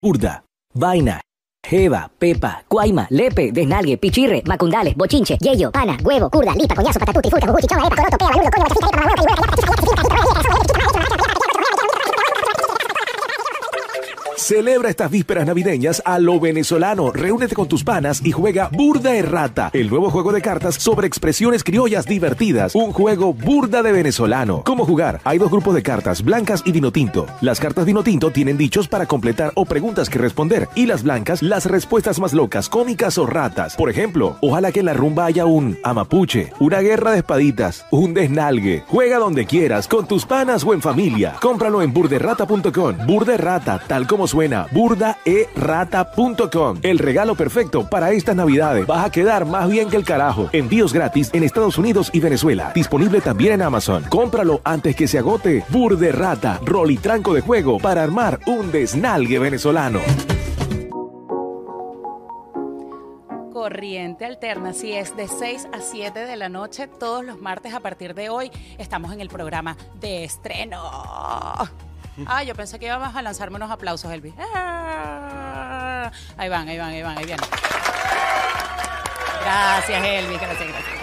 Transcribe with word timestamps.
Burda, 0.00 0.44
vaina, 0.74 1.20
jeva, 1.68 2.08
pepa, 2.20 2.62
Cuaima, 2.68 3.08
lepe, 3.10 3.50
desnalgue, 3.50 3.96
pichirre, 3.98 4.42
macundales, 4.46 4.94
bochinche, 4.94 5.36
yeyo, 5.40 5.72
pana, 5.72 5.98
huevo, 6.04 6.30
curda, 6.30 6.54
lipa, 6.54 6.76
coñazo, 6.76 7.00
patatuti, 7.00 7.28
furca, 7.28 7.48
jujuchi, 7.48 7.66
chonga, 7.66 7.86
epa, 7.88 7.96
coroto, 7.96 8.16
pea, 8.16 8.28
baludo, 8.28 8.50
coño, 8.52 8.62
bachachita, 8.62 8.86
epa, 8.86 9.00
mamá, 9.00 9.67
Celebra 14.38 14.88
estas 14.88 15.10
vísperas 15.10 15.46
navideñas 15.46 16.00
a 16.04 16.20
lo 16.20 16.38
venezolano. 16.38 17.10
Reúnete 17.10 17.56
con 17.56 17.66
tus 17.66 17.82
panas 17.82 18.24
y 18.24 18.30
juega 18.30 18.68
Burda 18.68 19.16
Errata, 19.16 19.68
el 19.72 19.90
nuevo 19.90 20.10
juego 20.10 20.32
de 20.32 20.40
cartas 20.40 20.76
sobre 20.76 21.08
expresiones 21.08 21.64
criollas 21.64 22.06
divertidas. 22.06 22.76
Un 22.76 22.92
juego 22.92 23.34
burda 23.34 23.82
de 23.82 23.90
venezolano. 23.90 24.62
¿Cómo 24.64 24.86
jugar? 24.86 25.20
Hay 25.24 25.38
dos 25.38 25.50
grupos 25.50 25.74
de 25.74 25.82
cartas, 25.82 26.22
blancas 26.22 26.62
y 26.64 26.70
vino 26.70 26.92
tinto. 26.92 27.26
Las 27.40 27.58
cartas 27.58 27.84
vino 27.84 28.04
tinto 28.04 28.30
tienen 28.30 28.56
dichos 28.56 28.86
para 28.86 29.06
completar 29.06 29.50
o 29.56 29.64
preguntas 29.64 30.08
que 30.08 30.20
responder. 30.20 30.68
Y 30.76 30.86
las 30.86 31.02
blancas, 31.02 31.42
las 31.42 31.66
respuestas 31.66 32.20
más 32.20 32.32
locas, 32.32 32.68
cómicas 32.68 33.18
o 33.18 33.26
ratas. 33.26 33.74
Por 33.74 33.90
ejemplo, 33.90 34.36
ojalá 34.40 34.70
que 34.70 34.80
en 34.80 34.86
la 34.86 34.94
rumba 34.94 35.24
haya 35.24 35.46
un 35.46 35.78
amapuche, 35.82 36.52
una 36.60 36.78
guerra 36.78 37.10
de 37.10 37.18
espaditas, 37.18 37.86
un 37.90 38.14
desnalgue. 38.14 38.84
Juega 38.86 39.18
donde 39.18 39.46
quieras, 39.46 39.88
con 39.88 40.06
tus 40.06 40.24
panas 40.24 40.62
o 40.62 40.74
en 40.74 40.80
familia. 40.80 41.34
Cómpralo 41.42 41.82
en 41.82 41.92
burderrata.com. 41.92 42.96
Burderrata, 43.04 43.82
tal 43.88 44.06
como 44.06 44.27
suena, 44.28 44.66
burdaerrata.com. 44.70 46.78
El 46.82 46.98
regalo 46.98 47.34
perfecto 47.34 47.88
para 47.88 48.12
estas 48.12 48.36
navidades. 48.36 48.86
Vas 48.86 49.06
a 49.06 49.10
quedar 49.10 49.46
más 49.46 49.68
bien 49.68 49.88
que 49.88 49.96
el 49.96 50.04
carajo. 50.04 50.48
Envíos 50.52 50.92
gratis 50.92 51.30
en 51.32 51.42
Estados 51.42 51.78
Unidos 51.78 52.10
y 52.12 52.20
Venezuela. 52.20 52.72
Disponible 52.74 53.20
también 53.20 53.54
en 53.54 53.62
Amazon. 53.62 54.04
Cómpralo 54.08 54.60
antes 54.62 54.94
que 54.94 55.08
se 55.08 55.18
agote. 55.18 55.64
Burderrata, 55.70 56.60
rol 56.64 56.90
y 56.90 56.98
tranco 56.98 57.34
de 57.34 57.40
juego 57.40 57.78
para 57.78 58.02
armar 58.02 58.40
un 58.46 58.70
desnalgue 58.70 59.38
venezolano. 59.38 60.00
Corriente 63.52 64.24
Alterna, 64.24 64.72
si 64.72 64.92
es 64.92 65.16
de 65.16 65.28
6 65.28 65.68
a 65.72 65.80
7 65.80 66.20
de 66.20 66.36
la 66.36 66.48
noche, 66.48 66.86
todos 66.86 67.24
los 67.24 67.40
martes 67.40 67.74
a 67.74 67.80
partir 67.80 68.14
de 68.14 68.28
hoy, 68.28 68.50
estamos 68.78 69.12
en 69.12 69.20
el 69.20 69.28
programa 69.28 69.76
de 70.00 70.24
estreno. 70.24 70.80
Ah, 72.26 72.42
yo 72.42 72.54
pensé 72.54 72.78
que 72.78 72.86
íbamos 72.86 73.14
a 73.14 73.22
lanzarme 73.22 73.56
unos 73.56 73.70
aplausos, 73.70 74.10
Elvis. 74.12 74.34
Ah, 74.38 76.10
ahí 76.36 76.48
van, 76.48 76.68
ahí 76.68 76.78
van, 76.78 76.90
ahí 76.90 77.02
van, 77.02 77.18
ahí 77.18 77.24
vienen. 77.24 77.44
Gracias, 79.42 80.04
Elvis, 80.04 80.40
gracias, 80.40 80.68
gracias. 80.68 80.98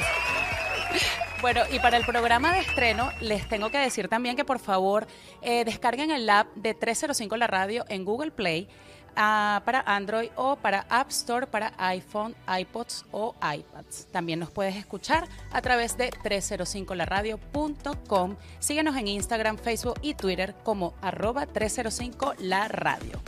Bueno, 1.42 1.62
y 1.72 1.80
para 1.80 1.98
el 1.98 2.06
programa 2.06 2.54
de 2.54 2.60
estreno, 2.60 3.12
les 3.22 3.48
tengo 3.48 3.70
que 3.70 3.78
decir 3.78 4.08
también 4.08 4.36
que 4.36 4.44
por 4.46 4.60
favor 4.60 5.06
eh, 5.42 5.64
descarguen 5.64 6.10
el 6.10 6.28
app 6.30 6.48
de 6.56 6.74
305 6.74 7.38
La 7.38 7.48
Radio 7.48 7.86
en 7.88 8.04
Google 8.04 8.32
Play 8.32 8.68
para 9.16 9.84
Android 9.86 10.30
o 10.36 10.58
para 10.58 10.86
App 10.90 11.10
Store 11.10 11.48
para 11.48 11.72
iPhone, 11.78 12.36
iPods 12.60 13.06
o 13.12 13.34
iPads. 13.42 14.08
También 14.12 14.40
nos 14.40 14.52
puedes 14.52 14.76
escuchar 14.76 15.28
a 15.52 15.62
través 15.62 15.96
de 15.98 16.12
305laradio.com. 16.12 18.36
Síguenos 18.60 18.98
en 18.98 19.08
Instagram, 19.08 19.58
Facebook 19.58 19.98
y 20.02 20.16
Twitter 20.16 20.54
como 20.64 20.94
arroba 21.02 21.46
305 21.46 22.34
La 22.40 22.68
Radio. 22.68 23.22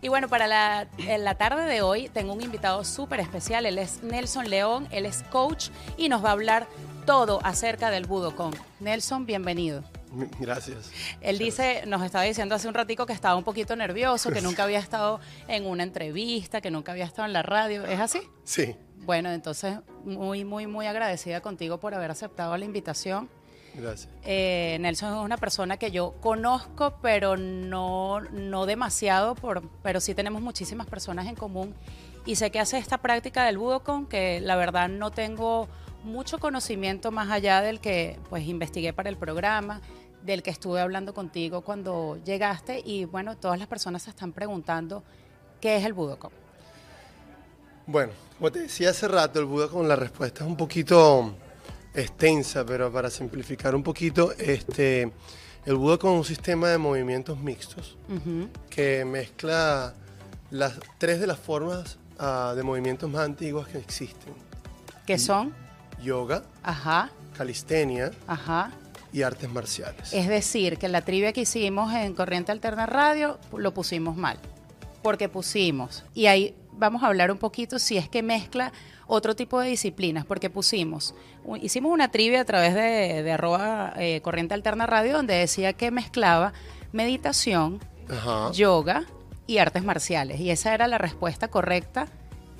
Y 0.00 0.08
bueno, 0.08 0.28
para 0.28 0.46
la, 0.46 0.86
la 1.18 1.34
tarde 1.34 1.64
de 1.64 1.82
hoy 1.82 2.08
tengo 2.08 2.32
un 2.32 2.40
invitado 2.42 2.84
súper 2.84 3.18
especial. 3.20 3.66
Él 3.66 3.78
es 3.78 4.02
Nelson 4.02 4.48
León, 4.48 4.88
él 4.90 5.04
es 5.06 5.22
coach 5.24 5.68
y 5.96 6.08
nos 6.08 6.24
va 6.24 6.30
a 6.30 6.32
hablar 6.32 6.66
todo 7.04 7.40
acerca 7.42 7.90
del 7.90 8.06
Budokon. 8.06 8.54
Nelson, 8.80 9.26
bienvenido. 9.26 9.82
Gracias. 10.38 10.90
Él 11.20 11.38
dice, 11.38 11.84
nos 11.86 12.02
estaba 12.02 12.24
diciendo 12.24 12.54
hace 12.54 12.68
un 12.68 12.74
ratico 12.74 13.06
que 13.06 13.12
estaba 13.12 13.36
un 13.36 13.44
poquito 13.44 13.76
nervioso, 13.76 14.30
que 14.30 14.40
nunca 14.40 14.64
había 14.64 14.78
estado 14.78 15.20
en 15.46 15.66
una 15.66 15.82
entrevista, 15.82 16.60
que 16.60 16.70
nunca 16.70 16.92
había 16.92 17.04
estado 17.04 17.26
en 17.26 17.32
la 17.32 17.42
radio. 17.42 17.84
¿Es 17.84 18.00
así? 18.00 18.20
Sí. 18.44 18.76
Bueno, 19.04 19.30
entonces 19.30 19.78
muy, 20.04 20.44
muy, 20.44 20.66
muy 20.66 20.86
agradecida 20.86 21.40
contigo 21.40 21.78
por 21.78 21.94
haber 21.94 22.10
aceptado 22.10 22.56
la 22.56 22.64
invitación. 22.64 23.28
Gracias. 23.74 24.08
Eh, 24.24 24.76
Nelson 24.80 25.14
es 25.18 25.24
una 25.24 25.36
persona 25.36 25.76
que 25.76 25.90
yo 25.90 26.14
conozco, 26.20 26.98
pero 27.00 27.36
no, 27.36 28.20
no 28.20 28.66
demasiado, 28.66 29.34
por, 29.34 29.68
pero 29.82 30.00
sí 30.00 30.14
tenemos 30.14 30.42
muchísimas 30.42 30.86
personas 30.86 31.26
en 31.26 31.36
común. 31.36 31.74
Y 32.26 32.36
sé 32.36 32.50
que 32.50 32.58
hace 32.58 32.78
esta 32.78 32.98
práctica 32.98 33.44
del 33.44 33.58
Budokon, 33.58 34.06
que 34.06 34.40
la 34.40 34.56
verdad 34.56 34.88
no 34.88 35.10
tengo 35.10 35.68
mucho 36.04 36.38
conocimiento 36.38 37.10
más 37.10 37.30
allá 37.30 37.60
del 37.60 37.80
que 37.80 38.18
pues 38.28 38.46
investigué 38.46 38.92
para 38.92 39.08
el 39.08 39.16
programa, 39.16 39.80
del 40.22 40.42
que 40.42 40.50
estuve 40.50 40.80
hablando 40.80 41.14
contigo 41.14 41.62
cuando 41.62 42.18
llegaste 42.24 42.82
y 42.84 43.04
bueno, 43.04 43.36
todas 43.36 43.58
las 43.58 43.68
personas 43.68 44.02
se 44.02 44.10
están 44.10 44.32
preguntando 44.32 45.02
qué 45.60 45.76
es 45.76 45.84
el 45.84 45.92
Budokon. 45.92 46.30
Bueno, 47.86 48.12
como 48.36 48.52
te 48.52 48.60
decía 48.60 48.90
hace 48.90 49.08
rato, 49.08 49.38
el 49.40 49.46
Budokon, 49.46 49.88
la 49.88 49.96
respuesta 49.96 50.44
es 50.44 50.50
un 50.50 50.56
poquito 50.56 51.34
extensa, 51.94 52.64
pero 52.64 52.92
para 52.92 53.10
simplificar 53.10 53.74
un 53.74 53.82
poquito, 53.82 54.32
este, 54.32 55.10
el 55.64 55.74
Budokon 55.76 56.12
es 56.12 56.18
un 56.18 56.24
sistema 56.24 56.68
de 56.68 56.78
movimientos 56.78 57.38
mixtos 57.38 57.96
que 58.68 59.04
mezcla 59.04 59.94
las 60.50 60.74
tres 60.98 61.20
de 61.20 61.26
las 61.26 61.38
formas 61.38 61.98
ah, 62.18 62.52
de 62.54 62.62
movimientos 62.62 63.08
más 63.10 63.22
antiguas 63.22 63.68
que 63.68 63.78
existen. 63.78 64.34
¿Qué 65.06 65.18
son? 65.18 65.54
Yoga, 66.02 66.44
Ajá, 66.62 67.10
calistenia 67.36 68.12
ajá. 68.26 68.70
Y 69.12 69.22
artes 69.22 69.48
marciales. 69.50 70.12
Es 70.12 70.28
decir, 70.28 70.78
que 70.78 70.88
la 70.88 71.02
trivia 71.02 71.32
que 71.32 71.42
hicimos 71.42 71.92
en 71.94 72.14
Corriente 72.14 72.52
Alterna 72.52 72.86
Radio 72.86 73.38
lo 73.56 73.72
pusimos 73.74 74.16
mal. 74.16 74.38
Porque 75.02 75.28
pusimos, 75.28 76.04
y 76.14 76.26
ahí 76.26 76.54
vamos 76.72 77.02
a 77.02 77.06
hablar 77.06 77.30
un 77.30 77.38
poquito 77.38 77.78
si 77.78 77.96
es 77.96 78.08
que 78.08 78.22
mezcla 78.22 78.72
otro 79.06 79.34
tipo 79.34 79.60
de 79.60 79.68
disciplinas, 79.68 80.24
porque 80.26 80.50
pusimos, 80.50 81.14
hicimos 81.62 81.92
una 81.92 82.10
trivia 82.10 82.42
a 82.42 82.44
través 82.44 82.74
de, 82.74 83.22
de 83.22 83.32
arroba 83.32 83.94
eh, 83.96 84.20
Corriente 84.22 84.54
Alterna 84.54 84.86
Radio 84.86 85.14
donde 85.14 85.34
decía 85.34 85.72
que 85.72 85.90
mezclaba 85.90 86.52
meditación, 86.92 87.80
Ajá. 88.10 88.52
yoga 88.52 89.04
y 89.46 89.58
artes 89.58 89.82
marciales. 89.82 90.40
Y 90.40 90.50
esa 90.50 90.74
era 90.74 90.86
la 90.88 90.98
respuesta 90.98 91.48
correcta 91.48 92.06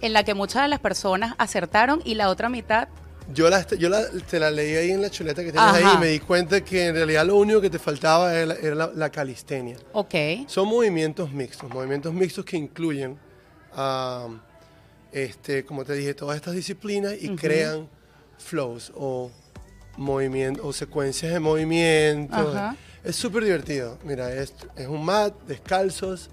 en 0.00 0.12
la 0.12 0.22
que 0.22 0.34
muchas 0.34 0.62
de 0.62 0.68
las 0.68 0.80
personas 0.80 1.34
acertaron 1.38 2.00
y 2.04 2.14
la 2.14 2.28
otra 2.28 2.48
mitad 2.48 2.88
Yo, 3.34 3.50
la, 3.50 3.66
yo 3.66 3.88
la- 3.90 4.08
te 4.08 4.40
la 4.40 4.50
leí 4.50 4.74
ahí 4.74 4.90
en 4.90 5.02
la 5.02 5.10
chuleta 5.10 5.44
que 5.44 5.52
tienes 5.52 5.70
ahí 5.74 5.84
y 5.94 5.98
me 5.98 6.06
di 6.08 6.18
cuenta 6.20 6.62
que 6.64 6.86
en 6.86 6.94
realidad 6.94 7.26
lo 7.26 7.36
único 7.36 7.60
que 7.60 7.68
te 7.70 7.78
faltaba 7.78 8.34
era, 8.34 8.46
la, 8.46 8.54
era 8.54 8.74
la- 8.74 8.90
la 8.94 9.10
calistenia. 9.10 9.76
Ok. 9.92 10.14
Son 10.46 10.66
movimientos 10.66 11.30
mixtos, 11.32 11.68
movimientos 11.70 12.12
mixtos 12.14 12.44
que 12.44 12.56
incluyen, 12.56 13.18
ah, 13.74 14.28
este, 15.12 15.64
como 15.64 15.84
te 15.84 15.92
dije, 15.94 16.14
todas 16.14 16.36
estas 16.36 16.54
disciplinas 16.54 17.14
y 17.20 17.28
crean 17.36 17.88
flows 18.38 18.92
o 18.94 19.30
movimientos 19.98 20.64
o 20.64 20.72
secuencias 20.72 21.32
de 21.32 21.40
movimiento. 21.40 22.34
Ajá. 22.36 22.76
Es 23.04 23.16
súper 23.16 23.44
divertido. 23.44 23.98
Mira, 24.04 24.32
es, 24.32 24.54
es 24.76 24.86
un 24.86 25.04
mat, 25.04 25.34
descalzos 25.46 26.30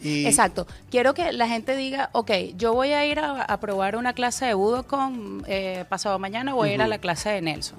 y 0.00 0.26
Exacto. 0.26 0.66
Quiero 0.90 1.14
que 1.14 1.32
la 1.32 1.48
gente 1.48 1.76
diga, 1.76 2.10
ok, 2.12 2.30
yo 2.56 2.72
voy 2.72 2.92
a 2.92 3.04
ir 3.06 3.18
a, 3.18 3.42
a 3.42 3.60
probar 3.60 3.96
una 3.96 4.12
clase 4.12 4.46
de 4.46 4.54
Budokon 4.54 5.44
eh, 5.46 5.84
pasado 5.88 6.18
mañana, 6.18 6.54
voy 6.54 6.70
a 6.70 6.74
ir 6.74 6.82
a 6.82 6.86
la 6.88 6.98
clase 6.98 7.30
de 7.30 7.42
Nelson. 7.42 7.78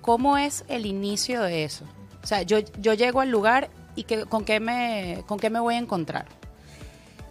¿Cómo 0.00 0.38
es 0.38 0.64
el 0.68 0.86
inicio 0.86 1.42
de 1.42 1.64
eso? 1.64 1.84
O 2.22 2.26
sea, 2.26 2.42
yo, 2.42 2.58
yo 2.80 2.94
llego 2.94 3.20
al 3.20 3.30
lugar 3.30 3.70
y 3.94 4.04
que, 4.04 4.24
¿con, 4.26 4.44
qué 4.44 4.60
me, 4.60 5.24
¿con 5.26 5.38
qué 5.38 5.50
me 5.50 5.60
voy 5.60 5.74
a 5.74 5.78
encontrar? 5.78 6.26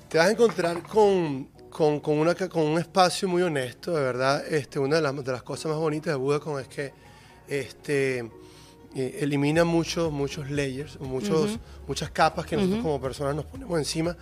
te 0.09 0.17
vas 0.17 0.27
a 0.27 0.31
encontrar 0.31 0.81
con, 0.83 1.49
con, 1.69 1.99
con 1.99 2.17
una, 2.17 2.33
con 2.35 2.63
un 2.63 2.79
espacio 2.79 3.27
muy 3.27 3.41
honesto, 3.41 3.93
de 3.93 4.01
verdad. 4.01 4.45
Este, 4.47 4.79
una 4.79 4.97
de 4.97 5.01
las, 5.01 5.23
de 5.23 5.31
las 5.31 5.43
cosas 5.43 5.71
más 5.71 5.79
bonitas 5.79 6.13
de 6.13 6.15
Budokon 6.15 6.61
es 6.61 6.67
que 6.67 6.93
este, 7.47 8.29
eh, 8.95 9.19
elimina 9.21 9.63
muchos, 9.63 10.11
muchos 10.11 10.49
layers, 10.49 10.99
muchos, 10.99 11.59
muchas 11.87 12.09
capas 12.11 12.45
que 12.45 12.55
nosotros 12.55 12.81
como 12.81 13.01
personas 13.01 13.35
nos 13.35 13.45
ponemos 13.45 13.77
encima 13.77 14.15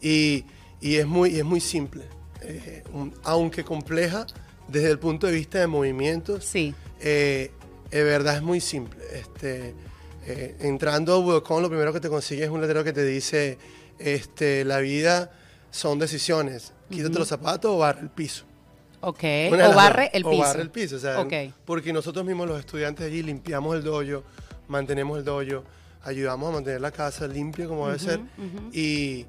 y, 0.00 0.44
y 0.80 0.96
es, 0.96 1.06
muy, 1.06 1.30
y 1.30 1.38
es 1.38 1.44
muy 1.44 1.60
simple. 1.60 2.04
Eh, 2.42 2.82
un- 2.92 3.12
aunque 3.24 3.64
compleja 3.64 4.26
desde 4.68 4.90
el 4.90 4.98
punto 4.98 5.26
de 5.26 5.32
vista 5.32 5.58
de 5.58 5.66
movimientos, 5.66 6.44
Sí. 6.44 6.74
eh, 7.00 7.50
de 7.90 8.02
verdad 8.04 8.36
es 8.36 8.42
muy 8.42 8.60
simple. 8.60 9.02
Este, 9.14 9.74
eh, 10.26 10.56
entrando 10.60 11.14
a 11.14 11.18
Budokon, 11.18 11.62
lo 11.62 11.68
primero 11.68 11.92
que 11.92 12.00
te 12.00 12.08
consigues 12.08 12.44
es 12.44 12.50
un 12.50 12.60
letrero 12.60 12.84
que 12.84 12.92
te 12.92 13.04
dice, 13.04 13.58
este, 13.98 14.64
la 14.64 14.78
vida 14.80 15.30
son 15.70 15.98
decisiones. 15.98 16.72
Quítate 16.90 17.18
los 17.18 17.28
zapatos 17.28 17.70
o 17.72 17.78
barre 17.78 18.00
el 18.02 18.10
piso. 18.10 18.44
Ok. 19.00 19.24
O 19.52 19.74
barre 19.74 20.04
dos. 20.04 20.10
el 20.14 20.24
O 20.26 20.30
piso. 20.30 20.42
barre 20.42 20.62
el 20.62 20.70
piso, 20.70 20.96
o 20.96 20.98
sea, 20.98 21.20
Ok. 21.20 21.32
porque 21.64 21.92
nosotros 21.92 22.24
mismos 22.24 22.48
los 22.48 22.58
estudiantes 22.60 23.06
allí 23.06 23.22
limpiamos 23.22 23.76
el 23.76 23.82
dojo, 23.84 24.24
mantenemos 24.68 25.18
el 25.18 25.24
dojo, 25.24 25.64
ayudamos 26.02 26.48
a 26.50 26.52
mantener 26.52 26.80
la 26.80 26.90
casa 26.90 27.26
limpia 27.26 27.66
como 27.66 27.86
debe 27.86 27.98
ser 27.98 28.20
y, 28.72 29.26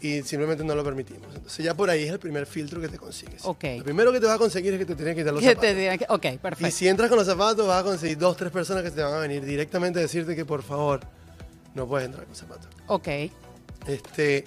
y 0.00 0.22
simplemente 0.22 0.64
no 0.64 0.74
lo 0.74 0.82
permitimos. 0.84 1.34
Entonces 1.34 1.64
ya 1.64 1.74
por 1.74 1.88
ahí 1.90 2.02
es 2.04 2.10
el 2.10 2.18
primer 2.18 2.46
filtro 2.46 2.80
que 2.80 2.88
te 2.88 2.98
consigues. 2.98 3.44
Ok. 3.44 3.64
Lo 3.78 3.84
primero 3.84 4.12
que 4.12 4.18
te 4.20 4.26
vas 4.26 4.34
a 4.36 4.38
conseguir 4.38 4.72
es 4.74 4.78
que 4.80 4.86
te 4.86 4.94
tienes 4.96 5.14
que 5.14 5.20
quitar 5.20 5.34
los 5.34 5.42
Que 5.42 5.50
zapatos. 5.50 5.70
que- 5.74 6.06
ok, 6.08 6.24
Y 6.34 6.38
perfecto. 6.38 6.76
si 6.76 6.88
entras 6.88 7.08
con 7.08 7.18
los 7.18 7.26
zapatos, 7.26 7.66
vas 7.66 7.80
a 7.80 7.84
conseguir 7.84 8.18
dos, 8.18 8.36
tres 8.36 8.50
personas 8.50 8.82
que 8.82 8.90
te 8.90 9.02
van 9.02 9.14
a 9.14 9.18
venir 9.18 9.44
directamente 9.44 9.98
a 9.98 10.02
decirte 10.02 10.34
que 10.34 10.44
por 10.44 10.62
favor 10.62 11.00
no 11.74 11.86
puedes 11.86 12.06
entrar 12.06 12.26
con 12.26 12.34
zapatos. 12.34 12.68
Ok. 12.88 13.08
Este, 13.86 14.44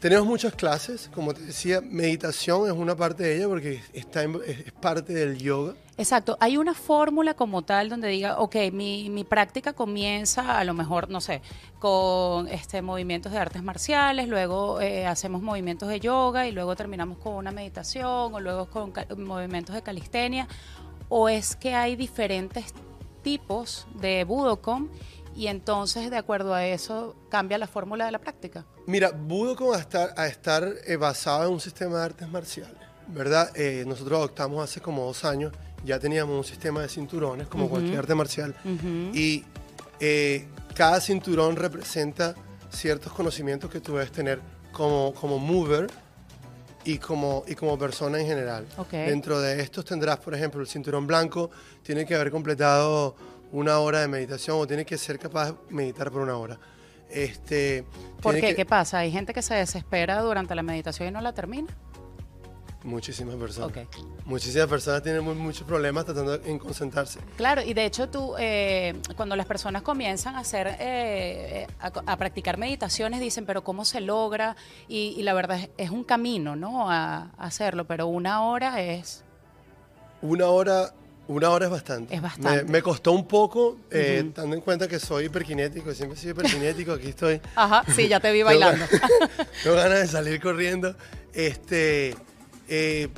Tenemos 0.00 0.26
muchas 0.26 0.54
clases, 0.54 1.10
como 1.14 1.34
te 1.34 1.42
decía, 1.42 1.82
meditación 1.82 2.66
es 2.66 2.72
una 2.72 2.96
parte 2.96 3.22
de 3.22 3.36
ella 3.36 3.48
porque 3.48 3.82
está 3.92 4.22
en- 4.22 4.40
es, 4.46 4.72
parte 4.80 5.12
del 5.12 5.36
yoga. 5.36 5.74
Exacto, 5.98 6.38
hay 6.40 6.56
una 6.56 6.72
fórmula 6.72 7.34
como 7.34 7.60
tal 7.60 7.90
donde 7.90 8.08
diga, 8.08 8.38
ok, 8.38 8.56
mi, 8.72 9.10
mi 9.10 9.24
práctica 9.24 9.74
comienza 9.74 10.58
a 10.58 10.64
lo 10.64 10.72
mejor, 10.72 11.10
no 11.10 11.20
sé, 11.20 11.42
con 11.78 12.48
este 12.48 12.80
movimientos 12.80 13.30
de 13.32 13.38
artes 13.38 13.62
marciales, 13.62 14.26
luego 14.26 14.80
eh, 14.80 15.06
hacemos 15.06 15.42
movimientos 15.42 15.90
de 15.90 16.00
yoga 16.00 16.46
y 16.46 16.52
luego 16.52 16.74
terminamos 16.76 17.18
con 17.18 17.34
una 17.34 17.50
meditación 17.50 18.32
o 18.34 18.40
luego 18.40 18.70
con 18.70 18.94
movimientos 19.18 19.74
de 19.74 19.82
calistenia, 19.82 20.48
o 21.10 21.28
es 21.28 21.56
que 21.56 21.74
hay 21.74 21.94
diferentes 21.96 22.72
tipos 23.22 23.86
de 23.96 24.24
Budokon 24.24 24.88
y 25.34 25.46
entonces 25.46 26.10
de 26.10 26.16
acuerdo 26.16 26.54
a 26.54 26.66
eso 26.66 27.16
cambia 27.30 27.58
la 27.58 27.66
fórmula 27.66 28.06
de 28.06 28.12
la 28.12 28.18
práctica. 28.18 28.66
Mira, 28.86 29.10
Budokon 29.10 29.74
a 29.74 29.78
estar, 29.78 30.12
a 30.16 30.26
estar 30.26 30.68
eh, 30.86 30.96
basado 30.96 31.46
en 31.46 31.54
un 31.54 31.60
sistema 31.60 31.98
de 31.98 32.04
artes 32.04 32.28
marciales, 32.28 32.76
¿verdad? 33.08 33.50
Eh, 33.54 33.84
nosotros 33.86 34.18
adoptamos 34.18 34.62
hace 34.62 34.80
como 34.80 35.04
dos 35.04 35.24
años, 35.24 35.52
ya 35.84 35.98
teníamos 35.98 36.36
un 36.36 36.44
sistema 36.44 36.82
de 36.82 36.88
cinturones 36.88 37.48
como 37.48 37.68
cualquier 37.68 38.00
arte 38.00 38.14
marcial 38.14 38.54
y 39.14 39.44
eh, 39.98 40.46
cada 40.74 41.00
cinturón 41.00 41.56
representa 41.56 42.34
ciertos 42.70 43.12
conocimientos 43.12 43.70
que 43.70 43.80
tú 43.80 43.92
debes 43.94 44.12
tener 44.12 44.40
como, 44.72 45.12
como 45.14 45.38
mover 45.38 45.90
y 46.84 46.98
como, 46.98 47.44
y 47.46 47.54
como 47.54 47.78
persona 47.78 48.20
en 48.20 48.26
general. 48.26 48.66
Ok. 48.78 48.92
Dentro 48.92 49.40
de 49.40 49.60
estos 49.60 49.84
tendrás, 49.84 50.18
por 50.18 50.34
ejemplo, 50.34 50.60
el 50.60 50.66
cinturón 50.66 51.06
blanco 51.06 51.50
tiene 51.82 52.06
que 52.06 52.14
haber 52.14 52.30
completado 52.30 53.14
una 53.52 53.78
hora 53.80 54.00
de 54.00 54.08
meditación 54.08 54.56
o 54.60 54.66
tiene 54.66 54.84
que 54.84 54.96
ser 54.98 55.18
capaz 55.18 55.52
de 55.52 55.58
meditar 55.70 56.10
por 56.10 56.22
una 56.22 56.36
hora. 56.36 56.58
Este, 57.08 57.84
¿Por 58.22 58.34
qué? 58.36 58.40
que- 58.40 58.54
¿Qué 58.54 58.64
pasa? 58.64 58.98
Hay 58.98 59.10
gente 59.10 59.34
que 59.34 59.42
se 59.42 59.54
desespera 59.54 60.20
durante 60.22 60.54
la 60.54 60.62
meditación 60.62 61.08
y 61.08 61.10
no 61.10 61.20
la 61.20 61.32
termina. 61.32 61.68
Muchísimas 62.82 63.34
personas. 63.34 63.76
Muchísimas 64.24 64.66
personas 64.66 65.02
tienen 65.02 65.22
mu- 65.22 65.34
muchos 65.34 65.66
problemas 65.66 66.06
tratando 66.06 66.38
de 66.38 66.50
en 66.50 66.58
concentrarse. 66.58 67.20
Claro, 67.36 67.60
y 67.62 67.74
de 67.74 67.84
hecho 67.84 68.08
tú, 68.08 68.36
eh, 68.38 68.94
cuando 69.16 69.36
las 69.36 69.44
personas 69.44 69.82
comienzan 69.82 70.34
a 70.36 70.38
hacer, 70.38 70.66
eh, 70.68 70.76
eh, 70.80 71.66
a, 71.78 71.88
a 72.06 72.16
practicar 72.16 72.56
meditaciones, 72.56 73.20
dicen, 73.20 73.44
pero 73.44 73.62
¿cómo 73.64 73.84
se 73.84 74.00
logra? 74.00 74.56
Y, 74.88 75.14
y 75.18 75.22
la 75.24 75.34
verdad 75.34 75.58
es, 75.58 75.68
es 75.76 75.90
un 75.90 76.04
camino, 76.04 76.56
¿no? 76.56 76.90
A, 76.90 77.32
a 77.36 77.44
hacerlo, 77.44 77.86
pero 77.86 78.06
una 78.06 78.44
hora 78.44 78.80
es... 78.80 79.24
Una 80.22 80.46
hora, 80.46 80.94
una 81.34 81.50
hora 81.50 81.66
es 81.66 81.70
bastante. 81.70 82.14
Es 82.14 82.20
bastante. 82.22 82.64
Me, 82.64 82.70
me 82.72 82.82
costó 82.82 83.12
un 83.12 83.26
poco, 83.26 83.78
eh, 83.90 84.30
teniendo 84.34 84.56
en 84.56 84.62
cuenta 84.62 84.88
que 84.88 84.98
soy 84.98 85.26
hiperkinético, 85.26 85.92
siempre 85.94 86.18
sido 86.18 86.32
hiperkinético, 86.32 86.92
aquí 86.92 87.08
estoy. 87.08 87.40
Ajá, 87.54 87.84
sí, 87.94 88.08
ya 88.08 88.18
te 88.20 88.32
vi 88.32 88.38
Tengo 88.44 88.46
bailando. 88.46 88.84
ganas- 88.86 89.48
Tengo 89.62 89.76
ganas 89.76 89.98
de 90.00 90.06
salir 90.08 90.40
corriendo. 90.40 90.94
Este, 91.32 92.16
eh, 92.68 93.08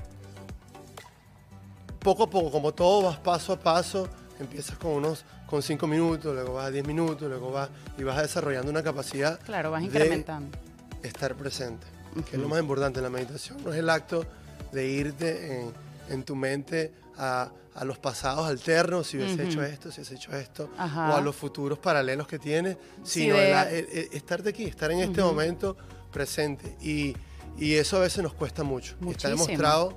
poco 2.01 2.25
a 2.25 2.31
poco, 2.31 2.51
como 2.51 2.73
todo, 2.75 3.03
vas 3.03 3.19
paso 3.19 3.53
a 3.55 3.59
paso. 3.61 4.09
Empiezas 4.41 4.77
con 4.77 4.93
unos 4.93 5.25
con 5.47 5.63
5 5.63 5.87
minutos, 5.87 6.35
luego 6.35 6.55
vas 6.55 6.67
a 6.67 6.71
10 6.71 6.87
minutos, 6.87 7.29
luego 7.29 7.53
vas 7.53 7.69
y 7.99 8.03
vas 8.03 8.21
desarrollando 8.21 8.71
una 8.71 8.83
capacidad. 8.83 9.39
Claro, 9.41 9.71
vas 9.71 9.81
de 9.83 9.87
incrementando. 9.87 10.57
estar 11.03 11.35
presente, 11.35 11.87
que 12.29 12.37
es 12.37 12.43
lo 12.43 12.49
más 12.49 12.59
importante 12.61 12.99
en 12.99 13.05
la 13.05 13.11
meditación. 13.11 13.63
No 13.63 13.73
es 13.73 13.79
el 13.79 13.89
acto 13.91 14.25
de 14.73 14.87
irte 14.89 15.61
en, 15.61 15.73
en 16.09 16.23
tu 16.25 16.35
mente 16.35 16.93
a, 17.19 17.51
a 17.75 17.85
los 17.85 17.99
pasados 17.99 18.47
alternos, 18.49 19.07
si 19.07 19.17
hubiese 19.17 19.45
hecho 19.45 19.63
esto, 19.63 19.91
si 19.91 20.01
has 20.03 20.11
hecho 20.11 20.31
esto, 20.37 20.71
Ajá. 20.77 21.11
o 21.11 21.17
a 21.17 21.21
los 21.21 21.35
futuros 21.35 21.79
paralelos 21.79 22.27
que 22.27 22.39
tienes, 22.39 22.77
Sí, 23.03 23.23
sino 23.23 23.37
de- 23.37 23.51
el, 23.51 23.69
el- 23.69 23.89
el 23.99 24.09
estarte 24.13 24.51
aquí, 24.51 24.65
estar 24.65 24.91
en 24.93 25.01
este 25.01 25.23
momento 25.23 25.77
presente. 26.11 26.77
Y, 26.83 27.17
y 27.59 27.75
eso 27.75 27.97
a 27.97 28.01
veces 28.01 28.23
nos 28.23 28.35
cuesta 28.35 28.63
mucho. 28.63 28.95
Y 29.01 29.11
Está 29.11 29.29
Muchísimo. 29.31 29.47
demostrado 29.47 29.97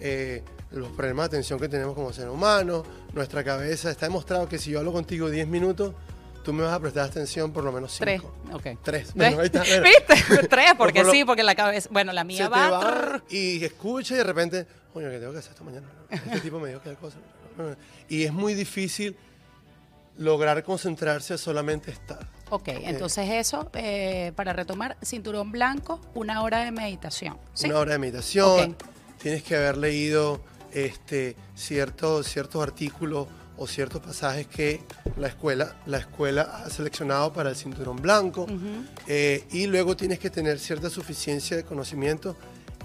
eh, 0.00 0.42
los 0.70 0.88
problemas 0.90 1.30
de 1.30 1.36
atención 1.38 1.58
que 1.58 1.68
tenemos 1.68 1.94
como 1.94 2.12
seres 2.12 2.30
humanos, 2.30 2.86
nuestra 3.14 3.42
cabeza. 3.42 3.90
Está 3.90 4.06
demostrado 4.06 4.48
que 4.48 4.58
si 4.58 4.70
yo 4.70 4.78
hablo 4.80 4.92
contigo 4.92 5.30
10 5.30 5.46
minutos, 5.48 5.94
tú 6.44 6.52
me 6.52 6.62
vas 6.64 6.74
a 6.74 6.80
prestar 6.80 7.04
atención 7.06 7.50
por 7.52 7.64
lo 7.64 7.72
menos 7.72 7.92
5. 7.92 8.04
Tres, 8.04 8.22
ok. 8.52 8.78
Tres. 8.82 9.14
Bueno, 9.14 9.40
ahí 9.40 9.46
está. 9.46 9.62
¿Viste? 9.62 10.46
Tres, 10.48 10.72
porque 10.76 11.00
por 11.00 11.06
lo- 11.06 11.12
sí, 11.12 11.24
porque 11.24 11.42
la 11.42 11.54
cabeza... 11.54 11.88
Bueno, 11.90 12.12
la 12.12 12.20
se 12.22 12.26
mía 12.26 12.44
te 12.44 12.50
va... 12.50 12.70
va 12.70 12.80
trrr. 12.80 13.24
y 13.30 13.64
escucha 13.64 14.14
y 14.14 14.18
de 14.18 14.24
repente, 14.24 14.66
coño, 14.96 15.10
que 15.10 15.18
tengo 15.18 15.32
que 15.32 15.40
hacer 15.40 15.52
esto 15.52 15.62
mañana. 15.62 15.86
Este 16.08 16.40
tipo 16.40 16.58
me 16.58 16.70
dijo 16.70 16.80
que 16.80 16.88
hay 16.88 16.96
cosas. 16.96 17.20
Y 18.08 18.24
es 18.24 18.32
muy 18.32 18.54
difícil 18.54 19.14
lograr 20.16 20.62
concentrarse 20.62 21.36
solamente 21.36 21.90
estar. 21.90 22.26
Ok, 22.48 22.68
entonces 22.68 23.28
eso, 23.28 23.70
eh, 23.74 24.32
para 24.36 24.54
retomar, 24.54 24.96
cinturón 25.02 25.52
blanco, 25.52 26.00
una 26.14 26.42
hora 26.42 26.64
de 26.64 26.70
meditación. 26.70 27.36
¿sí? 27.52 27.66
Una 27.66 27.80
hora 27.80 27.92
de 27.92 27.98
meditación, 27.98 28.74
tienes 29.20 29.42
que 29.42 29.54
haber 29.54 29.76
leído 29.76 30.40
este, 30.72 31.36
ciertos, 31.54 32.26
ciertos 32.26 32.62
artículos 32.62 33.26
o 33.58 33.66
ciertos 33.66 34.00
pasajes 34.00 34.46
que 34.46 34.80
la 35.18 35.28
escuela, 35.28 35.76
la 35.84 35.98
escuela 35.98 36.62
ha 36.64 36.70
seleccionado 36.70 37.34
para 37.34 37.50
el 37.50 37.56
cinturón 37.56 37.96
blanco. 37.96 38.46
Eh, 39.06 39.44
y 39.50 39.66
luego 39.66 39.94
tienes 39.94 40.18
que 40.18 40.30
tener 40.30 40.58
cierta 40.58 40.88
suficiencia 40.88 41.54
de 41.54 41.64
conocimiento 41.64 42.34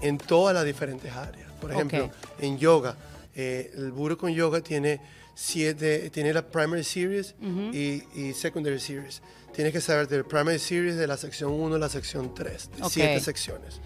en 0.02 0.18
todas 0.18 0.52
las 0.52 0.66
diferentes 0.66 1.10
áreas. 1.10 1.51
Por 1.62 1.72
ejemplo, 1.72 2.10
en 2.38 2.58
yoga, 2.58 2.96
eh, 3.34 3.70
el 3.74 3.92
Buro 3.92 4.18
con 4.18 4.30
yoga 4.32 4.60
tiene 4.60 5.00
siete, 5.34 6.10
tiene 6.10 6.34
la 6.34 6.42
primary 6.42 6.84
series 6.84 7.34
y, 7.72 8.02
y 8.14 8.34
secondary 8.34 8.78
series. 8.78 9.22
Tienes 9.54 9.72
que 9.72 9.80
saber 9.80 10.08
del 10.08 10.24
primary 10.24 10.58
series 10.58 10.96
de 10.96 11.06
la 11.06 11.16
sección 11.16 11.52
1 11.52 11.76
a 11.76 11.78
la 11.78 11.88
sección 11.88 12.34
3, 12.34 12.70
de 12.76 12.88
siete 12.90 13.20
secciones. 13.20 13.80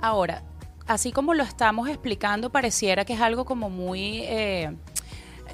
Ahora, 0.00 0.42
así 0.86 1.12
como 1.12 1.34
lo 1.34 1.42
estamos 1.42 1.88
explicando, 1.88 2.50
pareciera 2.50 3.04
que 3.04 3.12
es 3.12 3.20
algo 3.20 3.44
como 3.44 3.68
muy... 3.68 4.20
eh, 4.20 4.74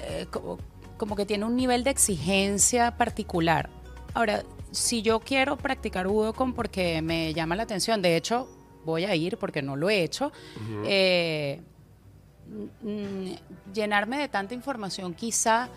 eh, 0.05 0.27
como, 0.31 0.59
como 0.97 1.15
que 1.15 1.25
tiene 1.25 1.45
un 1.45 1.55
nivel 1.55 1.83
de 1.83 1.89
exigencia 1.89 2.97
particular. 2.97 3.69
Ahora, 4.13 4.43
si 4.71 5.01
yo 5.01 5.19
quiero 5.19 5.57
practicar 5.57 6.07
Udokon 6.07 6.53
porque 6.53 7.01
me 7.01 7.33
llama 7.33 7.55
la 7.55 7.63
atención, 7.63 8.01
de 8.01 8.15
hecho, 8.15 8.47
voy 8.85 9.05
a 9.05 9.15
ir 9.15 9.37
porque 9.37 9.61
no 9.61 9.75
lo 9.75 9.89
he 9.89 10.03
hecho, 10.03 10.31
eh, 10.85 11.61
mm, 12.81 13.73
llenarme 13.73 14.17
de 14.17 14.27
tanta 14.27 14.53
información 14.53 15.13
quizá 15.13 15.69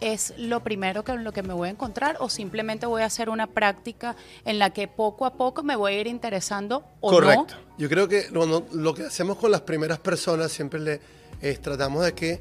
es 0.00 0.34
lo 0.38 0.60
primero 0.60 1.04
que, 1.04 1.12
en 1.12 1.24
lo 1.24 1.32
que 1.32 1.42
me 1.42 1.52
voy 1.52 1.68
a 1.68 1.70
encontrar 1.70 2.16
o 2.20 2.28
simplemente 2.28 2.86
voy 2.86 3.02
a 3.02 3.06
hacer 3.06 3.28
una 3.28 3.46
práctica 3.46 4.16
en 4.44 4.58
la 4.58 4.70
que 4.70 4.88
poco 4.88 5.26
a 5.26 5.34
poco 5.34 5.62
me 5.62 5.76
voy 5.76 5.92
a 5.92 6.00
ir 6.00 6.06
interesando 6.06 6.84
o 7.00 7.10
Correcto. 7.10 7.54
no. 7.54 7.76
Yo 7.78 7.88
creo 7.88 8.08
que 8.08 8.26
lo, 8.30 8.94
que 8.94 9.04
hacemos 9.04 9.36
con 9.36 9.50
las 9.50 9.60
primeras 9.62 9.98
personas 9.98 10.50
siempre 10.50 10.80
le 10.80 11.00
es 11.40 11.60
tratamos 11.60 12.04
de 12.04 12.14
que 12.14 12.40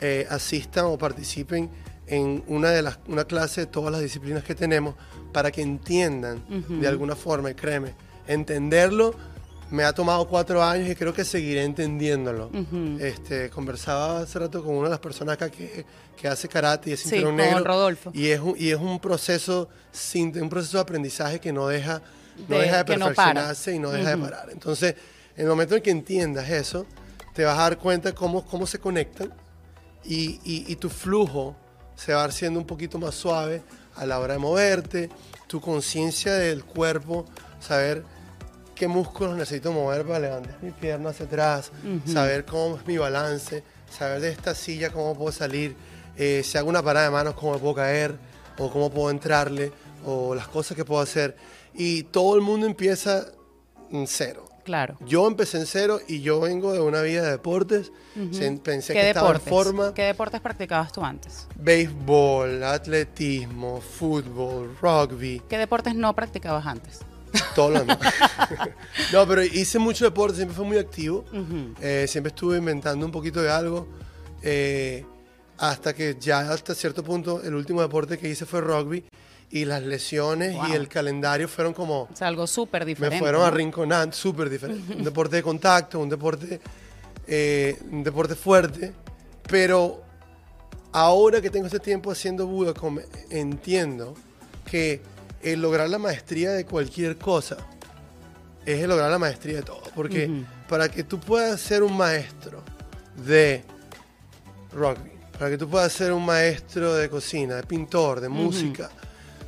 eh, 0.00 0.26
asistan 0.28 0.86
o 0.86 0.98
participen 0.98 1.70
en 2.06 2.42
una 2.46 2.70
de 2.70 2.82
las 2.82 2.98
una 3.06 3.24
clase 3.24 3.62
de 3.62 3.66
todas 3.66 3.90
las 3.90 4.02
disciplinas 4.02 4.44
que 4.44 4.54
tenemos 4.54 4.94
para 5.32 5.50
que 5.50 5.62
entiendan 5.62 6.44
de 6.68 6.86
alguna 6.86 7.16
forma 7.16 7.50
y 7.50 7.54
créeme 7.54 7.94
entenderlo 8.26 9.14
me 9.70 9.82
ha 9.84 9.92
tomado 9.92 10.26
cuatro 10.28 10.62
años 10.62 10.88
y 10.88 10.94
creo 10.94 11.12
que 11.12 11.24
seguiré 11.24 11.64
entendiéndolo. 11.64 12.50
este, 13.00 13.50
conversaba 13.50 14.20
hace 14.20 14.38
rato 14.38 14.62
con 14.62 14.74
una 14.76 14.84
de 14.84 14.90
las 14.90 15.00
personas 15.00 15.34
acá 15.34 15.50
que, 15.50 15.84
que 16.16 16.28
hace 16.28 16.48
karate 16.48 16.90
y 16.90 16.92
es 16.92 17.00
Sí, 17.00 17.08
cinturón 17.10 17.36
con 17.36 17.46
negro. 17.46 17.64
Rodolfo. 17.64 18.10
Y 18.14 18.28
es 18.28 18.40
un, 18.40 18.54
y 18.58 18.70
es 18.70 18.76
un 18.78 19.00
proceso 19.00 19.68
sin, 19.90 20.40
un 20.40 20.48
proceso 20.48 20.76
de 20.78 20.82
aprendizaje 20.82 21.40
que 21.40 21.52
no 21.52 21.66
deja, 21.68 22.02
no 22.48 22.56
De- 22.56 22.62
deja 22.64 22.84
de 22.84 22.96
no 22.96 23.06
perfeccionarse 23.06 23.74
y 23.74 23.78
no 23.78 23.90
deja 23.90 24.10
de 24.10 24.16
parar. 24.18 24.48
Entonces, 24.50 24.94
en 25.36 25.42
el 25.44 25.48
momento 25.48 25.74
en 25.74 25.82
que 25.82 25.90
entiendas 25.90 26.48
eso, 26.50 26.86
te 27.34 27.44
vas 27.44 27.58
a 27.58 27.62
dar 27.62 27.78
cuenta 27.78 28.14
cómo, 28.14 28.44
cómo 28.46 28.66
se 28.66 28.78
conectan 28.78 29.32
y, 30.04 30.38
y- 30.44 30.64
y 30.68 30.76
tu 30.76 30.88
flujo 30.90 31.56
se 31.96 32.12
va 32.12 32.24
haciendo 32.24 32.60
un 32.60 32.66
poquito 32.66 32.98
más 32.98 33.14
suave 33.14 33.62
a 33.96 34.04
la 34.06 34.18
hora 34.20 34.34
de 34.34 34.38
moverte, 34.40 35.08
tu 35.46 35.60
conciencia 35.60 36.32
del 36.34 36.64
cuerpo, 36.64 37.24
saber 37.60 38.04
qué 38.74 38.88
músculos 38.88 39.36
necesito 39.36 39.72
mover 39.72 40.04
para 40.06 40.18
levantar 40.18 40.58
mi 40.62 40.70
pierna 40.70 41.10
hacia 41.10 41.26
atrás, 41.26 41.70
saber 42.06 42.44
cómo 42.44 42.76
es 42.76 42.86
mi 42.86 42.98
balance, 42.98 43.62
saber 43.90 44.20
de 44.20 44.30
esta 44.30 44.54
silla 44.54 44.90
cómo 44.90 45.14
puedo 45.16 45.32
salir, 45.32 45.76
eh, 46.16 46.42
si 46.44 46.58
hago 46.58 46.68
una 46.68 46.82
parada 46.82 47.06
de 47.06 47.12
manos 47.12 47.34
cómo 47.34 47.52
me 47.54 47.58
puedo 47.58 47.74
caer 47.74 48.16
o 48.58 48.70
cómo 48.70 48.90
puedo 48.90 49.10
entrarle 49.10 49.72
o 50.04 50.34
las 50.34 50.48
cosas 50.48 50.76
que 50.76 50.84
puedo 50.84 51.00
hacer. 51.00 51.36
Y 51.74 52.04
todo 52.04 52.34
el 52.36 52.40
mundo 52.40 52.66
empieza 52.66 53.26
en 53.90 54.06
cero. 54.06 54.44
Claro. 54.64 54.96
Yo 55.00 55.26
empecé 55.26 55.58
en 55.58 55.66
cero 55.66 55.98
y 56.08 56.22
yo 56.22 56.40
vengo 56.40 56.72
de 56.72 56.80
una 56.80 57.02
vida 57.02 57.22
de 57.22 57.32
deportes. 57.32 57.92
Se- 58.32 58.50
Pensé 58.52 58.94
¿Qué 58.94 59.00
que 59.00 59.08
estaba 59.08 59.26
en 59.28 59.32
deportes? 59.34 59.52
forma. 59.52 59.92
¿Qué 59.94 60.02
deportes 60.04 60.40
practicabas 60.40 60.90
tú 60.92 61.04
antes? 61.04 61.46
Béisbol, 61.56 62.62
atletismo, 62.64 63.80
fútbol, 63.80 64.74
rugby, 64.80 65.42
¿Qué 65.48 65.58
deportes 65.58 65.94
no 65.94 66.14
practicabas 66.14 66.66
antes? 66.66 67.00
Todo 67.54 67.70
demás. 67.70 67.98
no, 69.12 69.26
pero 69.26 69.42
hice 69.42 69.78
mucho 69.78 70.04
deporte, 70.04 70.36
siempre 70.36 70.56
fui 70.56 70.64
muy 70.66 70.78
activo. 70.78 71.24
Eh, 71.80 72.06
siempre 72.08 72.28
estuve 72.30 72.58
inventando 72.58 73.04
un 73.06 73.12
poquito 73.12 73.42
de 73.42 73.50
algo. 73.50 73.86
eh, 74.42 75.04
hasta 75.56 75.94
que 75.94 76.16
ya 76.18 76.40
hasta 76.52 76.74
cierto 76.74 77.04
punto 77.04 77.40
el 77.42 77.54
último 77.54 77.80
deporte 77.80 78.18
que 78.18 78.28
hice 78.28 78.44
fue 78.44 78.60
rugby. 78.60 79.04
y 79.50 79.64
las 79.66 79.82
lesiones 79.84 80.54
Wow. 80.56 80.66
y 80.68 80.72
el 80.72 80.88
calendario 80.88 81.46
fueron 81.46 81.72
como... 81.72 82.02
O 82.02 82.08
sea, 82.12 82.26
algo 82.26 82.44
súper 82.46 82.84
diferente. 82.84 83.14
Me 83.16 83.20
fueron 83.20 83.42
¿no? 83.42 83.46
arrinconando, 83.46 84.16
súper 84.16 84.50
diferente. 84.50 84.94
Un 84.96 85.04
deporte 85.04 85.36
de 85.36 85.42
contacto, 85.44 86.00
un 86.00 86.08
deporte, 86.08 86.60
eh, 87.28 87.78
un 87.92 88.02
deporte 88.02 88.34
fuerte, 88.34 88.92
pero 89.46 90.02
ahora 90.90 91.40
que 91.40 91.50
tengo 91.50 91.66
este 91.66 91.78
tiempo 91.78 92.10
haciendo 92.10 92.48
Budacom, 92.48 92.98
entiendo 93.30 94.14
que 94.68 95.00
el 95.44 95.60
lograr 95.60 95.88
la 95.90 95.98
maestría 95.98 96.50
de 96.52 96.64
cualquier 96.64 97.16
cosa 97.18 97.56
es 98.66 98.80
el 98.82 98.88
lograr 98.88 99.10
la 99.10 99.18
maestría 99.18 99.56
de 99.56 99.62
todo. 99.62 99.82
Porque 99.94 100.26
Ujú. 100.26 100.44
para 100.68 100.88
que 100.88 101.04
tú 101.04 101.20
puedas 101.20 101.60
ser 101.60 101.82
un 101.82 101.96
maestro 101.96 102.62
de 103.26 103.62
rugby, 104.72 105.10
para 105.38 105.50
que 105.50 105.58
tú 105.58 105.68
puedas 105.68 105.92
ser 105.92 106.12
un 106.12 106.24
maestro 106.24 106.94
de 106.94 107.08
cocina, 107.08 107.56
de 107.56 107.62
pintor, 107.64 108.20
de 108.20 108.28
música, 108.28 108.90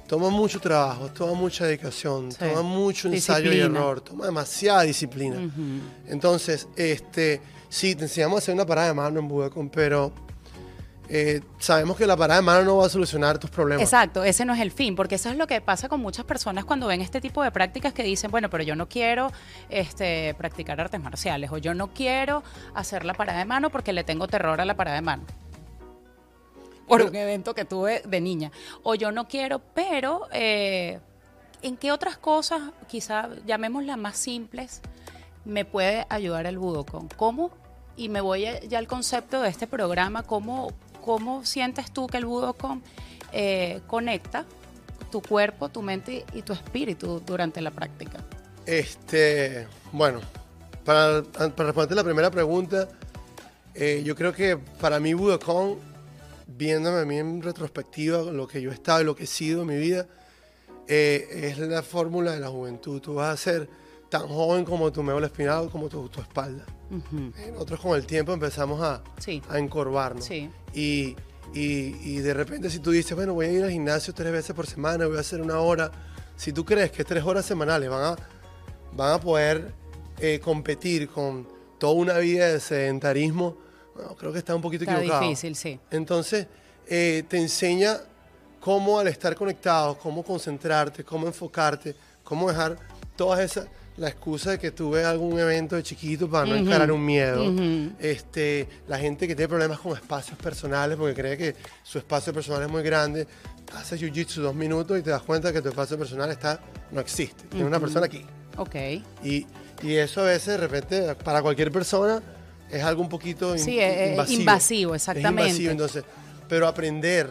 toma 0.06 0.28
mucho 0.30 0.60
trabajo, 0.60 1.08
toma 1.08 1.32
mucha 1.34 1.64
dedicación, 1.66 2.30
Sí. 2.30 2.38
toma 2.38 2.62
mucho 2.62 3.08
ensayo 3.08 3.46
y 3.50 3.56
Disciplina. 3.56 3.78
error, 3.80 4.00
toma 4.00 4.26
demasiada 4.26 4.82
disciplina. 4.82 5.36
Ujú. 5.36 5.80
Entonces, 6.08 6.68
este, 6.76 7.40
sí, 7.68 7.94
te 7.94 8.04
enseñamos 8.04 8.36
a 8.36 8.38
hacer 8.38 8.54
una 8.54 8.66
parada 8.66 8.88
de 8.88 8.94
mano 8.94 9.18
en 9.18 9.26
Budacom, 9.28 9.68
pero 9.68 10.12
eh, 11.08 11.40
sabemos 11.58 11.96
que 11.96 12.06
la 12.06 12.16
parada 12.16 12.40
de 12.40 12.46
mano 12.46 12.64
no 12.64 12.76
va 12.78 12.86
a 12.86 12.88
solucionar 12.88 13.38
tus 13.38 13.50
problemas. 13.50 13.82
Exacto, 13.82 14.25
ese 14.25 14.44
no 14.44 14.54
es 14.54 14.60
el 14.60 14.70
fin, 14.72 14.96
porque 14.96 15.14
eso 15.16 15.28
es 15.30 15.36
lo 15.36 15.46
que 15.46 15.60
pasa 15.60 15.88
con 15.88 16.00
muchas 16.00 16.25
personas 16.25 16.64
cuando 16.64 16.86
ven 16.86 17.00
este 17.00 17.20
tipo 17.20 17.42
de 17.42 17.50
prácticas 17.50 17.92
que 17.92 18.02
dicen, 18.02 18.30
bueno, 18.30 18.50
pero 18.50 18.62
yo 18.64 18.75
no 18.76 18.88
quiero 18.88 19.30
este, 19.68 20.34
practicar 20.34 20.80
artes 20.80 21.00
marciales 21.00 21.50
o 21.52 21.58
yo 21.58 21.75
no 21.75 21.88
quiero 21.94 22.42
hacer 22.75 23.04
la 23.04 23.14
parada 23.14 23.38
de 23.38 23.44
mano 23.44 23.70
porque 23.70 23.92
le 23.92 24.04
tengo 24.04 24.26
terror 24.28 24.60
a 24.60 24.64
la 24.64 24.75
parada 24.75 24.96
de 24.96 25.02
mano. 25.02 25.22
Por 26.88 27.02
un 27.02 27.16
evento 27.16 27.52
que 27.54 27.64
tuve 27.64 28.02
de 28.06 28.20
niña. 28.20 28.52
O 28.84 28.94
yo 28.94 29.10
no 29.10 29.26
quiero, 29.26 29.58
pero 29.75 30.28
eh, 30.32 31.00
¿en 31.62 31.76
qué 31.76 31.90
otras 31.90 32.16
cosas, 32.16 32.62
quizá 32.86 33.28
llamémoslas 33.44 33.98
más 33.98 34.16
simples, 34.16 34.82
me 35.44 35.64
puede 35.64 36.06
ayudar 36.08 36.46
el 36.46 36.58
Budokon? 36.58 37.08
¿Cómo? 37.16 37.50
Y 37.96 38.08
me 38.08 38.20
voy 38.20 38.46
a- 38.46 38.60
ya 38.60 38.78
al 38.78 38.86
concepto 38.86 39.42
de 39.42 39.48
este 39.48 39.66
programa, 39.66 40.22
¿cómo, 40.22 40.68
cómo 41.06 41.44
sientes 41.44 41.92
tú 41.92 42.08
que 42.08 42.18
el 42.18 42.26
Budokon 42.26 42.82
eh, 43.32 43.80
conecta 43.86 44.44
tu 45.12 45.22
cuerpo, 45.22 45.68
tu 45.68 45.80
mente 45.80 46.25
y 46.34 46.42
tu 46.42 46.52
espíritu 46.52 47.22
durante 47.25 47.60
la 47.60 47.70
práctica? 47.70 48.18
Este, 48.66 49.68
bueno, 49.92 50.20
para, 50.84 51.22
para 51.22 51.48
responderte 51.48 51.94
la 51.94 52.02
primera 52.02 52.28
pregunta, 52.28 52.88
eh, 53.72 54.02
yo 54.04 54.16
creo 54.16 54.32
que 54.32 54.56
para 54.56 54.98
mí 54.98 55.14
Budokon, 55.14 55.78
viéndome 56.48 56.98
a 56.98 57.04
mí 57.04 57.18
en 57.18 57.40
retrospectiva, 57.40 58.22
lo 58.22 58.48
que 58.48 58.60
yo 58.60 58.72
he 58.72 58.75
estado 58.75 59.02
y 59.02 59.04
lo 59.04 59.14
que 59.14 59.25
he 59.25 59.28
sido 59.28 59.62
en 59.62 59.68
mi 59.68 59.76
vida, 59.76 60.08
eh, 60.88 61.52
es 61.52 61.58
la 61.58 61.84
fórmula 61.84 62.32
de 62.32 62.40
la 62.40 62.48
juventud. 62.48 63.00
Tú 63.00 63.14
vas 63.14 63.32
a 63.32 63.36
ser 63.36 63.68
tan 64.08 64.28
joven 64.28 64.64
como 64.64 64.90
tu 64.92 65.02
médula 65.02 65.26
espinal, 65.26 65.68
como 65.70 65.88
tu, 65.88 66.08
tu 66.08 66.20
espalda. 66.20 66.64
Eh, 67.36 67.50
Nosotros 67.52 67.80
con 67.80 67.96
el 67.96 68.06
tiempo 68.06 68.32
empezamos 68.32 68.80
a, 68.80 69.02
Sí. 69.18 69.42
a 69.48 69.58
encorvarnos. 69.58 70.25
Sí. 70.25 70.48
Y, 70.72 71.16
y- 71.54 71.96
y 72.02 72.18
de 72.18 72.34
repente 72.34 72.70
si 72.70 72.78
tú 72.78 72.90
dices, 72.90 73.14
bueno, 73.16 73.34
voy 73.34 73.46
a 73.46 73.52
ir 73.52 73.64
al 73.64 73.70
gimnasio 73.70 74.14
tres 74.14 74.32
veces 74.32 74.54
por 74.54 74.66
semana, 74.66 75.06
voy 75.06 75.16
a 75.16 75.20
hacer 75.20 75.40
una 75.40 75.58
hora, 75.60 75.90
si 76.36 76.52
tú 76.52 76.64
crees 76.64 76.90
que 76.92 77.04
tres 77.04 77.25
horas 77.25 77.44
semanales 77.46 77.88
van 77.90 78.04
a, 78.14 78.16
van 78.92 79.12
a 79.14 79.20
poder 79.20 79.72
eh, 80.20 80.40
competir 80.42 81.08
con 81.08 81.48
toda 81.78 81.94
una 81.94 82.18
vida 82.18 82.48
de 82.48 82.60
sedentarismo, 82.60 83.56
bueno, 83.94 84.14
creo 84.16 84.32
que 84.32 84.38
está 84.38 84.54
un 84.54 84.62
poquito 84.62 84.84
Está 84.84 84.96
equivocado. 84.98 85.22
difícil, 85.22 85.56
sí. 85.56 85.80
Entonces, 85.90 86.46
eh, 86.86 87.25
te 87.28 87.38
enseña 87.38 87.98
cómo 88.60 88.98
al 88.98 89.08
estar 89.08 89.34
conectados, 89.34 89.96
cómo 89.98 90.22
concentrarte, 90.22 91.02
cómo 91.04 91.26
enfocarte, 91.26 91.94
cómo 92.22 92.48
dejar 92.48 92.76
todas 93.16 93.40
esas, 93.40 93.66
la 93.96 94.08
excusa 94.08 94.50
de 94.52 94.58
que 94.58 94.70
tuve 94.72 95.04
algún 95.04 95.38
evento 95.38 95.76
de 95.76 95.82
chiquito 95.82 96.28
para 96.28 96.44
no 96.46 96.54
Ujú. 96.54 96.64
encarar 96.66 96.92
un 96.92 97.04
miedo. 97.04 97.44
Ujú. 97.50 97.92
este, 97.98 98.68
la 98.88 98.98
gente 98.98 99.26
que 99.26 99.34
tiene 99.34 99.48
problemas 99.48 99.78
con 99.78 99.92
espacios 99.94 100.38
personales 100.38 100.96
porque 100.98 101.14
cree 101.14 101.36
que 101.38 101.54
su 101.82 101.98
espacio 101.98 102.32
personal 102.32 102.62
es 102.62 102.68
muy 102.68 102.82
grande, 102.82 103.26
haces 103.74 104.00
jiu-jitsu 104.00 104.42
dos 104.42 104.54
minutos 104.54 104.98
y 104.98 105.02
te 105.02 105.10
das 105.10 105.22
cuenta 105.22 105.52
que 105.52 105.62
tu 105.62 105.68
espacio 105.70 105.96
personal 105.98 106.30
está, 106.30 106.60
no 106.90 107.00
existe. 107.00 107.44
Tiene 107.48 107.64
una 107.66 107.80
persona 107.80 108.06
aquí. 108.06 108.24
Ok. 108.58 108.74
Y, 109.24 109.46
y 109.82 109.94
eso 109.94 110.20
a 110.20 110.24
veces 110.24 110.46
de 110.48 110.56
repente 110.58 111.14
para 111.16 111.40
cualquier 111.42 111.70
persona 111.72 112.22
es 112.70 112.82
algo 112.82 113.00
un 113.02 113.08
poquito 113.08 113.56
Sí, 113.56 113.78
es- 113.78 113.98
es 113.98 114.10
invasivo. 114.10 114.40
invasivo, 114.40 114.94
Es 114.94 115.02
exactamente. 115.02 115.42
invasivo, 115.50 115.70
entonces, 115.70 116.04
pero 116.48 116.66
aprender 116.68 117.28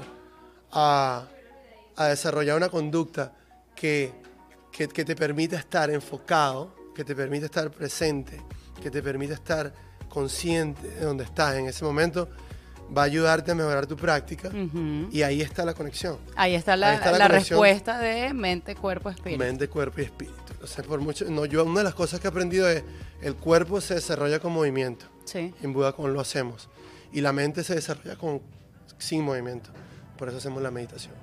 a, 0.71 1.27
a 1.95 2.05
desarrollar 2.07 2.57
una 2.57 2.69
conducta 2.69 3.33
que, 3.75 4.11
que, 4.75 4.87
que 4.87 5.05
te 5.05 5.15
permita 5.15 5.57
estar 5.57 5.89
enfocado, 5.89 6.75
que 6.93 7.03
te 7.03 7.15
permita 7.15 7.45
estar 7.45 7.71
presente, 7.71 8.41
que 8.81 8.91
te 8.91 9.01
permita 9.01 9.33
estar 9.33 9.73
consciente 10.09 10.87
de 10.87 11.05
donde 11.05 11.23
estás 11.23 11.55
en 11.55 11.67
ese 11.67 11.83
momento, 11.83 12.29
va 12.95 13.03
a 13.03 13.05
ayudarte 13.05 13.51
a 13.51 13.55
mejorar 13.55 13.87
tu 13.87 13.95
práctica 13.95 14.49
y 15.11 15.21
ahí 15.23 15.41
está 15.41 15.65
la 15.65 15.73
conexión. 15.73 16.17
Ahí 16.35 16.55
está 16.55 16.75
la, 16.75 16.91
Ahí 16.91 16.95
está 16.97 17.11
la 17.11 17.17
la 17.17 17.27
conexión. 17.27 17.59
respuesta 17.61 17.99
de 17.99 18.33
mente, 18.33 18.75
cuerpo, 18.75 19.09
espíritu. 19.09 19.39
Mente, 19.39 19.67
cuerpo 19.67 20.01
y 20.01 20.03
espíritu. 20.03 20.35
Entonces, 20.51 20.85
por 20.85 20.99
mucho, 20.99 21.25
no, 21.29 21.45
yo 21.45 21.63
una 21.63 21.79
de 21.79 21.83
las 21.85 21.95
cosas 21.95 22.19
que 22.19 22.27
he 22.27 22.29
aprendido 22.29 22.69
es 22.69 22.83
el 23.21 23.35
cuerpo 23.35 23.81
se 23.81 23.95
desarrolla 23.95 24.39
con 24.39 24.53
movimiento. 24.53 25.05
Sí. 25.25 25.53
En 25.61 25.73
Budacon 25.73 26.13
lo 26.13 26.19
hacemos. 26.19 26.69
Y 27.11 27.21
la 27.21 27.33
mente 27.33 27.63
se 27.63 27.75
desarrolla 27.75 28.15
con, 28.17 28.41
sin 28.97 29.23
movimiento. 29.23 29.69
Por 30.17 30.29
eso 30.29 30.37
hacemos 30.37 30.61
la 30.61 30.71
meditación. 30.71 31.13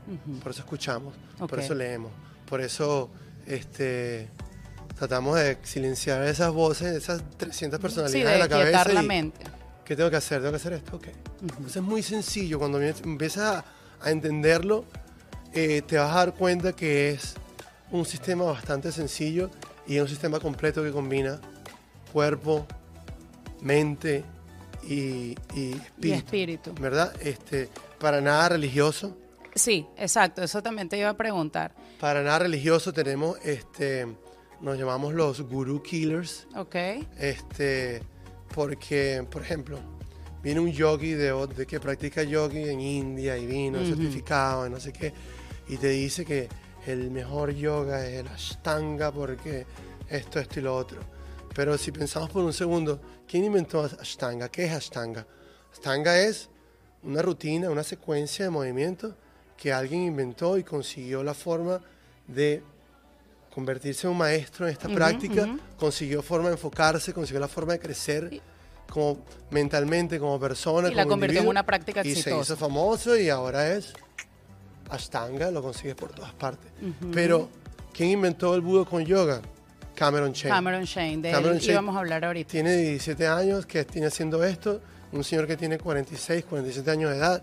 Por 0.43 0.53
eso 0.53 0.61
escuchamos. 0.63 1.15
Por 1.39 1.59
eso 1.61 1.75
leemos. 1.75 2.11
Por 2.49 2.61
eso 2.61 3.11
este, 3.47 4.29
tratamos 4.99 5.37
de 5.39 5.59
silenciar 5.63 6.23
esas 6.25 6.53
voces, 6.53 6.95
esas 6.97 7.23
300 7.37 7.79
Sí, 7.79 7.83
personalidades 7.83 8.25
de 8.27 8.33
de 8.33 8.39
la 8.39 8.49
cabeza. 8.49 8.93
la 8.93 9.03
y- 9.03 9.07
mente. 9.07 9.41
¿Qué 9.85 9.97
tengo 9.97 10.11
que 10.11 10.17
hacer? 10.17 10.39
¿Tengo 10.39 10.53
que 10.53 10.57
hacer 10.57 10.73
esto? 10.75 10.97
Ok. 10.97 11.09
Entonces 11.43 11.77
es 11.77 11.83
muy 11.83 12.03
sencillo. 12.03 12.59
Cuando 12.59 12.79
empiezas- 12.81 13.05
empiezas 13.05 13.43
a, 13.57 13.65
a 14.07 14.11
entenderlo, 14.11 14.85
eh, 15.53 15.83
te 15.87 15.99
vas 15.99 16.13
a 16.13 16.19
dar 16.19 16.35
cuenta 16.35 16.73
que 16.73 17.11
es 17.11 17.35
un 17.91 18.07
sistema 18.07 18.45
bastante 18.45 18.91
sencillo 18.93 19.51
y 19.87 19.97
es 19.97 20.03
un 20.03 20.09
sistema 20.09 20.39
completo 20.41 20.83
que 20.83 20.93
combina 20.93 21.41
cuerpo, 22.13 22.67
mente 23.61 24.25
y, 24.85 25.35
y 25.55 25.73
espíritu. 25.73 26.07
Y 26.07 26.13
espíritu. 26.13 26.75
¿Verdad? 26.81 27.13
Este, 27.21 27.69
para 27.99 28.21
nada 28.21 28.51
religioso. 28.51 29.17
Sí, 29.55 29.87
exacto. 29.97 30.43
Eso 30.43 30.63
también 30.63 30.89
te 30.89 30.99
iba 30.99 31.09
a 31.11 31.17
preguntar. 31.17 31.75
Para 32.01 32.23
nada 32.23 32.41
religioso 32.41 32.93
tenemos, 32.93 33.39
este, 33.45 34.07
nos 34.61 34.79
llamamos 34.79 35.15
los 35.15 35.41
guru 35.43 35.83
killers. 35.83 36.47
Ok. 36.57 36.75
Este, 37.19 38.03
porque, 38.55 39.27
por 39.31 39.43
ejemplo, 39.43 39.79
viene 40.43 40.61
un 40.61 40.73
yogi 40.73 41.13
de, 41.13 41.33
de 41.55 41.67
que 41.67 41.81
practica 41.81 42.23
yogi 42.23 42.69
en 42.69 42.81
India 42.81 43.37
y 43.37 43.47
vino 43.47 43.79
Ujú. 43.79 43.89
certificado 43.89 44.67
y 44.67 44.71
no 44.71 44.81
sé 44.81 44.93
qué, 44.93 45.13
y 45.69 45.77
te 45.77 45.89
dice 45.89 46.25
que 46.25 46.49
el 46.87 47.11
mejor 47.11 47.53
yoga 47.53 48.05
es 48.07 48.21
el 48.21 48.29
Ashtanga 48.29 49.13
porque 49.13 49.67
esto, 50.09 50.41
esto 50.41 50.59
y 50.61 50.63
lo 50.63 50.75
otro. 50.77 51.01
Pero 51.55 51.77
si 51.79 51.93
pensamos 51.93 52.31
por 52.31 52.43
un 52.45 52.53
segundo, 52.53 53.01
¿quién 53.29 53.45
inventó 53.45 53.83
Ashtanga? 53.85 54.49
¿Qué 54.49 54.65
es 54.65 54.73
Ashtanga? 54.73 55.27
Ashtanga 55.71 56.19
es 56.19 56.49
una 57.03 57.23
rutina, 57.23 57.71
una 57.71 57.83
secuencia 57.85 58.45
de 58.47 58.51
movimientos 58.51 59.15
que 59.63 59.73
alguien 59.73 60.03
inventó 60.03 60.59
y 60.59 60.65
consiguió 60.65 61.23
la 61.23 61.35
forma 61.35 61.81
de 62.27 62.65
convertirse 63.55 64.09
en 64.09 64.11
un 64.11 64.19
maestro 64.19 64.67
en 64.67 64.73
esta 64.73 64.89
Ujú, 64.89 64.97
práctica, 64.97 65.43
ujú. 65.43 65.59
consiguió 65.79 66.21
forma 66.21 66.49
de 66.49 66.55
enfocarse, 66.55 67.13
consiguió 67.15 67.39
la 67.39 67.47
forma 67.47 67.75
de 67.75 67.79
crecer 67.79 68.41
como 68.91 69.25
mentalmente, 69.53 70.19
como 70.19 70.41
persona. 70.41 70.89
Y 70.91 70.95
la 70.97 71.05
como 71.05 71.11
convirtió 71.13 71.43
en 71.43 71.47
una 71.47 71.65
práctica 71.65 72.01
Y 72.01 72.11
se 72.13 72.19
exitosa. 72.19 72.55
hizo 72.55 72.57
famoso 72.57 73.17
y 73.17 73.29
ahora 73.29 73.69
es 73.73 73.93
Ashtanga, 74.91 75.53
lo 75.53 75.63
consigues 75.63 75.95
por 75.95 76.11
todas 76.13 76.33
partes. 76.33 76.73
Pero, 77.13 77.49
¿quién 77.95 78.11
inventó 78.11 78.57
el 78.57 78.63
budo 78.63 78.85
con 78.85 79.05
yoga? 79.05 79.41
Cameron 79.95 80.33
Chen. 80.33 80.51
Cameron 80.51 80.83
Shane, 80.83 81.19
de 81.19 81.31
Cameron 81.31 81.55
él 81.59 81.61
Shane 81.61 81.73
íbamos 81.75 81.95
a 81.95 82.01
hablar 82.01 82.25
ahorita. 82.25 82.51
Tiene 82.51 82.77
17 82.79 83.29
años 83.29 83.65
que 83.65 83.85
tiene 83.85 84.09
haciendo 84.09 84.43
esto, 84.43 84.81
un 85.13 85.23
señor 85.23 85.47
que 85.47 85.57
tiene 85.57 85.79
46, 85.79 86.47
47 86.47 86.91
años 86.91 87.11
de 87.13 87.17
edad. 87.19 87.43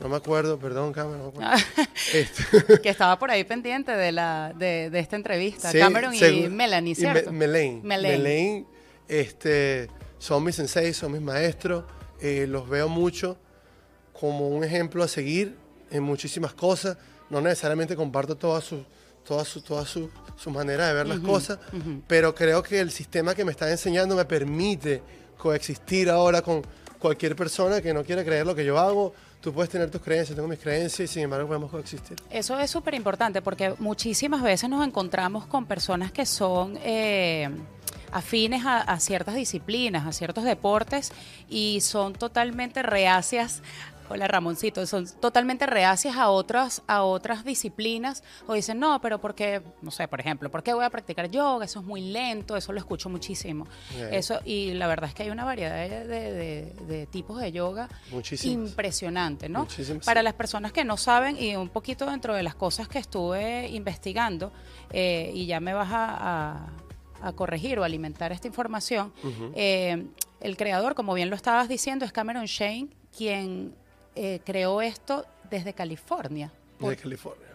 No 0.00 0.08
me 0.08 0.16
acuerdo, 0.16 0.58
perdón, 0.58 0.92
Cameron. 0.92 1.18
No 1.18 1.40
me 1.40 1.46
acuerdo. 1.46 1.64
Este, 2.12 2.80
que 2.80 2.88
estaba 2.88 3.18
por 3.18 3.30
ahí 3.30 3.44
pendiente 3.44 3.92
de 3.92 4.12
la 4.12 4.52
de, 4.56 4.90
de 4.90 4.98
esta 4.98 5.16
entrevista. 5.16 5.70
Sí, 5.70 5.78
Cameron 5.78 6.14
y. 6.14 6.48
Melanie, 6.48 6.92
Y 6.92 6.94
¿cierto? 6.94 7.32
Me- 7.32 7.46
Melaine. 7.46 7.80
Melaine. 7.82 8.16
Melaine, 8.18 8.66
este, 9.08 9.88
son 10.18 10.44
mis 10.44 10.54
senseis, 10.54 10.96
son 10.96 11.12
mis 11.12 11.20
maestros. 11.20 11.84
eh, 12.20 12.46
los 12.48 12.68
veo 12.68 12.88
mucho 12.88 13.36
como 14.18 14.48
un 14.48 14.64
ejemplo 14.64 15.02
a 15.04 15.08
seguir 15.08 15.56
en 15.90 16.02
muchísimas 16.02 16.52
cosas. 16.54 16.96
No 17.30 17.40
necesariamente 17.40 17.94
comparto 17.96 18.36
todas 18.36 18.64
sus 18.64 18.80
todas 19.24 19.46
sus 19.46 19.62
todas 19.62 19.88
sus 19.88 20.08
sus 20.36 20.52
maneras 20.52 20.88
de 20.88 20.94
ver 20.94 21.06
las 21.08 21.18
cosas, 21.18 21.58
pero 22.06 22.34
creo 22.34 22.62
que 22.62 22.78
el 22.80 22.90
sistema 22.90 23.34
que 23.34 23.44
me 23.44 23.50
están 23.50 23.68
enseñando 23.68 24.14
me 24.16 24.24
permite 24.24 25.02
coexistir 25.36 26.08
ahora 26.08 26.40
con, 26.42 26.62
cualquier 26.98 27.36
persona 27.36 27.80
que 27.80 27.92
no 27.94 28.02
quiera 28.04 28.24
creer 28.24 28.46
lo 28.46 28.54
que 28.54 28.64
yo 28.64 28.78
hago, 28.78 29.12
tú 29.40 29.52
puedes 29.52 29.70
tener 29.70 29.90
tus 29.90 30.00
creencias, 30.00 30.34
tengo 30.36 30.48
mis 30.48 30.58
creencias 30.58 31.10
y 31.10 31.12
sin 31.12 31.22
embargo 31.24 31.46
podemos 31.48 31.70
coexistir. 31.70 32.16
Eso 32.30 32.58
es 32.58 32.70
súper 32.70 32.94
importante 32.94 33.42
porque 33.42 33.74
muchísimas 33.78 34.42
veces 34.42 34.68
nos 34.68 34.86
encontramos 34.86 35.46
con 35.46 35.66
personas 35.66 36.12
que 36.12 36.26
son... 36.26 36.78
Eh, 36.82 37.48
afines 38.10 38.64
a, 38.64 38.78
a, 38.78 39.00
ciertas 39.00 39.34
disciplinas, 39.34 40.06
a 40.06 40.12
ciertos 40.12 40.44
deportes 40.44 41.12
y 41.46 41.82
son 41.82 42.14
totalmente 42.14 42.82
reacias 42.82 43.62
Hola 44.10 44.26
Ramoncito, 44.26 44.86
son 44.86 45.06
totalmente 45.20 45.66
reacias 45.66 46.16
a 46.16 46.30
otras, 46.30 46.82
a 46.86 47.02
otras 47.02 47.44
disciplinas 47.44 48.24
o 48.46 48.54
dicen, 48.54 48.78
no, 48.78 49.00
pero 49.02 49.20
porque, 49.20 49.60
no 49.82 49.90
sé, 49.90 50.08
por 50.08 50.20
ejemplo, 50.20 50.50
¿por 50.50 50.62
qué 50.62 50.72
voy 50.72 50.84
a 50.84 50.90
practicar 50.90 51.30
yoga? 51.30 51.66
Eso 51.66 51.80
es 51.80 51.86
muy 51.86 52.00
lento, 52.00 52.56
eso 52.56 52.72
lo 52.72 52.78
escucho 52.78 53.10
muchísimo. 53.10 53.66
Eso, 54.10 54.40
y 54.46 54.72
la 54.74 54.86
verdad 54.86 55.10
es 55.10 55.14
que 55.14 55.24
hay 55.24 55.30
una 55.30 55.44
variedad 55.44 55.76
de, 56.06 57.08
tipos 57.10 57.40
de 57.40 57.52
yoga 57.52 57.88
impresionante, 58.42 59.48
¿no? 59.48 59.66
Para 60.04 60.22
las 60.22 60.34
personas 60.34 60.72
que 60.72 60.84
no 60.84 60.96
saben, 60.96 61.36
y 61.40 61.54
un 61.56 61.68
poquito 61.68 62.06
dentro 62.06 62.34
de 62.34 62.42
las 62.42 62.54
cosas 62.54 62.88
que 62.88 62.98
estuve 62.98 63.68
investigando, 63.68 64.52
eh, 64.90 65.30
y 65.34 65.46
ya 65.46 65.60
me 65.60 65.74
vas 65.74 65.88
a, 65.92 66.66
corregir 67.34 67.80
o 67.80 67.84
alimentar 67.84 68.30
esta 68.30 68.46
información, 68.46 69.12
eh, 69.54 70.06
el 70.40 70.56
creador, 70.56 70.94
como 70.94 71.14
bien 71.14 71.30
lo 71.30 71.36
estabas 71.36 71.68
diciendo, 71.68 72.04
es 72.04 72.12
Cameron 72.12 72.46
Shane, 72.46 72.88
quien 73.16 73.74
eh, 74.20 74.40
creó 74.44 74.82
esto 74.82 75.24
desde 75.48 75.72
California. 75.74 76.50
Desde 76.80 76.96
California. 76.96 77.46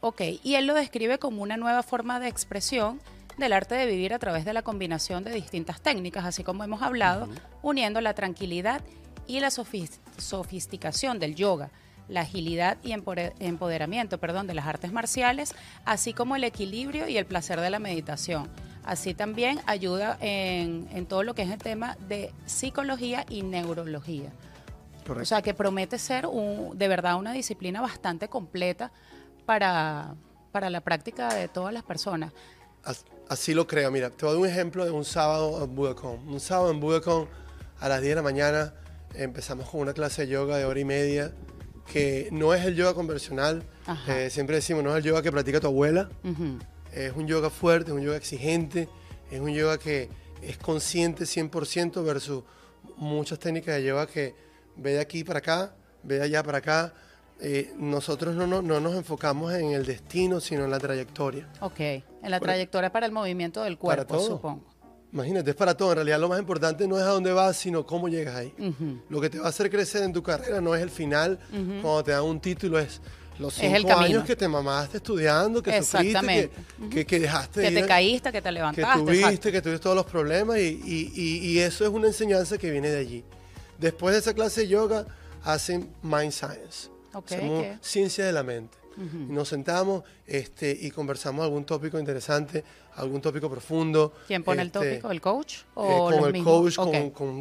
Ok, 0.00 0.20
y 0.42 0.56
él 0.56 0.66
lo 0.66 0.74
describe 0.74 1.18
como 1.18 1.42
una 1.42 1.56
nueva 1.56 1.84
forma 1.84 2.18
de 2.18 2.26
expresión 2.26 3.00
del 3.36 3.52
arte 3.52 3.76
de 3.76 3.86
vivir 3.86 4.12
a 4.12 4.18
través 4.18 4.44
de 4.44 4.52
la 4.52 4.62
combinación 4.62 5.22
de 5.22 5.30
distintas 5.30 5.80
técnicas, 5.80 6.24
así 6.24 6.42
como 6.42 6.64
hemos 6.64 6.82
hablado, 6.82 7.28
uniendo 7.62 8.00
la 8.00 8.14
tranquilidad 8.14 8.82
y 9.28 9.38
la 9.38 9.50
sofisticación 9.52 11.20
del 11.20 11.36
yoga, 11.36 11.70
la 12.08 12.22
agilidad 12.22 12.78
y 12.82 12.92
empoderamiento 12.92 14.18
perdón, 14.18 14.48
de 14.48 14.54
las 14.54 14.66
artes 14.66 14.92
marciales, 14.92 15.54
así 15.84 16.14
como 16.14 16.34
el 16.34 16.42
equilibrio 16.42 17.06
y 17.06 17.16
el 17.16 17.26
placer 17.26 17.60
de 17.60 17.70
la 17.70 17.78
meditación. 17.78 18.48
Así 18.82 19.14
también 19.14 19.60
ayuda 19.66 20.18
en, 20.20 20.88
en 20.90 21.06
todo 21.06 21.22
lo 21.22 21.36
que 21.36 21.42
es 21.42 21.50
el 21.50 21.58
tema 21.58 21.96
de 22.08 22.32
psicología 22.46 23.24
y 23.28 23.42
neurología. 23.42 24.32
O 25.08 25.24
sea, 25.24 25.42
que 25.42 25.54
promete 25.54 25.98
ser 25.98 26.26
un, 26.26 26.76
de 26.76 26.88
verdad 26.88 27.16
una 27.16 27.32
disciplina 27.32 27.80
bastante 27.80 28.28
completa 28.28 28.92
para, 29.46 30.14
para 30.52 30.70
la 30.70 30.80
práctica 30.80 31.34
de 31.34 31.48
todas 31.48 31.72
las 31.72 31.82
personas. 31.82 32.32
Así 33.28 33.54
lo 33.54 33.66
creo. 33.66 33.90
Mira, 33.90 34.10
te 34.10 34.24
voy 34.24 34.30
a 34.30 34.32
dar 34.34 34.42
un 34.42 34.48
ejemplo 34.48 34.84
de 34.84 34.90
un 34.90 35.04
sábado 35.04 35.62
en 35.64 35.74
Budacon. 35.74 36.28
Un 36.28 36.40
sábado 36.40 36.70
en 36.70 36.80
Budacon 36.80 37.28
a 37.80 37.88
las 37.88 38.00
10 38.00 38.10
de 38.10 38.14
la 38.16 38.22
mañana 38.22 38.74
empezamos 39.14 39.68
con 39.68 39.80
una 39.80 39.92
clase 39.92 40.22
de 40.22 40.28
yoga 40.32 40.56
de 40.56 40.64
hora 40.64 40.80
y 40.80 40.84
media 40.84 41.32
que 41.90 42.28
no 42.32 42.54
es 42.54 42.64
el 42.64 42.74
yoga 42.74 42.94
convencional. 42.94 43.62
Eh, 44.06 44.28
siempre 44.30 44.56
decimos, 44.56 44.84
no 44.84 44.90
es 44.90 44.98
el 44.98 45.04
yoga 45.04 45.22
que 45.22 45.32
practica 45.32 45.60
tu 45.60 45.66
abuela. 45.66 46.08
Es 46.92 47.12
un 47.14 47.26
yoga 47.26 47.50
fuerte, 47.50 47.90
es 47.90 47.96
un 47.96 48.02
yoga 48.02 48.16
exigente, 48.16 48.88
es 49.30 49.40
un 49.40 49.50
yoga 49.50 49.78
que 49.78 50.08
es 50.42 50.58
consciente 50.58 51.24
100% 51.24 52.04
versus 52.04 52.44
muchas 52.96 53.38
técnicas 53.38 53.76
de 53.76 53.84
yoga 53.84 54.06
que 54.06 54.34
ve 54.78 54.92
de 54.92 55.00
aquí 55.00 55.24
para 55.24 55.40
acá, 55.40 55.74
ve 56.02 56.16
de 56.16 56.22
allá 56.22 56.42
para 56.42 56.58
acá. 56.58 56.94
Eh, 57.40 57.72
nosotros 57.76 58.34
no, 58.34 58.46
no, 58.46 58.62
no, 58.62 58.80
nos 58.80 58.96
enfocamos 58.96 59.52
en 59.52 59.72
el 59.72 59.86
destino, 59.86 60.40
sino 60.40 60.64
en 60.64 60.70
la 60.70 60.78
trayectoria. 60.78 61.48
Ok, 61.60 61.80
en 61.80 62.04
la 62.22 62.40
trayectoria 62.40 62.90
para 62.90 63.06
el 63.06 63.12
movimiento 63.12 63.62
del 63.62 63.78
cuerpo, 63.78 64.18
supongo. 64.18 64.64
Imagínate, 65.12 65.50
es 65.50 65.56
para 65.56 65.74
todo. 65.76 65.90
En 65.92 65.96
realidad 65.96 66.18
lo 66.18 66.28
más 66.28 66.38
importante 66.38 66.86
no 66.86 66.98
es 66.98 67.04
a 67.04 67.08
dónde 67.08 67.32
vas, 67.32 67.56
sino 67.56 67.86
cómo 67.86 68.08
llegas 68.08 68.34
ahí. 68.36 68.52
Lo 69.08 69.20
que 69.20 69.30
te 69.30 69.38
va 69.38 69.46
a 69.46 69.48
hacer 69.48 69.70
crecer 69.70 70.02
en 70.02 70.12
tu 70.12 70.22
carrera 70.22 70.60
no 70.60 70.74
es 70.74 70.82
el 70.82 70.90
final, 70.90 71.38
cuando 71.50 72.04
te 72.04 72.12
dan 72.12 72.24
un 72.24 72.40
título, 72.40 72.78
es 72.78 73.00
los 73.38 73.54
cinco 73.54 73.96
años 73.96 74.24
que 74.24 74.34
te 74.34 74.48
mamaste 74.48 74.96
estudiando, 74.96 75.62
que 75.62 75.80
sufriste, 75.80 76.50
que, 76.90 77.06
que, 77.06 77.20
dejaste 77.20 77.62
Que 77.62 77.70
te 77.70 77.86
caíste, 77.86 78.32
que 78.32 78.42
te 78.42 78.50
levantaste. 78.50 78.98
Que 78.98 79.04
tuviste, 79.04 79.52
que 79.52 79.62
tuviste 79.62 79.82
todos 79.82 79.96
los 79.96 80.06
problemas 80.06 80.58
y, 80.58 80.80
y, 80.84 81.38
y 81.46 81.58
eso 81.60 81.84
es 81.84 81.90
una 81.90 82.08
enseñanza 82.08 82.58
que 82.58 82.70
viene 82.70 82.90
de 82.90 82.98
allí. 82.98 83.24
Después 83.78 84.12
de 84.12 84.20
esa 84.20 84.34
clase 84.34 84.62
de 84.62 84.68
yoga, 84.68 85.06
hacen 85.44 85.90
Mind 86.02 86.32
Science. 86.32 86.90
Okay, 87.12 87.78
ciencia 87.80 88.26
de 88.26 88.32
la 88.32 88.42
mente. 88.42 88.76
Nos 88.98 89.48
sentamos 89.48 90.02
este, 90.26 90.76
y 90.80 90.90
conversamos 90.90 91.44
algún 91.44 91.64
tópico 91.64 92.00
interesante, 92.00 92.64
algún 92.96 93.20
tópico 93.20 93.48
profundo. 93.48 94.12
¿Quién 94.26 94.42
pone 94.42 94.62
el 94.62 94.68
este, 94.68 94.78
tópico? 94.80 95.10
¿El 95.12 95.20
coach? 95.20 95.54
¿O 95.74 96.10
eh, 96.10 96.18
con 96.18 96.34
el 96.34 96.42
coach, 96.44 96.76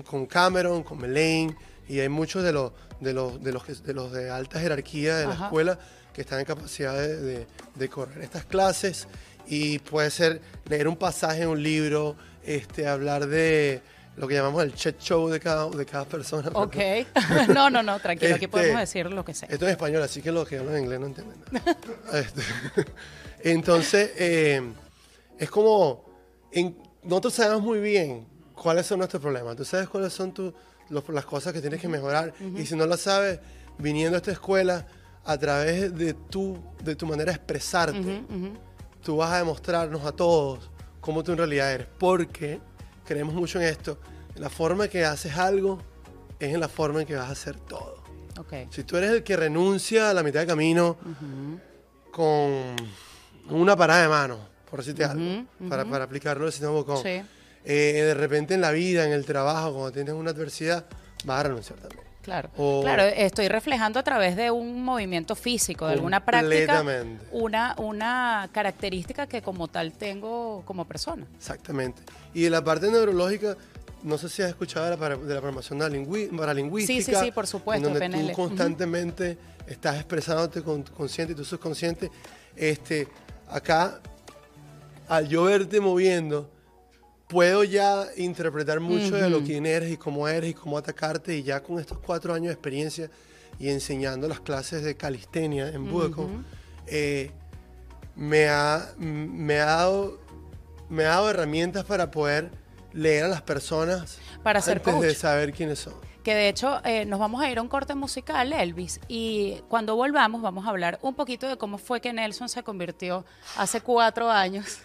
con, 0.06 0.26
Cameron, 0.28 0.84
con 0.84 1.00
Melaine. 1.00 1.56
Y 1.90 2.00
hay 2.00 2.10
muchos 2.10 2.44
de 2.44 2.52
los 2.52 2.74
de 3.00 3.12
los 3.12 3.44
de 3.44 3.52
los 3.54 3.84
de, 3.84 3.94
los 3.94 4.12
de 4.12 4.30
alta 4.30 4.60
jerarquía 4.60 5.16
de 5.16 5.26
la 5.26 5.34
escuela 5.34 5.80
que 6.14 6.22
están 6.22 6.40
en 6.40 6.46
capacidad 6.46 6.94
de, 6.94 7.48
de, 7.74 7.90
correr 7.90 8.24
estas 8.24 8.46
clases. 8.46 9.08
Y 9.48 9.80
puede 9.80 10.12
ser 10.12 10.42
leer 10.66 10.88
un 10.88 10.96
pasaje 10.96 11.42
en 11.42 11.50
un 11.50 11.64
libro, 11.64 12.16
este, 12.44 12.88
hablar 12.88 13.26
de 13.26 13.82
lo 14.18 14.28
que 14.28 14.34
llamamos 14.34 14.64
el 14.64 14.74
chat 14.74 15.00
show 15.00 15.30
de 15.30 15.40
cada, 15.40 15.70
de 15.70 15.86
cada 15.86 16.06
persona. 16.06 16.50
Ok. 16.54 16.76
no, 17.54 17.70
no, 17.70 17.84
no, 17.84 18.00
tranquilo, 18.00 18.36
aquí 18.36 18.48
podemos 18.48 18.82
este, 18.82 19.00
decir 19.00 19.14
lo 19.14 19.24
que 19.24 19.34
sea. 19.34 19.48
Esto 19.50 19.66
es 19.66 19.72
español, 19.72 20.02
así 20.02 20.22
que 20.22 20.32
los 20.32 20.48
que 20.48 20.58
hablan 20.58 20.80
inglés 20.80 21.00
no 21.00 21.06
entienden 21.06 21.38
nada. 21.52 21.78
Este, 22.14 22.42
entonces, 23.52 24.12
eh, 24.18 24.62
es 25.38 25.50
como, 25.52 26.04
nosotros 27.04 27.34
sabemos 27.34 27.62
muy 27.62 27.80
bien 27.80 28.28
cuáles 28.56 28.88
son 28.88 28.98
nuestros 28.98 29.22
problemas. 29.22 29.56
Tú 29.56 29.64
sabes 29.64 29.88
cuáles 29.88 30.12
son 30.14 30.34
las 30.90 31.26
cosas 31.26 31.54
que 31.54 31.62
tienes 31.62 31.80
que 31.80 31.88
mejorar. 31.88 32.34
Y 32.56 32.66
si 32.66 32.76
no 32.76 32.88
las 32.88 33.02
sabes, 33.02 33.40
viniendo 33.78 34.16
a 34.16 34.18
esta 34.18 34.32
escuela, 34.32 34.88
a 35.26 35.38
través 35.38 35.96
de 35.96 36.14
tu, 36.14 36.58
de 36.84 36.96
tu 36.96 37.06
manera 37.06 37.32
de 37.32 37.36
expresarte, 37.36 38.24
tú 39.04 39.18
vas 39.18 39.32
a 39.32 39.38
demostrarnos 39.38 40.04
a 40.06 40.12
todos 40.12 40.72
cómo 41.02 41.24
tú 41.24 41.34
en 41.34 41.38
realidad 41.38 41.72
eres. 41.72 41.88
Porque 42.00 42.60
creemos 43.08 43.34
mucho 43.34 43.60
en 43.60 43.68
esto. 43.68 43.98
La 44.36 44.50
forma 44.50 44.88
que 44.88 45.06
haces 45.06 45.36
algo 45.38 45.82
es 46.40 46.54
en 46.54 46.60
la 46.60 46.68
forma 46.68 47.02
en 47.02 47.08
que 47.08 47.16
vas 47.16 47.30
a 47.30 47.32
hacer 47.32 47.60
todo. 47.60 48.04
Okay. 48.38 48.68
Si 48.70 48.84
tú 48.84 48.98
eres 48.98 49.12
el 49.12 49.24
que 49.24 49.36
renuncia 49.36 50.12
a 50.12 50.14
la 50.14 50.22
mitad 50.22 50.42
de 50.42 50.46
camino 50.46 50.98
con 52.12 52.76
una 53.50 53.76
parada 53.76 54.04
de 54.04 54.08
mano, 54.10 54.38
por 54.70 54.80
decirte 54.80 55.04
algo, 55.04 55.46
para, 55.68 55.86
para, 55.86 56.04
aplicarlo 56.04 56.46
al 56.46 56.52
sistema 56.52 56.72
Bocón, 56.72 57.02
sí. 57.02 57.24
eh, 57.66 58.04
de 58.06 58.14
repente 58.14 58.54
en 58.54 58.62
la 58.62 58.72
vida, 58.72 59.06
en 59.06 59.12
el 59.12 59.26
trabajo, 59.26 59.74
cuando 59.74 59.92
tienes 59.92 60.14
una 60.14 60.32
adversidad, 60.32 60.86
vas 61.26 61.40
a 61.40 61.44
renunciar 61.44 61.80
también. 61.80 62.07
Claro, 62.28 62.50
claro, 62.82 63.04
estoy 63.04 63.48
reflejando 63.48 64.00
a 64.00 64.04
través 64.04 64.36
de 64.36 64.52
un 64.52 64.84
movimiento 64.84 65.34
físico, 65.34 65.88
de 65.88 65.94
alguna 65.94 66.26
práctica, 66.26 66.84
una, 67.32 67.74
una 67.78 68.50
característica 68.52 69.28
que 69.28 69.42
como 69.42 69.70
tal 69.70 69.94
tengo 69.94 70.62
como 70.66 70.84
persona. 70.84 71.26
Exactamente. 71.38 72.02
Y 72.34 72.42
de 72.42 72.50
la 72.50 72.62
parte 72.62 72.92
neurológica, 72.92 73.56
no 74.04 74.18
sé 74.18 74.28
si 74.28 74.42
has 74.42 74.50
escuchado 74.50 74.90
de 74.90 74.98
la, 74.98 75.16
de 75.16 75.34
la 75.36 75.40
programación 75.40 75.80
paralingüística. 76.36 77.02
Sí, 77.02 77.02
sí, 77.02 77.16
sí, 77.16 77.32
por 77.32 77.48
supuesto. 77.48 77.88
donde 77.88 78.10
tú 78.10 78.34
constantemente 78.34 79.38
estás 79.66 79.96
expresándote 79.96 80.62
con 80.62 80.84
consciente 80.84 81.32
y 81.32 81.36
tu 81.38 81.46
subconsciente. 81.46 82.12
Este, 82.58 83.08
acá, 83.50 84.02
al 85.08 85.30
yo 85.30 85.44
verte 85.44 85.80
moviendo, 85.80 86.50
puedo 87.28 87.64
ya 87.64 88.06
interpretar 88.16 88.80
mucho 88.80 89.16
de 89.16 89.30
lo 89.30 89.44
que 89.44 89.58
eres 89.58 89.92
y 89.92 89.98
cómo 89.98 90.28
eres 90.28 90.52
y 90.52 90.54
cómo 90.54 90.78
atacarte 90.78 91.38
y 91.38 91.44
ya 91.44 91.62
con 91.62 91.80
estos 91.80 91.98
cuatro 92.00 92.34
años 92.34 92.48
de 92.48 92.54
experiencia 92.54 93.10
y 93.60 93.70
enseñando 93.70 94.28
las 94.28 94.40
clases 94.40 94.84
de 94.84 94.96
calistenia 94.96 95.70
en 95.70 95.92
Budacon, 95.92 96.46
eh, 96.86 97.32
me, 98.16 98.48
ha, 98.48 98.94
me, 98.98 99.60
ha 99.60 99.66
dado, 99.66 100.20
me 100.90 101.06
ha 101.06 101.10
dado 101.10 101.30
herramientas 101.30 101.84
para 101.86 102.12
poder 102.12 102.50
leer 102.94 103.26
a 103.26 103.28
las 103.28 103.42
personas 103.42 104.20
para 104.44 104.62
ser 104.62 104.82
antes 104.86 105.02
de 105.02 105.16
saber 105.16 105.54
quiénes 105.54 105.80
son. 105.80 105.94
Que 106.24 106.36
de 106.36 106.50
hecho 106.50 106.82
eh, 106.84 107.06
nos 107.06 107.20
vamos 107.20 107.42
a 107.42 107.50
ir 107.50 107.58
a 107.58 107.62
un 107.62 107.70
corte 107.70 107.96
musical, 107.96 108.52
Elvis, 108.52 109.00
y 109.08 109.62
cuando 109.70 109.96
volvamos 109.96 110.42
vamos 110.42 110.66
a 110.66 110.70
hablar 110.70 111.00
un 111.02 111.16
poquito 111.16 111.48
de 111.48 111.58
cómo 111.58 111.78
fue 111.78 112.02
que 112.02 112.14
Nelson 112.14 112.50
se 112.50 112.64
convirtió 112.64 113.26
hace 113.56 113.82
cuatro 113.82 114.30
años 114.30 114.80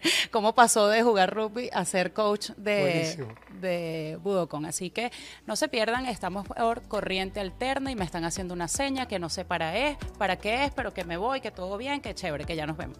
cómo 0.30 0.54
pasó 0.54 0.88
de 0.88 1.02
jugar 1.02 1.34
rugby 1.34 1.70
a 1.72 1.84
ser 1.84 2.12
coach 2.12 2.50
de, 2.56 3.26
de 3.60 4.18
Budokon. 4.22 4.66
Así 4.66 4.90
que 4.90 5.10
no 5.46 5.56
se 5.56 5.68
pierdan, 5.68 6.06
estamos 6.06 6.46
por 6.46 6.82
corriente 6.82 7.40
alterna 7.40 7.90
y 7.90 7.96
me 7.96 8.04
están 8.04 8.24
haciendo 8.24 8.54
una 8.54 8.68
seña 8.68 9.06
que 9.06 9.18
no 9.18 9.28
sé 9.28 9.44
para 9.44 9.76
es, 9.76 9.96
para 10.18 10.36
qué 10.36 10.64
es, 10.64 10.72
pero 10.72 10.92
que 10.92 11.04
me 11.04 11.16
voy, 11.16 11.40
que 11.40 11.50
todo 11.50 11.76
bien, 11.76 12.00
que 12.00 12.14
chévere, 12.14 12.44
que 12.44 12.56
ya 12.56 12.66
nos 12.66 12.76
vemos. 12.76 12.98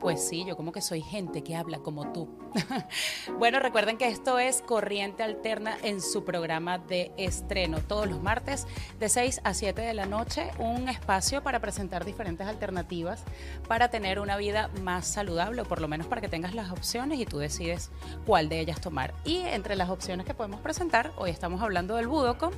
Pues 0.00 0.26
sí, 0.26 0.44
yo 0.46 0.56
como 0.56 0.70
que 0.70 0.80
soy 0.80 1.02
gente 1.02 1.42
que 1.42 1.56
habla 1.56 1.80
como 1.80 2.12
tú. 2.12 2.28
bueno, 3.38 3.58
recuerden 3.58 3.98
que 3.98 4.06
esto 4.06 4.38
es 4.38 4.62
Corriente 4.62 5.24
Alterna 5.24 5.76
en 5.82 6.00
su 6.00 6.24
programa 6.24 6.78
de 6.78 7.10
estreno 7.16 7.80
todos 7.80 8.08
los 8.08 8.22
martes 8.22 8.66
de 9.00 9.08
6 9.08 9.40
a 9.42 9.54
7 9.54 9.80
de 9.82 9.94
la 9.94 10.06
noche, 10.06 10.50
un 10.58 10.88
espacio 10.88 11.42
para 11.42 11.58
presentar 11.60 12.04
diferentes 12.04 12.46
alternativas 12.46 13.24
para 13.66 13.90
tener 13.90 14.20
una 14.20 14.36
vida 14.36 14.70
más 14.82 15.06
saludable 15.06 15.62
o 15.62 15.64
por 15.64 15.80
lo 15.80 15.88
menos 15.88 16.06
para 16.06 16.20
que 16.20 16.28
tengas 16.28 16.54
las 16.54 16.70
opciones 16.70 17.18
y 17.18 17.26
tú 17.26 17.38
decides 17.38 17.90
cuál 18.24 18.48
de 18.48 18.60
ellas 18.60 18.80
tomar. 18.80 19.14
Y 19.24 19.38
entre 19.38 19.74
las 19.74 19.90
opciones 19.90 20.26
que 20.26 20.32
podemos 20.32 20.60
presentar, 20.60 21.12
hoy 21.16 21.30
estamos 21.30 21.60
hablando 21.60 21.96
del 21.96 22.06
Budocom, 22.06 22.52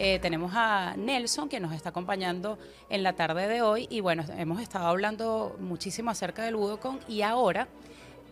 eh, 0.00 0.20
tenemos 0.20 0.52
a 0.54 0.94
Nelson 0.96 1.48
que 1.48 1.58
nos 1.58 1.72
está 1.72 1.88
acompañando 1.88 2.56
en 2.88 3.02
la 3.02 3.14
tarde 3.14 3.48
de 3.48 3.62
hoy 3.62 3.88
y 3.90 4.00
bueno, 4.00 4.24
hemos 4.36 4.60
estado 4.62 4.86
hablando 4.86 5.56
muchísimo 5.58 6.10
acerca 6.10 6.44
del 6.44 6.54
Budocom 6.54 7.00
y 7.08 7.22
ahora 7.22 7.66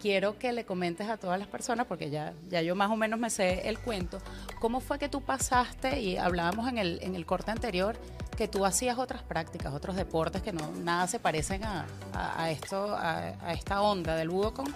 quiero 0.00 0.38
que 0.38 0.52
le 0.52 0.64
comentes 0.64 1.08
a 1.08 1.16
todas 1.16 1.40
las 1.40 1.48
personas, 1.48 1.86
porque 1.86 2.08
ya, 2.08 2.34
ya 2.48 2.62
yo 2.62 2.76
más 2.76 2.88
o 2.90 2.96
menos 2.96 3.18
me 3.18 3.30
sé 3.30 3.68
el 3.68 3.80
cuento, 3.80 4.18
¿cómo 4.60 4.78
fue 4.78 5.00
que 5.00 5.08
tú 5.08 5.22
pasaste, 5.22 6.00
y 6.00 6.16
hablábamos 6.16 6.68
en 6.68 6.78
el, 6.78 7.00
en 7.02 7.16
el 7.16 7.26
corte 7.26 7.50
anterior, 7.50 7.96
que 8.36 8.46
tú 8.46 8.64
hacías 8.64 8.98
otras 8.98 9.24
prácticas, 9.24 9.74
otros 9.74 9.96
deportes 9.96 10.42
que 10.42 10.52
no 10.52 10.70
nada 10.84 11.08
se 11.08 11.18
parecen 11.18 11.64
a, 11.64 11.86
a, 12.14 12.50
esto, 12.50 12.94
a, 12.94 13.52
esta 13.52 13.82
onda 13.82 14.14
del 14.14 14.28
Budokon? 14.28 14.72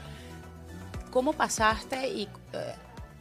¿Cómo 1.12 1.35
pasaste 1.35 2.09
y, 2.09 2.22
eh, 2.53 2.74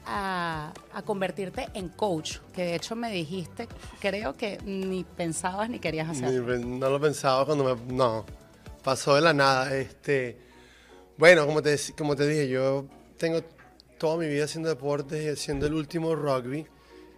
a, 0.05 0.73
a, 0.93 1.01
convertirte 1.03 1.67
en 1.73 1.89
coach? 1.89 2.38
Que 2.53 2.63
de 2.63 2.75
hecho 2.75 2.95
me 2.95 3.12
dijiste, 3.12 3.67
creo 3.99 4.35
que 4.35 4.57
ni 4.65 5.03
pensabas 5.03 5.69
ni 5.69 5.79
querías 5.79 6.09
hacerlo. 6.09 6.57
no 6.57 6.89
lo 6.89 6.99
pensaba 6.99 7.45
cuando 7.45 7.75
me... 7.75 7.93
No, 7.93 8.25
pasó 8.83 9.15
de 9.15 9.21
la 9.21 9.33
nada. 9.33 9.75
Este, 9.75 10.38
bueno, 11.17 11.45
como 11.45 11.62
te, 11.62 11.77
como 11.97 12.15
te 12.15 12.27
dije, 12.27 12.49
yo 12.49 12.85
tengo 13.17 13.41
toda 13.97 14.17
mi 14.17 14.27
vida 14.27 14.45
haciendo 14.45 14.69
deportes 14.69 15.23
y 15.23 15.29
haciendo 15.29 15.67
el 15.67 15.73
último 15.73 16.15
rugby, 16.15 16.65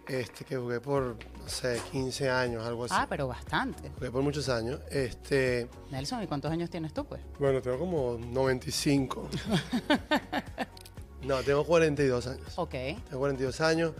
este, 0.08 0.44
que 0.44 0.56
jugué 0.56 0.80
por, 0.80 1.16
no 1.38 1.48
sé, 1.48 1.80
15 1.92 2.28
años, 2.28 2.64
algo 2.66 2.84
así. 2.84 2.94
Ah, 2.96 3.06
pero 3.08 3.28
bastante. 3.28 3.90
Jugué 3.90 4.10
por 4.10 4.22
muchos 4.22 4.48
años. 4.48 4.80
Este, 4.90 5.68
Nelson, 5.90 6.22
¿y 6.22 6.26
cuántos 6.26 6.50
años 6.50 6.68
tienes 6.68 6.92
tú, 6.92 7.04
pues? 7.04 7.22
Bueno, 7.38 7.62
tengo 7.62 7.78
como 7.78 8.18
95. 8.18 9.28
no, 11.24 11.42
tengo 11.42 11.64
42 11.64 12.26
años. 12.26 12.52
Ok. 12.56 12.70
Tengo 12.70 13.18
42 13.18 13.60
años 13.60 13.92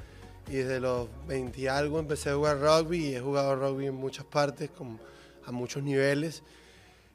y 0.49 0.57
desde 0.57 0.81
los 0.81 1.09
20 1.29 1.61
y 1.61 1.67
algo 1.67 1.99
empecé 1.99 2.31
a 2.31 2.35
jugar 2.35 2.61
rugby 2.61 3.07
y 3.07 3.15
he 3.15 3.21
jugado 3.21 3.55
rugby 3.55 3.87
en 3.87 3.95
muchas 3.95 4.25
partes, 4.25 4.71
a 5.47 5.53
muchos 5.53 5.83
niveles. 5.83 6.43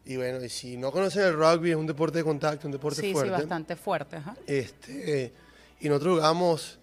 Y 0.05 0.15
bueno, 0.15 0.41
y 0.43 0.49
si 0.49 0.77
no 0.77 0.91
conocen 0.91 1.23
el 1.23 1.33
rugby, 1.33 1.71
es 1.71 1.75
un 1.75 1.85
deporte 1.85 2.19
de 2.19 2.23
contacto, 2.23 2.67
un 2.67 2.71
deporte 2.71 3.11
fuerte. 3.11 3.29
Sí, 3.29 3.41
bastante 3.41 3.75
fuerte. 3.75 4.15
Ajá. 4.15 4.35
Este, 4.47 5.33
y 5.81 5.89
nosotros 5.89 6.15
jugamos 6.15 6.79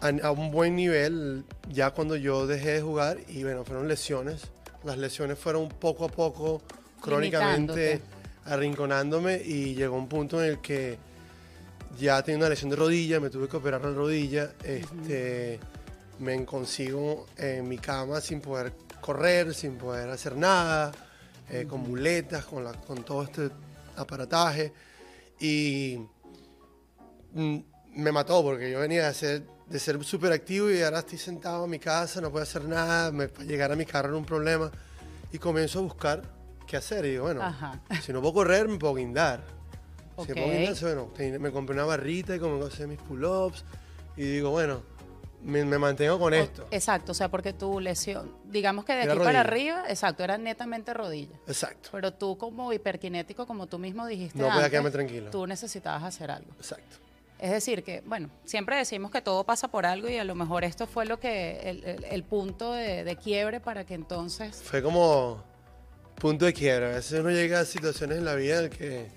a, 0.00 0.30
un 0.30 0.50
buen 0.50 0.76
nivel 0.76 1.44
ya 1.70 1.92
cuando 1.92 2.16
yo 2.16 2.46
dejé 2.46 2.72
de 2.72 2.82
jugar 2.82 3.18
y 3.28 3.42
bueno, 3.42 3.64
fueron 3.64 3.88
lesiones. 3.88 4.42
Las 4.84 4.98
lesiones 4.98 5.38
fueron 5.38 5.70
poco 5.70 6.04
a 6.04 6.08
poco, 6.08 6.60
crónicamente, 7.00 8.02
arrinconándome 8.44 9.40
y 9.42 9.74
llegó 9.74 9.96
un 9.96 10.08
punto 10.08 10.44
en 10.44 10.50
el 10.50 10.58
que 10.60 10.98
ya 11.98 12.22
tenía 12.22 12.38
una 12.38 12.48
lesión 12.48 12.70
de 12.70 12.76
rodilla, 12.76 13.20
me 13.20 13.30
tuve 13.30 13.48
que 13.48 13.56
operar 13.56 13.82
la 13.84 13.92
rodilla, 13.92 14.52
este, 14.62 15.58
me 16.18 16.44
consigo 16.44 17.26
en 17.36 17.68
mi 17.68 17.78
cama 17.78 18.20
sin 18.20 18.40
poder 18.40 18.72
correr, 19.00 19.54
sin 19.54 19.76
poder 19.76 20.08
hacer 20.10 20.36
nada 20.36 20.92
eh, 21.50 21.66
con 21.68 21.80
muletas, 21.80 22.44
con, 22.44 22.64
la, 22.64 22.72
con 22.72 23.04
todo 23.04 23.22
este 23.22 23.50
aparataje. 23.96 24.72
Y 25.40 25.98
mm, 27.32 27.58
me 27.96 28.12
mató 28.12 28.42
porque 28.42 28.70
yo 28.70 28.80
venía 28.80 29.08
de 29.08 29.14
ser 29.14 29.54
de 29.68 29.78
ser 29.78 30.02
súper 30.04 30.32
activo 30.32 30.70
y 30.70 30.82
ahora 30.82 31.00
estoy 31.00 31.18
sentado 31.18 31.64
en 31.64 31.70
mi 31.70 31.78
casa, 31.78 32.20
no 32.20 32.30
puedo 32.30 32.42
hacer 32.42 32.64
nada, 32.64 33.10
me, 33.10 33.28
llegar 33.46 33.72
a 33.72 33.76
mi 33.76 33.86
carro 33.86 34.08
era 34.08 34.18
un 34.18 34.24
problema. 34.24 34.70
Y 35.32 35.38
comienzo 35.38 35.80
a 35.80 35.82
buscar 35.82 36.22
qué 36.66 36.76
hacer. 36.76 37.04
Y 37.06 37.12
digo, 37.12 37.24
bueno, 37.24 37.42
si 38.02 38.12
no 38.12 38.20
puedo 38.20 38.34
correr, 38.34 38.68
me 38.68 38.78
puedo 38.78 38.94
guindar. 38.94 39.44
Si 40.24 40.32
me 40.32 41.38
bueno, 41.38 41.52
compré 41.52 41.74
una 41.74 41.84
barrita 41.84 42.36
y 42.36 42.38
comencé 42.38 42.64
a 42.64 42.68
hacer 42.68 42.88
mis 42.88 42.98
pull-ups. 42.98 43.64
Y 44.16 44.22
digo, 44.22 44.50
bueno, 44.50 44.82
me, 45.44 45.64
mantengo 45.78 46.18
con 46.18 46.34
esto. 46.34 46.66
Exacto, 46.70 47.12
o 47.12 47.14
sea, 47.14 47.30
porque 47.30 47.52
tu 47.52 47.80
lesión, 47.80 48.32
digamos 48.44 48.84
que 48.84 48.94
de 48.94 49.02
aquí 49.02 49.18
para 49.18 49.40
arriba, 49.40 49.84
exacto, 49.88 50.24
era 50.24 50.38
netamente 50.38 50.94
rodilla. 50.94 51.36
Exacto. 51.46 51.90
Pero 51.92 52.12
tú 52.12 52.38
como 52.38 52.72
hiperkinético, 52.72 53.46
como 53.46 53.66
tú 53.66 53.78
mismo 53.78 54.06
dijiste 54.06 54.38
No 54.38 54.48
podía 54.48 54.70
quedarme 54.70 54.90
tranquilo. 54.90 55.30
Tú 55.30 55.46
necesitabas 55.46 56.02
hacer 56.02 56.30
algo. 56.30 56.50
Exacto. 56.56 56.96
Es 57.38 57.50
decir, 57.50 57.82
que, 57.82 58.02
bueno, 58.06 58.30
siempre 58.44 58.76
decimos 58.76 59.10
que 59.10 59.20
todo 59.20 59.44
pasa 59.44 59.68
por 59.68 59.84
algo 59.84 60.08
y 60.08 60.16
a 60.16 60.24
lo 60.24 60.34
mejor 60.34 60.64
esto 60.64 60.86
fue 60.86 61.04
lo 61.04 61.20
que, 61.20 61.98
el, 62.10 62.22
punto 62.22 62.72
de, 62.72 63.18
quiebre 63.22 63.60
para 63.60 63.84
que 63.84 63.94
entonces... 63.94 64.62
Fue 64.62 64.82
como 64.82 65.44
punto 66.14 66.46
de 66.46 66.54
quiebre. 66.54 66.86
A 66.86 66.94
veces 66.96 67.20
uno 67.20 67.30
llega 67.30 67.60
a 67.60 67.64
situaciones 67.66 68.18
en 68.18 68.24
la 68.24 68.34
vida 68.34 68.64
en 68.64 68.70
que 68.70 69.08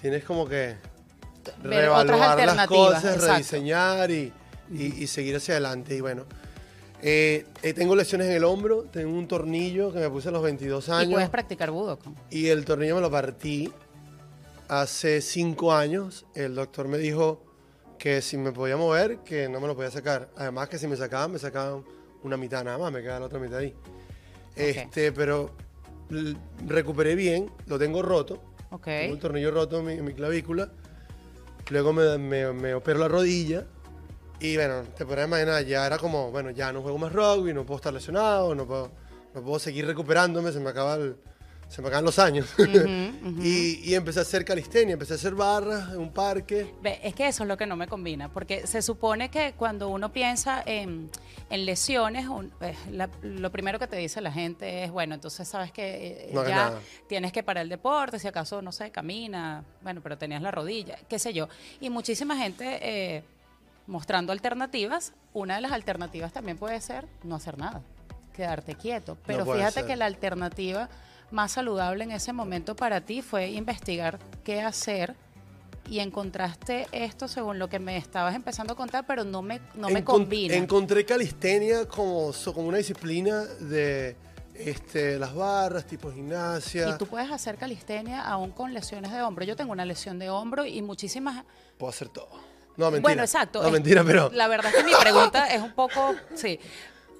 tienes 0.00 0.24
como 0.24 0.46
que 0.48 0.76
reevaluar 1.62 2.38
las 2.56 2.66
cosas, 2.66 3.22
rediseñar 3.22 4.10
y 4.10 4.32
y, 4.70 5.06
seguir 5.06 5.36
hacia 5.36 5.54
adelante. 5.54 5.96
Y 5.96 6.00
bueno, 6.00 6.24
eh, 7.02 7.46
eh, 7.62 7.72
tengo 7.72 7.94
lesiones 7.96 8.28
en 8.28 8.34
el 8.34 8.44
hombro, 8.44 8.84
tengo 8.84 9.16
un 9.16 9.28
tornillo 9.28 9.92
que 9.92 10.00
me 10.00 10.10
puse 10.10 10.28
a 10.28 10.32
los 10.32 10.42
22 10.42 10.88
años. 10.88 11.10
Y 11.10 11.14
puedes 11.14 11.30
practicar 11.30 11.70
budokan. 11.70 12.14
Y 12.30 12.48
el 12.48 12.64
tornillo 12.64 12.96
me 12.96 13.00
lo 13.00 13.10
partí 13.10 13.72
hace 14.68 15.20
5 15.20 15.72
años. 15.72 16.26
El 16.34 16.54
doctor 16.54 16.88
me 16.88 16.98
dijo 16.98 17.42
que 17.98 18.22
si 18.22 18.36
me 18.36 18.52
podía 18.52 18.76
mover, 18.76 19.18
que 19.18 19.48
no 19.48 19.60
me 19.60 19.66
lo 19.66 19.74
podía 19.74 19.90
sacar. 19.90 20.28
Además 20.36 20.68
que 20.68 20.78
si 20.78 20.86
me 20.86 20.96
sacaban, 20.96 21.32
me 21.32 21.38
sacaban 21.38 21.84
una 22.22 22.36
mitad 22.36 22.64
nada 22.64 22.78
más, 22.78 22.92
me 22.92 23.02
queda 23.02 23.20
la 23.20 23.26
otra 23.26 23.38
mitad 23.38 23.58
ahí. 23.58 23.74
Este, 24.54 25.12
pero 25.12 25.52
recuperé 26.66 27.14
bien, 27.14 27.50
lo 27.66 27.78
tengo 27.78 28.02
roto. 28.02 28.42
Tengo 29.00 29.14
un 29.14 29.20
tornillo 29.20 29.50
roto 29.50 29.88
en 29.88 30.04
mi, 30.04 30.12
clavícula. 30.12 30.70
Luego 31.70 31.92
me, 31.92 32.18
me, 32.18 32.74
opero 32.74 32.98
la 32.98 33.08
rodilla 33.08 33.64
y 34.38 34.56
bueno, 34.56 34.82
te 34.96 35.04
podrás 35.06 35.26
imaginar, 35.26 35.64
ya 35.64 35.86
era 35.86 35.98
como, 35.98 36.30
bueno, 36.30 36.50
ya 36.50 36.72
no 36.72 36.82
juego 36.82 36.98
más 36.98 37.12
rugby, 37.12 37.54
no 37.54 37.64
puedo 37.64 37.76
estar 37.76 37.92
lesionado, 37.92 38.54
no 38.54 38.66
puedo, 38.66 38.90
no 39.34 39.42
puedo 39.42 39.58
seguir 39.58 39.86
recuperándome, 39.86 40.52
se 40.52 40.60
me 40.60 40.70
acaba 40.70 40.98
se 41.68 41.82
me 41.82 41.88
acaban 41.88 42.04
los 42.04 42.18
años. 42.18 42.46
y, 43.42 43.94
empecé 43.94 44.20
a 44.20 44.22
hacer 44.22 44.44
calistenia, 44.44 44.94
empecé 44.94 45.14
a 45.14 45.16
hacer 45.16 45.34
barras 45.34 45.92
en 45.92 45.98
un 45.98 46.12
parque. 46.12 46.74
Es 47.02 47.14
que 47.14 47.26
eso 47.26 47.42
es 47.42 47.48
lo 47.48 47.56
que 47.56 47.66
no 47.66 47.76
me 47.76 47.88
combina, 47.88 48.28
porque 48.28 48.66
se 48.66 48.82
supone 48.82 49.30
que 49.30 49.54
cuando 49.56 49.88
uno 49.88 50.12
piensa 50.12 50.62
en, 50.64 51.10
lesiones, 51.50 52.26
eh, 52.60 52.74
lo 53.22 53.50
primero 53.50 53.78
que 53.78 53.86
te 53.86 53.96
dice 53.96 54.20
la 54.20 54.32
gente 54.32 54.84
es, 54.84 54.90
bueno, 54.90 55.14
entonces 55.14 55.46
sabes 55.46 55.72
que 55.72 56.28
eh, 56.30 56.32
ya 56.32 56.78
tienes 57.08 57.32
que 57.32 57.42
parar 57.42 57.62
el 57.62 57.68
deporte, 57.68 58.18
si 58.18 58.28
acaso, 58.28 58.62
no 58.62 58.72
sé, 58.72 58.90
camina, 58.90 59.64
bueno, 59.82 60.00
pero 60.02 60.16
tenías 60.18 60.42
la 60.42 60.50
rodilla, 60.50 60.98
qué 61.08 61.18
sé 61.18 61.32
yo. 61.32 61.48
Y 61.80 61.90
muchísima 61.90 62.36
gente... 62.36 62.78
Eh, 62.80 63.22
mostrando 63.88 64.32
alternativas, 64.32 65.12
una 65.32 65.56
de 65.56 65.60
las 65.60 65.72
alternativas 65.72 66.32
también 66.32 66.58
puede 66.58 66.80
ser 66.80 67.06
no 67.22 67.36
hacer 67.36 67.56
nada, 67.56 67.82
quedarte 68.34 68.74
quieto. 68.74 69.16
Pero 69.26 69.46
fíjate 69.46 69.84
que 69.84 69.96
la 69.96 70.06
alternativa 70.06 70.88
más 71.30 71.52
saludable 71.52 72.04
en 72.04 72.12
ese 72.12 72.32
momento 72.32 72.76
para 72.76 73.00
ti 73.00 73.22
fue 73.22 73.50
investigar 73.50 74.18
qué 74.44 74.60
hacer 74.60 75.14
y 75.88 76.00
encontraste 76.00 76.86
esto 76.92 77.28
según 77.28 77.58
lo 77.58 77.68
que 77.68 77.78
me 77.78 77.96
estabas 77.96 78.34
empezando 78.34 78.72
a 78.72 78.76
contar, 78.76 79.06
pero 79.06 79.24
no 79.24 79.42
me, 79.42 79.60
no 79.74 79.88
me 79.88 80.02
combina. 80.04 80.54
Encontré 80.54 81.04
calistenia 81.04 81.86
como, 81.86 82.32
como 82.52 82.68
una 82.68 82.78
disciplina 82.78 83.44
de 83.44 84.16
este, 84.54 85.18
las 85.18 85.34
barras, 85.34 85.86
tipo 85.86 86.10
gimnasia. 86.10 86.88
Y 86.88 86.98
tú 86.98 87.06
puedes 87.06 87.30
hacer 87.30 87.56
calistenia 87.56 88.22
aún 88.22 88.50
con 88.50 88.74
lesiones 88.74 89.12
de 89.12 89.22
hombro. 89.22 89.44
Yo 89.44 89.56
tengo 89.56 89.72
una 89.72 89.84
lesión 89.84 90.18
de 90.18 90.30
hombro 90.30 90.64
y 90.64 90.82
muchísimas... 90.82 91.44
Puedo 91.78 91.90
hacer 91.90 92.08
todo. 92.08 92.30
No, 92.76 92.86
mentira. 92.86 93.02
Bueno, 93.02 93.22
exacto. 93.22 93.62
No, 93.62 93.70
mentira, 93.70 94.04
pero... 94.04 94.30
La 94.32 94.48
verdad 94.48 94.72
es 94.74 94.82
que 94.82 94.84
mi 94.84 94.94
pregunta 95.00 95.46
es 95.46 95.62
un 95.62 95.72
poco, 95.72 96.14
sí, 96.34 96.58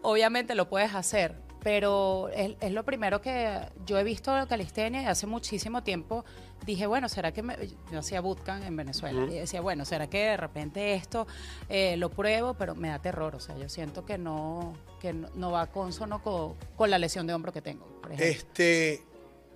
obviamente 0.03 0.55
lo 0.55 0.69
puedes 0.69 0.95
hacer, 0.95 1.35
pero 1.67 2.29
es, 2.29 2.71
lo 2.71 2.85
primero 2.85 3.21
que 3.21 3.59
yo 3.87 3.99
he 3.99 4.05
visto 4.05 4.31
calistenia 4.49 5.03
y 5.03 5.07
hace 5.07 5.27
muchísimo 5.27 5.83
tiempo 5.83 6.25
dije, 6.65 6.87
bueno, 6.87 7.09
¿será 7.09 7.33
que 7.33 7.43
me, 7.43 7.57
yo 7.91 7.99
hacía 7.99 8.21
bootcamp 8.21 8.65
en 8.65 8.77
Venezuela 8.77 9.27
y 9.29 9.35
decía, 9.35 9.61
bueno, 9.61 9.85
¿será 9.85 10.07
que 10.07 10.27
de 10.27 10.37
repente 10.37 10.95
esto 10.95 11.27
eh, 11.69 11.97
lo 11.97 12.09
pruebo? 12.09 12.55
Pero 12.55 12.77
me 12.77 12.91
da 12.91 13.01
terror, 13.01 13.35
o 13.35 13.41
sea, 13.41 13.59
yo 13.59 13.69
siento 13.69 14.07
que 14.07 14.17
no, 14.17 14.77
que 15.01 15.13
no, 15.13 15.51
va 15.51 15.67
consono 15.67 16.23
con, 16.23 16.55
con, 16.77 16.89
la 16.89 17.01
lesión 17.01 17.27
de 17.27 17.35
hombro 17.35 17.53
que 17.53 17.63
tengo. 17.63 18.01
este, 18.17 19.03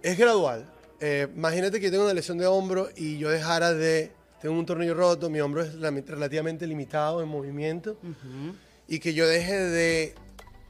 es 0.02 0.18
gradual. 0.18 0.68
Eh, 0.98 1.28
imagínate 1.32 1.78
que 1.78 1.92
tengo 1.92 2.02
una 2.02 2.14
lesión 2.14 2.38
de 2.38 2.46
hombro 2.48 2.88
y 2.96 3.18
yo 3.18 3.30
dejara 3.30 3.72
de 3.72 4.10
tengo 4.42 4.58
un 4.58 4.66
tornillo 4.66 4.94
roto, 4.94 5.30
mi 5.30 5.40
hombro 5.40 5.62
es 5.62 5.78
relativamente 5.78 6.66
limitado 6.66 7.22
en 7.22 7.28
movimiento 7.28 7.98
y 8.88 8.98
que 8.98 9.14
yo 9.14 9.28
deje 9.28 9.56
de 9.56 10.14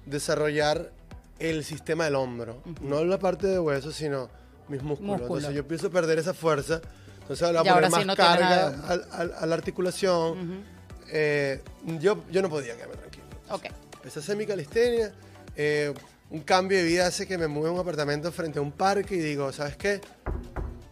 desarrollar 0.05 1.00
el 1.41 1.65
sistema 1.65 2.05
del 2.05 2.15
hombro, 2.15 2.63
no 2.83 3.05
la 3.05 3.19
parte 3.19 3.47
de 3.49 3.59
hueso, 3.59 3.91
sino 3.93 4.29
mis 4.69 4.83
músculos. 4.83 5.19
Músculo. 5.21 5.37
Entonces 5.39 5.55
yo 5.55 5.61
empiezo 5.61 5.87
a 5.89 5.91
perder 5.91 6.19
esa 6.19 6.35
fuerza. 6.35 6.81
Entonces 7.23 7.51
le 7.53 7.59
voy 7.59 7.69
a 7.69 7.75
poner 7.75 7.91
sí 7.91 7.97
más 7.97 8.07
no 8.07 8.15
tiene 8.17 8.29
carga 8.31 8.67
al- 8.89 9.07
al- 9.13 9.35
a 9.39 9.47
la 9.47 9.55
articulación. 9.55 10.65
Eh, 11.13 11.61
yo, 12.01 12.23
yo 12.31 12.43
no 12.43 12.49
podía 12.49 12.75
quedarme 12.77 12.97
tranquilo. 12.97 13.25
Ok. 13.51 13.65
Empecé 13.95 14.19
a 14.19 14.23
hacer 14.23 14.37
mi 14.37 14.47
calistenia. 14.47 15.13
eh, 15.57 15.93
un 16.31 16.41
cambio 16.43 16.79
de 16.79 16.85
vida 16.85 17.07
hace 17.09 17.27
que 17.27 17.37
me 17.37 17.49
mueva 17.49 17.71
a 17.71 17.73
un 17.73 17.81
apartamento 17.81 18.31
frente 18.31 18.61
a 18.61 18.63
un 18.63 18.71
parque 18.71 19.17
y 19.17 19.19
digo, 19.19 19.53
¿sabes 19.53 19.77
qué? 19.77 20.01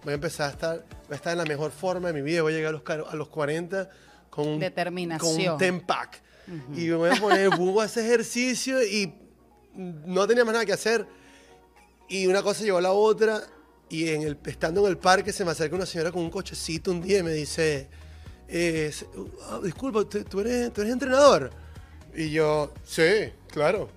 Voy 0.03 0.11
a 0.11 0.15
empezar 0.15 0.49
a 0.49 0.51
estar, 0.53 0.77
voy 1.07 1.13
a 1.13 1.15
estar 1.15 1.31
en 1.33 1.39
la 1.39 1.45
mejor 1.45 1.71
forma 1.71 2.09
de 2.09 2.15
mi 2.15 2.23
vida. 2.23 2.43
Voy 2.43 2.55
a 2.55 2.57
llegar 2.57 2.75
a 2.75 2.97
los, 2.97 3.09
a 3.13 3.15
los 3.15 3.29
40 3.29 3.89
con 4.31 4.49
un, 4.49 4.59
Determinación. 4.59 5.35
Con 5.37 5.53
un 5.53 5.59
10 5.59 5.83
pack. 5.85 6.21
Y 6.75 6.87
me 6.87 6.95
voy 6.97 7.11
a 7.11 7.21
poner, 7.21 7.51
a 7.81 7.85
hacer 7.85 8.05
ejercicio 8.05 8.83
y 8.83 9.15
no 9.79 10.27
tenía 10.27 10.45
más 10.45 10.53
nada 10.53 10.67
que 10.67 10.73
hacer. 10.73 11.07
Y 12.09 12.27
una 12.27 12.43
cosa 12.43 12.65
llevó 12.65 12.79
a 12.79 12.83
la 12.83 12.93
otra. 12.93 13.43
Y 13.89 14.09
en 14.11 14.23
el, 14.23 14.39
estando 14.45 14.83
en 14.83 14.89
el 14.89 14.99
parque 14.99 15.33
se 15.33 15.45
me 15.45 15.53
acerca 15.53 15.75
una 15.75 15.87
señora 15.87 16.13
con 16.13 16.23
un 16.23 16.31
cochecito 16.31 16.91
un 16.91 17.01
día 17.01 17.21
y 17.21 17.23
me 17.23 17.33
dice, 17.33 17.89
eh, 18.47 18.93
ah, 19.45 19.61
disculpa, 19.63 20.05
¿tú 20.05 20.41
eres, 20.41 20.73
tú 20.73 20.83
eres 20.83 20.93
entrenador? 20.93 21.51
Y 22.15 22.31
yo, 22.31 22.75
sí, 22.85 23.33
claro. 23.51 23.89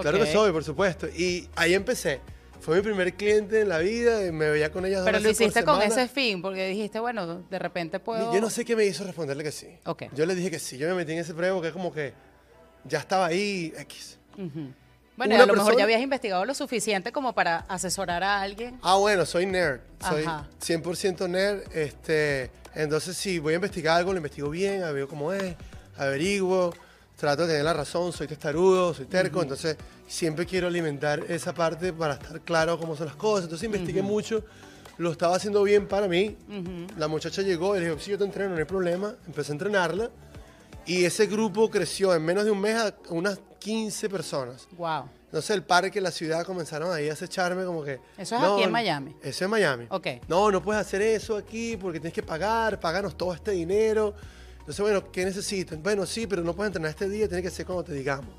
Claro 0.00 0.18
que 0.18 0.26
soy, 0.26 0.52
por 0.52 0.62
supuesto. 0.62 1.08
Y 1.08 1.48
ahí 1.56 1.74
empecé. 1.74 2.20
Fue 2.60 2.76
mi 2.76 2.82
primer 2.82 3.14
cliente 3.14 3.62
en 3.62 3.70
la 3.70 3.78
vida 3.78 4.26
y 4.26 4.32
me 4.32 4.50
veía 4.50 4.70
con 4.70 4.84
ella 4.84 5.02
Pero 5.02 5.18
lo 5.18 5.30
hiciste 5.30 5.64
con 5.64 5.80
ese 5.80 6.06
fin, 6.08 6.42
porque 6.42 6.68
dijiste, 6.68 7.00
bueno, 7.00 7.42
de 7.48 7.58
repente 7.58 7.98
puedo... 7.98 8.34
Yo 8.34 8.40
no 8.40 8.50
sé 8.50 8.66
qué 8.66 8.76
me 8.76 8.84
hizo 8.84 9.02
responderle 9.04 9.42
que 9.42 9.52
sí. 9.52 9.68
Ok. 9.86 10.04
Yo 10.14 10.26
le 10.26 10.34
dije 10.34 10.50
que 10.50 10.58
sí. 10.58 10.76
Yo 10.76 10.86
me 10.88 10.94
metí 10.94 11.12
en 11.12 11.18
ese 11.18 11.32
prueba 11.32 11.66
es 11.66 11.72
como 11.72 11.92
que 11.92 12.12
ya 12.84 12.98
estaba 12.98 13.26
ahí, 13.26 13.72
X. 13.78 14.18
Bueno, 15.20 15.34
una 15.34 15.44
a 15.44 15.46
lo 15.48 15.52
mejor 15.52 15.66
persona- 15.66 15.78
ya 15.80 15.84
habías 15.84 16.00
investigado 16.00 16.46
lo 16.46 16.54
suficiente 16.54 17.12
como 17.12 17.34
para 17.34 17.58
asesorar 17.68 18.22
a 18.22 18.40
alguien. 18.40 18.78
Ah, 18.80 18.96
bueno, 18.96 19.26
soy 19.26 19.44
nerd. 19.44 19.80
Soy 20.08 20.22
Ajá. 20.24 20.46
100% 20.58 21.28
nerd. 21.28 21.60
Este, 21.76 22.50
entonces, 22.74 23.18
si 23.18 23.38
voy 23.38 23.52
a 23.52 23.56
investigar 23.56 23.98
algo, 23.98 24.12
lo 24.12 24.16
investigo 24.16 24.48
bien, 24.48 24.80
veo 24.94 25.06
cómo 25.06 25.34
es, 25.34 25.56
averiguo, 25.98 26.72
trato 27.16 27.42
de 27.42 27.48
tener 27.48 27.64
la 27.64 27.74
razón, 27.74 28.14
soy 28.14 28.28
testarudo, 28.28 28.94
soy 28.94 29.04
terco, 29.04 29.42
entonces 29.42 29.76
siempre 30.08 30.46
quiero 30.46 30.68
alimentar 30.68 31.22
esa 31.28 31.52
parte 31.52 31.92
para 31.92 32.14
estar 32.14 32.40
claro 32.40 32.78
cómo 32.78 32.96
son 32.96 33.04
las 33.08 33.16
cosas. 33.16 33.44
Entonces 33.44 33.66
investigué 33.66 34.00
mucho, 34.00 34.42
lo 34.96 35.12
estaba 35.12 35.36
haciendo 35.36 35.62
bien 35.64 35.86
para 35.86 36.08
mí. 36.08 36.34
La 36.96 37.08
muchacha 37.08 37.42
llegó 37.42 37.76
y 37.76 37.80
le 37.80 37.90
dijo, 37.90 37.98
sí, 38.00 38.10
yo 38.12 38.16
te 38.16 38.24
entreno, 38.24 38.52
no 38.52 38.56
hay 38.56 38.64
problema. 38.64 39.14
Empecé 39.26 39.52
a 39.52 39.54
entrenarla 39.56 40.08
y 40.86 41.04
ese 41.04 41.26
grupo 41.26 41.70
creció 41.70 42.14
en 42.14 42.24
menos 42.24 42.44
de 42.44 42.50
un 42.50 42.60
mes 42.60 42.76
a 42.76 42.94
unas 43.10 43.38
15 43.58 44.08
personas. 44.08 44.66
Wow. 44.72 45.04
Entonces 45.26 45.50
el 45.50 45.62
parque, 45.62 46.00
la 46.00 46.10
ciudad 46.10 46.44
comenzaron 46.44 46.92
ahí 46.92 47.08
a 47.08 47.12
acecharme 47.12 47.64
como 47.64 47.84
que... 47.84 48.00
Eso 48.18 48.36
es 48.36 48.42
aquí 48.42 48.62
en 48.64 48.72
Miami. 48.72 49.14
Eso 49.22 49.44
es 49.44 49.50
Miami. 49.50 49.86
Ok. 49.90 50.06
No, 50.26 50.50
no 50.50 50.60
puedes 50.60 50.80
hacer 50.80 51.02
eso 51.02 51.36
aquí 51.36 51.76
porque 51.76 52.00
tienes 52.00 52.14
que 52.14 52.22
pagar, 52.22 52.80
páganos 52.80 53.16
todo 53.16 53.32
este 53.32 53.52
dinero. 53.52 54.12
Entonces, 54.58 54.80
bueno, 54.80 55.10
¿qué 55.12 55.24
necesitan? 55.24 55.82
Bueno, 55.82 56.04
sí, 56.04 56.26
pero 56.26 56.42
no 56.42 56.54
puedes 56.54 56.70
entrenar 56.70 56.90
este 56.90 57.08
día, 57.08 57.28
tiene 57.28 57.42
que 57.42 57.50
ser 57.50 57.64
cuando 57.64 57.84
te 57.84 57.92
digamos. 57.92 58.30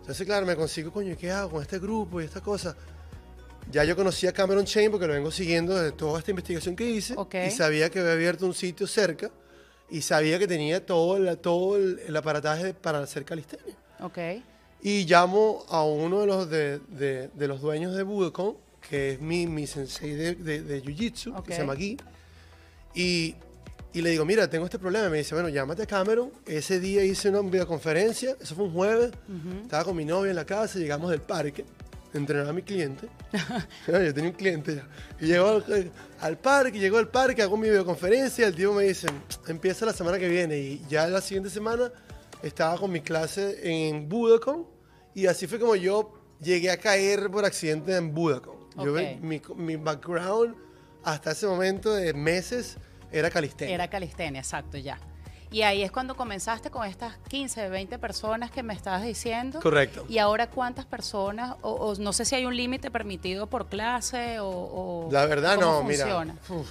Entonces, 0.00 0.26
claro, 0.26 0.44
me 0.44 0.56
consigo, 0.56 0.92
coño, 0.92 1.16
¿qué 1.18 1.30
hago 1.30 1.50
con 1.52 1.62
este 1.62 1.78
grupo 1.78 2.20
y 2.20 2.24
esta 2.24 2.40
cosa? 2.40 2.76
Ya 3.70 3.84
yo 3.84 3.94
conocía 3.96 4.30
a 4.30 4.32
Cameron 4.32 4.64
Chain 4.64 4.90
porque 4.90 5.06
lo 5.06 5.14
vengo 5.14 5.30
siguiendo 5.30 5.74
desde 5.74 5.92
toda 5.92 6.18
esta 6.18 6.32
investigación 6.32 6.74
que 6.76 6.84
hice 6.84 7.14
Ok. 7.16 7.34
y 7.46 7.50
sabía 7.50 7.88
que 7.88 8.00
había 8.00 8.12
abierto 8.12 8.44
un 8.44 8.54
sitio 8.54 8.86
cerca 8.86 9.30
y 9.90 10.02
sabía 10.02 10.38
que 10.38 10.46
tenía 10.46 10.84
todo 10.84 11.16
el, 11.16 11.36
todo 11.38 11.76
el, 11.76 12.00
el 12.06 12.16
aparataje 12.16 12.74
para 12.74 13.00
hacer 13.00 13.24
calistenia. 13.24 13.74
Ok. 14.00 14.18
Y 14.82 15.04
llamo 15.04 15.64
a 15.68 15.84
uno 15.84 16.20
de 16.20 16.26
los, 16.26 16.48
de, 16.50 16.78
de- 16.88 17.28
de 17.28 17.48
los 17.48 17.60
dueños 17.60 17.94
de 17.94 18.02
Budokan, 18.02 18.54
que 18.88 19.12
es 19.12 19.20
mi, 19.20 19.46
mi 19.46 19.66
sensei 19.66 20.12
de, 20.14 20.34
de, 20.36 20.82
Jiu-Jitsu, 20.82 21.36
Ok. 21.36 21.46
que 21.48 21.52
se 21.54 21.60
llama 21.60 21.74
Guy. 21.74 21.98
Y, 22.94 23.34
y 23.92 24.02
le 24.02 24.10
digo, 24.10 24.24
mira, 24.24 24.48
tengo 24.48 24.64
este 24.64 24.78
problema. 24.78 25.06
Y 25.08 25.10
me 25.10 25.18
dice, 25.18 25.34
bueno, 25.34 25.48
llámate 25.48 25.82
a 25.82 25.86
Cameron. 25.86 26.30
Ese 26.46 26.80
día 26.80 27.04
hice 27.04 27.28
una 27.28 27.40
videoconferencia, 27.42 28.36
eso 28.40 28.54
fue 28.54 28.64
un 28.64 28.72
jueves. 28.72 29.10
Estaba 29.62 29.84
con 29.84 29.96
mi 29.96 30.04
novia 30.04 30.30
en 30.30 30.36
la 30.36 30.46
casa, 30.46 30.78
llegamos 30.78 31.10
del 31.10 31.20
parque, 31.20 31.64
entrenar 32.14 32.48
a 32.48 32.52
mi 32.52 32.62
cliente. 32.62 33.08
Yo 33.86 34.14
tenía 34.14 34.30
un 34.30 34.36
cliente 34.36 34.76
ya. 34.76 34.88
Y 35.20 35.26
llegó 35.26 35.48
al, 35.48 35.90
al 36.20 36.38
parque, 36.38 36.78
llegó 36.78 36.98
al 36.98 37.08
parque, 37.08 37.42
hago 37.42 37.56
mi 37.56 37.68
videoconferencia. 37.68 38.46
El 38.46 38.54
tipo 38.54 38.72
me 38.72 38.84
dice, 38.84 39.08
empieza 39.48 39.86
la 39.86 39.92
semana 39.92 40.18
que 40.18 40.28
viene. 40.28 40.56
Y 40.58 40.82
ya 40.88 41.06
la 41.06 41.20
siguiente 41.20 41.50
semana 41.50 41.90
estaba 42.42 42.76
con 42.78 42.90
mi 42.90 43.00
clase 43.00 43.58
en 43.88 44.08
Budokan. 44.08 44.64
Y 45.14 45.26
así 45.26 45.46
fue 45.46 45.58
como 45.58 45.76
yo 45.76 46.14
llegué 46.40 46.70
a 46.70 46.76
caer 46.78 47.30
por 47.30 47.44
accidente 47.44 47.94
en 47.96 48.14
Budokan. 48.14 48.54
Yo, 48.76 48.92
Ok. 48.94 49.20
mi, 49.20 49.40
mi 49.56 49.76
background 49.76 50.54
hasta 51.02 51.32
ese 51.32 51.46
momento 51.46 51.94
de 51.94 52.12
meses 52.14 52.76
era 53.12 53.30
calistenia. 53.30 53.74
Era 53.74 53.88
calistenia, 53.90 54.40
exacto, 54.40 54.78
ya. 54.78 54.98
Y 55.52 55.62
ahí 55.62 55.82
es 55.82 55.90
cuando 55.90 56.14
comenzaste 56.16 56.70
con 56.70 56.86
estas 56.86 57.16
15, 57.28 57.68
20 57.70 57.98
personas 57.98 58.50
que 58.52 58.62
me 58.62 58.72
estabas 58.72 59.02
diciendo. 59.02 59.58
Correcto. 59.60 60.04
Y 60.08 60.18
ahora 60.18 60.48
cuántas 60.48 60.86
personas, 60.86 61.56
o, 61.62 61.72
o 61.72 61.94
no 61.96 62.12
sé 62.12 62.24
si 62.24 62.36
hay 62.36 62.46
un 62.46 62.56
límite 62.56 62.90
permitido 62.90 63.48
por 63.48 63.68
clase 63.68 64.38
o... 64.38 64.48
o 64.48 65.08
La 65.10 65.26
verdad 65.26 65.56
cómo 65.56 65.66
no, 65.66 65.82
mira. 65.82 66.04
funciona. 66.04 66.36
uf. 66.50 66.68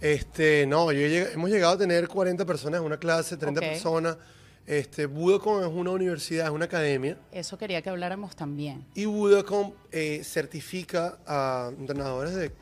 Este, 0.00 0.64
no, 0.66 0.92
yo 0.92 1.00
lleg- 1.00 1.32
hemos 1.34 1.50
llegado 1.50 1.74
a 1.74 1.78
tener 1.78 2.06
40 2.08 2.46
personas 2.46 2.80
en 2.80 2.86
una 2.86 2.98
clase, 2.98 3.36
30 3.36 3.60
Ok. 3.60 3.66
personas. 3.66 4.16
Este, 4.64 5.06
Budokan 5.06 5.60
es 5.62 5.66
una 5.74 5.90
universidad, 5.90 6.46
es 6.46 6.52
una 6.52 6.66
academia. 6.66 7.18
Eso 7.32 7.56
quería 7.58 7.82
que 7.82 7.90
habláramos 7.90 8.36
también. 8.36 8.84
Y 8.94 9.06
Budokan 9.06 9.72
eh, 9.90 10.22
certifica 10.24 11.18
a 11.26 11.70
entrenadores 11.76 12.34
de, 12.34 12.52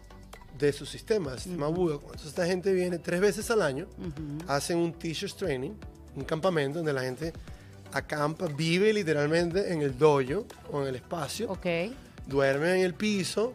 de 0.59 0.73
su 0.73 0.87
sistema, 0.87 1.33
el 1.33 1.39
sistema 1.39 1.67
Budokan. 1.69 2.07
Entonces 2.07 2.29
esta 2.29 2.47
gente 2.47 2.73
viene 2.73 2.99
tres 2.99 3.21
veces 3.21 3.51
al 3.51 3.63
año, 3.63 3.87
hacen 4.49 4.79
un 4.79 4.93
teacher's 4.93 5.37
training, 5.37 5.73
un 6.15 6.25
campamento 6.25 6.79
donde 6.79 6.93
la 6.93 7.03
gente 7.03 7.33
acampa, 7.93 8.47
vive 8.47 8.93
literalmente 8.93 9.73
en 9.73 9.83
el 9.83 9.97
dojo 9.97 10.47
o 10.71 10.83
en 10.83 10.89
el 10.89 10.97
espacio, 10.97 11.51
Ok. 11.51 11.67
duermen 12.27 12.77
en 12.77 12.85
el 12.85 12.95
piso, 12.95 13.53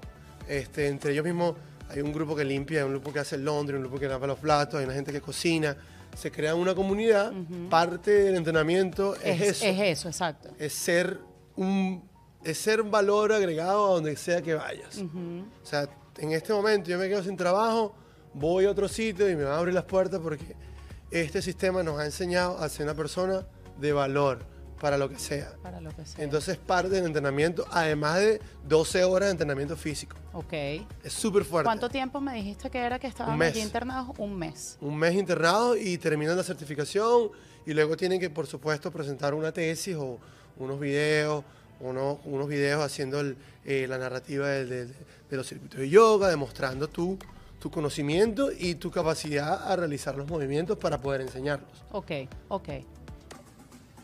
este, 0.47 0.87
entre 0.87 1.11
ellos 1.13 1.25
mismos 1.25 1.55
hay 1.89 2.01
un 2.01 2.13
grupo 2.13 2.35
que 2.35 2.45
limpia, 2.45 2.79
hay 2.79 2.85
un 2.85 2.91
grupo 2.93 3.11
que 3.11 3.19
hace 3.19 3.35
el 3.35 3.43
laundry, 3.45 3.75
un 3.75 3.81
grupo 3.83 3.99
que 3.99 4.07
lava 4.07 4.25
los 4.27 4.39
platos, 4.39 4.75
hay 4.79 4.85
una 4.85 4.93
gente 4.93 5.11
que 5.11 5.19
cocina, 5.21 5.75
se 6.17 6.31
crea 6.31 6.55
una 6.55 6.73
comunidad, 6.75 7.31
parte 7.69 8.11
del 8.11 8.35
entrenamiento 8.35 9.15
es, 9.17 9.41
Es, 9.41 9.47
eso. 9.57 9.65
es 9.65 9.79
eso, 9.99 10.07
exacto. 10.09 10.49
es 10.59 10.73
ser 10.73 11.19
un 11.55 12.09
es 12.43 12.57
ser 12.57 12.81
un 12.81 12.89
valor 12.89 13.31
agregado 13.33 13.85
a 13.85 13.93
donde 13.95 14.15
sea 14.15 14.41
que 14.41 14.55
vayas. 14.55 14.97
O 14.97 15.65
sea, 15.65 15.87
en 16.17 16.31
este 16.33 16.53
momento 16.53 16.89
yo 16.89 16.97
me 16.97 17.07
quedo 17.09 17.23
sin 17.23 17.35
trabajo, 17.37 17.93
voy 18.33 18.65
a 18.65 18.71
otro 18.71 18.87
sitio 18.87 19.29
y 19.29 19.35
me 19.35 19.43
van 19.43 19.53
a 19.53 19.57
abrir 19.57 19.73
las 19.73 19.85
puertas 19.85 20.19
porque 20.21 20.55
este 21.09 21.41
sistema 21.41 21.83
nos 21.83 21.99
ha 21.99 22.05
enseñado 22.05 22.57
a 22.57 22.69
ser 22.69 22.85
una 22.85 22.95
persona 22.95 23.45
de 23.79 23.91
valor 23.93 24.39
para 24.79 24.97
lo 24.97 25.09
que 25.09 25.19
sea. 25.19 25.53
Para 25.61 25.79
lo 25.79 25.91
que 25.95 26.05
sea. 26.05 26.23
Entonces 26.23 26.57
parte 26.57 26.89
del 26.89 27.05
entrenamiento, 27.05 27.65
además 27.69 28.17
de 28.19 28.41
12 28.67 29.03
horas 29.03 29.27
de 29.27 29.31
entrenamiento 29.33 29.75
físico. 29.77 30.15
ok. 30.33 30.53
Es 31.03 31.13
súper 31.13 31.43
fuerte. 31.43 31.65
¿Cuánto 31.67 31.89
tiempo 31.89 32.19
me 32.19 32.33
dijiste 32.33 32.69
que 32.69 32.79
era 32.79 32.97
que 32.97 33.07
estaban 33.07 33.37
mes. 33.37 33.51
allí 33.51 33.61
internados? 33.61 34.15
Un 34.17 34.35
mes. 34.37 34.77
un 34.81 34.97
mes 34.97 35.13
internado 35.15 35.75
y 35.77 35.97
terminan 35.97 36.35
la 36.35 36.43
certificación 36.43 37.29
y 37.65 37.73
luego 37.73 37.95
tienen 37.95 38.19
que, 38.19 38.29
por 38.31 38.47
supuesto, 38.47 38.91
presentar 38.91 39.33
una 39.35 39.51
tesis 39.51 39.95
o 39.95 40.17
unos 40.57 40.79
videos, 40.79 41.43
unos, 41.79 42.17
unos 42.25 42.47
videos 42.47 42.81
haciendo 42.83 43.19
el, 43.19 43.37
eh, 43.65 43.85
la 43.87 43.97
narrativa 43.99 44.47
del- 44.47 44.69
del- 44.69 44.95
de, 45.31 45.37
los 45.37 45.47
circuitos 45.47 45.79
de 45.79 45.89
yoga, 45.89 46.27
demostrando 46.29 46.87
tu, 46.89 47.17
tu 47.59 47.71
conocimiento 47.71 48.49
y 48.51 48.75
tu 48.75 48.91
capacidad 48.91 49.71
a 49.71 49.75
realizar 49.75 50.15
los 50.15 50.27
movimientos 50.29 50.77
para 50.77 50.99
poder 51.01 51.21
enseñarlos. 51.21 51.69
Ok, 51.91 52.11
ok. 52.49 52.69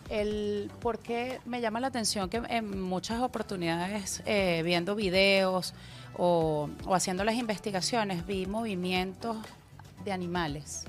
El, 0.09 0.71
¿Por 0.79 0.99
qué 0.99 1.41
me 1.45 1.59
llama 1.59 1.81
la 1.81 1.87
atención 1.87 2.29
que 2.29 2.37
en 2.49 2.81
muchas 2.81 3.21
oportunidades, 3.21 4.23
eh, 4.25 4.61
viendo 4.63 4.95
videos 4.95 5.73
o, 6.17 6.69
o 6.85 6.95
haciendo 6.95 7.25
las 7.25 7.35
investigaciones, 7.35 8.25
vi 8.25 8.45
movimientos 8.45 9.35
de 10.05 10.13
animales? 10.13 10.85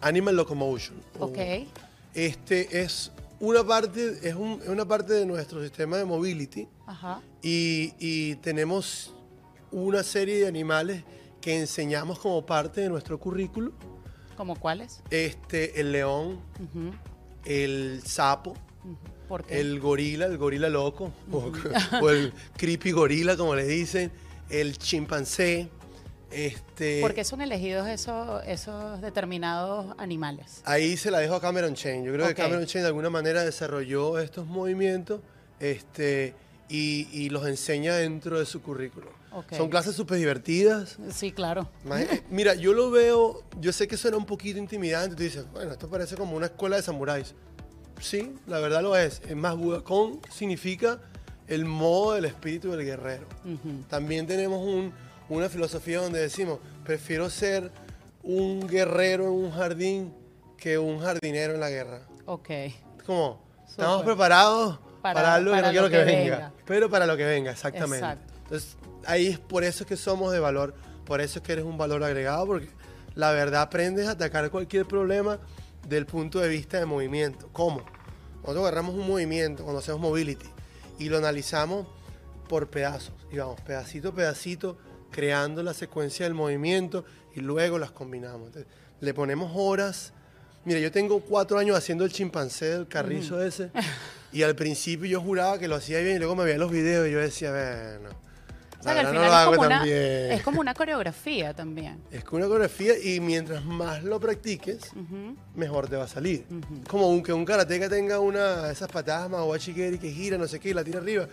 Animal 0.00 0.34
Locomotion. 0.36 0.96
Ok, 1.20 1.38
Este 2.14 2.80
es 2.82 3.12
una 3.38 3.62
parte, 3.64 4.18
es, 4.26 4.34
un- 4.34 4.60
es 4.62 4.68
una 4.68 4.86
parte 4.86 5.12
de 5.12 5.26
nuestro 5.26 5.62
sistema 5.62 5.98
de 5.98 6.04
mobility 6.06 6.66
ajá, 6.86 7.20
y, 7.42 7.92
y 7.98 8.36
tenemos 8.36 9.14
una 9.72 10.02
serie 10.02 10.36
de 10.36 10.46
animales 10.46 11.02
que 11.40 11.58
enseñamos 11.58 12.18
como 12.18 12.46
parte 12.46 12.82
de 12.82 12.88
nuestro 12.88 13.18
currículo. 13.18 13.72
¿como 14.36 14.56
cuáles? 14.58 15.02
Este, 15.10 15.80
el 15.80 15.92
león, 15.92 16.40
el 17.44 18.02
sapo, 18.04 18.50
ujú. 18.84 18.96
¿Por 19.28 19.44
qué? 19.44 19.60
el 19.60 19.78
gorila, 19.78 20.26
el 20.26 20.36
gorila 20.36 20.68
loco, 20.68 21.12
o, 21.30 21.52
o 22.02 22.10
el 22.10 22.32
creepy 22.56 22.92
gorila, 22.92 23.36
como 23.36 23.54
le 23.54 23.64
dicen, 23.64 24.10
el 24.50 24.78
chimpancé. 24.78 25.68
Este, 26.30 27.02
¿Por 27.02 27.12
qué 27.12 27.24
son 27.24 27.42
elegidos 27.42 27.86
esos, 27.88 28.42
esos 28.46 29.00
determinados 29.02 29.94
animales? 29.98 30.62
Ahí 30.64 30.96
se 30.96 31.10
la 31.10 31.18
dejo 31.18 31.34
a 31.34 31.40
Cameron 31.40 31.74
Chain. 31.74 32.04
Yo 32.04 32.12
creo 32.12 32.26
que 32.26 32.34
Cameron 32.34 32.64
Chain 32.64 32.82
de 32.82 32.88
alguna 32.88 33.10
manera 33.10 33.44
desarrolló 33.44 34.18
estos 34.18 34.46
movimientos 34.46 35.20
este, 35.60 36.34
y, 36.70 37.06
y 37.12 37.28
los 37.28 37.46
enseña 37.46 37.94
dentro 37.96 38.38
de 38.38 38.46
su 38.46 38.62
currículo. 38.62 39.21
Ok. 39.34 39.54
Son 39.56 39.68
clases 39.70 39.94
súper 39.96 40.18
divertidas. 40.18 40.98
Sí, 41.10 41.32
claro. 41.32 41.68
Eh, 41.96 42.22
Mira, 42.30 42.54
yo 42.54 42.72
lo 42.72 42.90
veo, 42.90 43.42
yo 43.60 43.72
sé 43.72 43.88
que 43.88 43.96
suena 43.96 44.16
un 44.16 44.26
poquito 44.26 44.58
intimidante. 44.58 45.16
Tú 45.16 45.22
dices, 45.22 45.44
bueno, 45.52 45.72
esto 45.72 45.88
parece 45.88 46.16
como 46.16 46.36
una 46.36 46.46
escuela 46.46 46.76
de 46.76 46.82
samuráis. 46.82 47.34
Sí, 48.00 48.34
la 48.46 48.58
verdad 48.58 48.82
lo 48.82 48.96
es. 48.96 49.22
Es 49.28 49.36
más, 49.36 49.56
Budakon 49.56 50.20
significa 50.30 51.00
el 51.46 51.64
modo 51.64 52.14
del 52.14 52.24
espíritu 52.26 52.70
del 52.72 52.84
guerrero. 52.84 53.26
También 53.88 54.26
tenemos 54.26 54.60
un- 54.66 54.92
una 55.28 55.48
filosofía 55.48 56.00
donde 56.00 56.20
decimos, 56.20 56.58
prefiero 56.84 57.30
ser 57.30 57.70
un 58.22 58.66
guerrero 58.66 59.24
en 59.24 59.30
un 59.32 59.50
jardín 59.50 60.14
que 60.56 60.78
un 60.78 61.00
jardinero 61.00 61.54
en 61.54 61.60
la 61.60 61.70
guerra. 61.70 62.02
Ok. 62.26 62.48
Como, 63.06 63.40
estamos 63.68 64.02
preparados 64.04 64.78
para, 65.00 65.14
Para- 65.14 65.34
algo 65.34 65.50
que 65.52 65.56
para 65.56 65.66
no 65.68 65.70
quiero 65.72 65.86
lo 65.86 65.90
que, 65.90 65.98
que 65.98 66.04
venga, 66.04 66.36
venga. 66.36 66.52
pero 66.66 66.88
para 66.90 67.06
lo 67.06 67.16
que 67.16 67.24
venga, 67.24 67.50
exactamente. 67.50 67.96
Exacto. 68.06 68.32
Entonces, 68.44 68.76
ahí 69.06 69.28
es 69.28 69.38
por 69.38 69.64
eso 69.64 69.84
es 69.84 69.88
que 69.88 69.96
somos 69.96 70.32
de 70.32 70.40
valor, 70.40 70.74
por 71.04 71.20
eso 71.20 71.38
es 71.38 71.44
que 71.44 71.52
eres 71.52 71.64
un 71.64 71.78
valor 71.78 72.02
agregado, 72.04 72.46
porque 72.46 72.68
la 73.14 73.32
verdad 73.32 73.62
aprendes 73.62 74.06
a 74.08 74.12
atacar 74.12 74.50
cualquier 74.50 74.86
problema 74.86 75.38
del 75.88 76.06
punto 76.06 76.40
de 76.40 76.48
vista 76.48 76.78
de 76.78 76.86
movimiento. 76.86 77.48
¿Cómo? 77.52 77.84
Nosotros 78.40 78.62
agarramos 78.62 78.94
un 78.94 79.06
movimiento 79.06 79.62
cuando 79.62 79.80
hacemos 79.80 80.00
mobility 80.00 80.46
y 80.98 81.08
lo 81.08 81.18
analizamos 81.18 81.86
por 82.48 82.68
pedazos, 82.68 83.14
y 83.30 83.38
vamos, 83.38 83.60
pedacito 83.60 84.10
a 84.10 84.14
pedacito, 84.14 84.78
creando 85.10 85.62
la 85.62 85.74
secuencia 85.74 86.24
del 86.24 86.34
movimiento 86.34 87.04
y 87.34 87.40
luego 87.40 87.78
las 87.78 87.92
combinamos. 87.92 88.48
Entonces, 88.48 88.66
le 89.00 89.14
ponemos 89.14 89.52
horas. 89.54 90.12
Mira, 90.64 90.78
yo 90.78 90.92
tengo 90.92 91.20
cuatro 91.20 91.58
años 91.58 91.76
haciendo 91.76 92.04
el 92.04 92.12
chimpancé 92.12 92.66
del 92.66 92.88
carrizo 92.88 93.42
ese. 93.42 93.70
Y 94.32 94.42
al 94.42 94.54
principio 94.54 95.06
yo 95.06 95.20
juraba 95.20 95.58
que 95.58 95.68
lo 95.68 95.76
hacía 95.76 95.98
bien 96.00 96.16
y 96.16 96.18
luego 96.18 96.34
me 96.36 96.44
veía 96.44 96.58
los 96.58 96.70
videos 96.70 97.08
y 97.08 97.12
yo 97.12 97.20
decía, 97.20 97.50
bueno, 97.50 98.10
O 98.82 98.84
sea, 98.84 98.94
la 98.94 99.00
que 99.02 99.06
al 99.06 99.14
no 99.14 99.20
final 99.20 99.30
lo 99.30 99.36
es, 99.36 99.40
hago 99.42 99.54
como 99.54 99.66
una, 99.66 99.84
es 100.34 100.42
como 100.42 100.60
una 100.60 100.74
coreografía 100.74 101.54
también. 101.54 102.02
Es 102.10 102.24
que 102.24 102.34
una 102.34 102.46
coreografía 102.46 102.98
y 102.98 103.20
mientras 103.20 103.64
más 103.64 104.02
lo 104.02 104.18
practiques, 104.18 104.90
mejor 105.54 105.88
te 105.88 105.96
va 105.96 106.04
a 106.04 106.08
salir. 106.08 106.44
Como 106.88 107.08
un, 107.08 107.22
que 107.22 107.32
un 107.32 107.44
karateca 107.44 107.88
tenga 107.88 108.18
una 108.18 108.70
esas 108.72 108.90
patadas 108.90 109.30
más 109.30 109.42
guachikeri 109.42 109.98
que 109.98 110.10
gira, 110.10 110.36
no 110.36 110.48
sé 110.48 110.58
qué, 110.58 110.70
y 110.70 110.74
la 110.74 110.82
tira 110.82 110.98
arriba. 110.98 111.28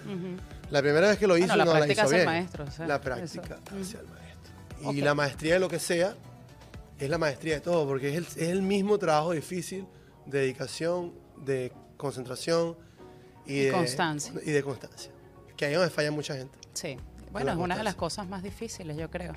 La 0.70 0.82
primera 0.82 1.08
vez 1.10 1.18
que 1.18 1.26
lo 1.26 1.38
hizo 1.38 1.48
Bueno, 1.48 1.58
la 1.58 1.66
no 1.66 1.74
la 1.74 1.78
práctica 1.80 2.02
hizo 2.02 2.08
hace 2.08 2.16
el 2.16 2.22
bien. 2.22 2.36
maestro, 2.36 2.64
o 2.66 2.72
sea, 2.72 2.88
la 2.88 3.02
práctica 3.02 3.60
hacia 3.66 4.00
el 4.00 4.08
maestro. 4.08 4.54
Y 4.82 4.86
Ok. 4.86 4.96
la 5.06 5.16
maestría 5.16 5.54
de 5.56 5.60
lo 5.60 5.68
que 5.70 5.80
sea 5.80 6.16
es 7.00 7.10
la 7.10 7.18
maestría 7.18 7.56
de 7.56 7.62
todo, 7.62 7.88
porque 7.88 8.10
es 8.10 8.16
el, 8.18 8.24
es 8.26 8.50
el 8.50 8.62
mismo 8.62 9.00
trabajo 9.00 9.32
difícil 9.32 9.88
de 10.28 10.40
dedicación, 10.42 11.14
de 11.44 11.72
concentración 11.98 12.78
y, 13.48 13.54
Y 13.54 13.60
de 13.66 13.72
constancia. 13.72 14.34
Y 14.46 14.52
de 14.52 14.62
constancia. 14.62 15.12
Que 15.58 15.66
ahí 15.66 15.74
donde 15.74 15.90
falla 15.90 16.12
mucha 16.12 16.36
gente. 16.36 16.56
Sí. 16.74 16.96
Bueno, 17.32 17.52
es 17.52 17.58
una 17.58 17.78
de 17.78 17.84
las 17.84 17.96
cosas 17.96 18.28
más 18.28 18.44
difíciles, 18.44 18.98
yo 18.98 19.10
creo. 19.10 19.34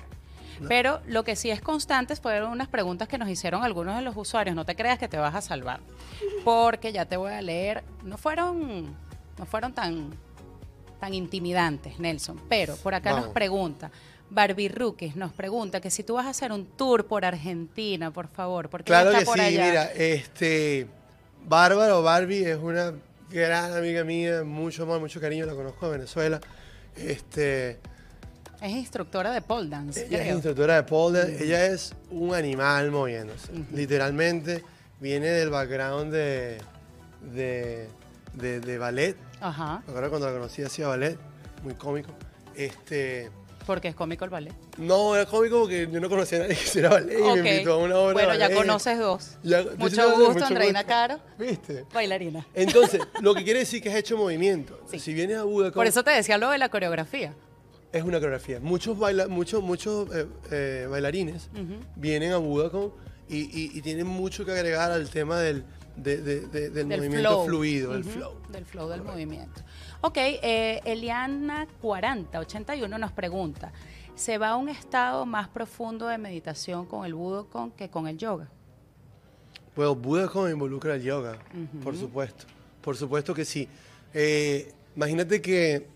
Pero 0.67 1.01
lo 1.07 1.23
que 1.23 1.35
sí 1.35 1.49
es 1.49 1.61
constante 1.61 2.15
fueron 2.15 2.51
unas 2.51 2.67
preguntas 2.67 3.07
que 3.07 3.17
nos 3.17 3.27
hicieron 3.29 3.63
algunos 3.63 3.95
de 3.95 4.01
los 4.03 4.15
usuarios. 4.15 4.55
No 4.55 4.65
te 4.65 4.75
creas 4.75 4.99
que 4.99 5.07
te 5.07 5.17
vas 5.17 5.33
a 5.35 5.41
salvar. 5.41 5.79
Porque 6.43 6.91
ya 6.93 7.05
te 7.05 7.17
voy 7.17 7.31
a 7.31 7.41
leer. 7.41 7.83
No 8.03 8.17
fueron, 8.17 8.95
no 9.37 9.45
fueron 9.45 9.73
tan, 9.73 10.11
tan 10.99 11.13
intimidantes, 11.13 11.99
Nelson. 11.99 12.39
Pero 12.49 12.75
por 12.77 12.93
acá 12.93 13.11
nos 13.11 13.27
pregunta. 13.29 13.91
Barbie 14.29 14.69
Rookies 14.69 15.15
nos 15.15 15.31
pregunta 15.33 15.79
que 15.79 15.91
si 15.91 16.03
tú 16.03 16.15
vas 16.15 16.25
a 16.25 16.29
hacer 16.29 16.51
un 16.51 16.65
tour 16.65 17.05
por 17.05 17.23
Argentina, 17.25 18.09
por 18.11 18.27
favor, 18.27 18.69
porque 18.69 18.85
Claro 18.85 19.09
está 19.09 19.19
que 19.19 19.25
por 19.25 19.35
sí, 19.37 19.41
allá. 19.41 19.65
mira, 19.65 19.83
este 19.91 20.87
Bárbara 21.45 21.97
o 21.97 22.01
Barbie 22.03 22.45
es 22.45 22.57
una 22.57 22.93
gran 23.29 23.73
amiga 23.75 24.03
mía, 24.03 24.43
mucho 24.43 24.83
amor, 24.83 24.99
mucho 24.99 25.19
cariño, 25.21 25.45
la 25.45 25.53
conozco 25.53 25.85
de 25.87 25.97
Venezuela. 25.97 26.39
Este, 26.95 27.79
Es 28.61 28.71
instructora 28.71 29.31
de 29.31 29.41
pole 29.41 29.69
dance, 29.69 30.05
ella 30.07 30.23
es 30.23 30.33
instructora 30.33 30.75
de 30.75 30.83
pole 30.83 31.19
dance, 31.19 31.43
ella 31.43 31.65
es 31.65 31.93
un 32.11 32.33
animal 32.33 32.91
moviéndose, 32.91 33.51
literalmente 33.73 34.63
viene 34.99 35.27
del 35.27 35.49
background 35.49 36.13
de, 36.13 36.59
de, 37.33 37.89
de- 38.35 38.59
de 38.61 38.77
ballet. 38.77 39.17
Ajá. 39.41 39.81
Me 39.85 39.91
acuerdo 39.91 40.09
cuando 40.11 40.27
la 40.27 40.33
conocí 40.33 40.61
hacía 40.63 40.87
ballet, 40.87 41.17
muy 41.63 41.73
cómico. 41.73 42.11
Este, 42.55 43.29
Porque 43.65 43.87
es 43.89 43.95
cómico 43.95 44.25
el 44.25 44.31
ballet. 44.31 44.53
no, 44.77 45.15
era 45.15 45.25
cómico 45.25 45.61
porque 45.61 45.87
yo 45.91 45.99
no 45.99 46.09
conocía 46.09 46.39
a 46.39 46.41
nadie 46.41 46.55
que 46.55 46.63
hiciera 46.63 46.89
ballet 46.89 47.17
y 47.19 47.41
me 47.41 47.51
invitó 47.53 47.73
a 47.73 47.77
una 47.77 47.95
obra 47.97 48.07
de 48.07 48.13
Bueno, 48.13 48.35
ya 48.35 48.53
conoces 48.53 48.99
dos. 48.99 49.37
Ya- 49.43 49.63
mucho 49.77 50.09
gusto, 50.15 50.33
mucho 50.33 50.45
Andreina 50.45 50.79
gusto. 50.81 50.87
Caro, 50.93 51.19
¿Viste? 51.39 51.85
bailarina. 51.93 52.45
Entonces, 52.53 53.01
lo 53.21 53.33
que 53.35 53.43
quiere 53.43 53.59
decir 53.59 53.81
que 53.81 53.89
has 53.89 53.95
hecho 53.95 54.17
movimiento. 54.17 54.79
Sí. 54.89 54.99
Si 54.99 55.13
vienes 55.13 55.37
a 55.37 55.43
Budapest, 55.43 55.75
Por 55.75 55.87
eso 55.87 56.03
te 56.03 56.11
decía 56.11 56.37
lo 56.37 56.49
de 56.49 56.57
la 56.57 56.69
coreografía. 56.69 57.33
es 57.91 58.03
una 58.03 58.17
coreografía. 58.17 58.59
Muchos, 58.59 58.97
baila, 58.97 59.27
muchos, 59.27 59.61
muchos 59.63 60.07
eh, 60.15 60.25
eh, 60.51 60.87
bailarines 60.89 61.49
vienen 61.95 62.31
a 62.33 62.37
Budapest 62.37 62.93
y, 63.29 63.37
y- 63.37 63.71
y 63.77 63.81
tienen 63.81 64.07
mucho 64.07 64.43
que 64.45 64.51
agregar 64.51 64.91
al 64.91 65.09
tema 65.09 65.39
del, 65.39 65.63
de- 65.95 66.17
de- 66.17 66.39
de- 66.41 66.69
del, 66.69 66.87
Del 66.89 66.97
movimiento 66.97 67.29
flow. 67.29 67.45
fluido, 67.45 67.93
el 67.95 68.01
Ujú, 68.01 68.09
flow. 68.09 68.33
Del 68.49 68.65
flow 68.65 68.89
del 68.89 69.01
movimiento. 69.03 69.61
Ok, 70.05 70.17
eh, 70.17 70.81
Eliana 70.83 71.65
4081 71.81 72.97
nos 72.97 73.13
pregunta, 73.13 73.71
¿se 74.15 74.37
va 74.37 74.49
a 74.49 74.57
un 74.57 74.67
estado 74.67 75.25
más 75.25 75.47
profundo 75.47 76.07
de 76.07 76.17
meditación 76.17 76.85
con 76.85 77.05
el 77.05 77.13
Budokon 77.13 77.71
que 77.71 77.89
con 77.89 78.09
el 78.09 78.17
yoga? 78.17 78.49
Bueno, 79.77 79.95
Budapest 79.95 80.51
involucra 80.51 80.95
el 80.95 81.03
yoga, 81.03 81.37
por 81.81 81.95
supuesto. 81.95 82.43
Por 82.81 82.97
supuesto 82.97 83.33
que 83.33 83.45
sí. 83.45 83.69
Eh, 84.13 84.73
imagínate 84.93 85.41
que 85.41 85.87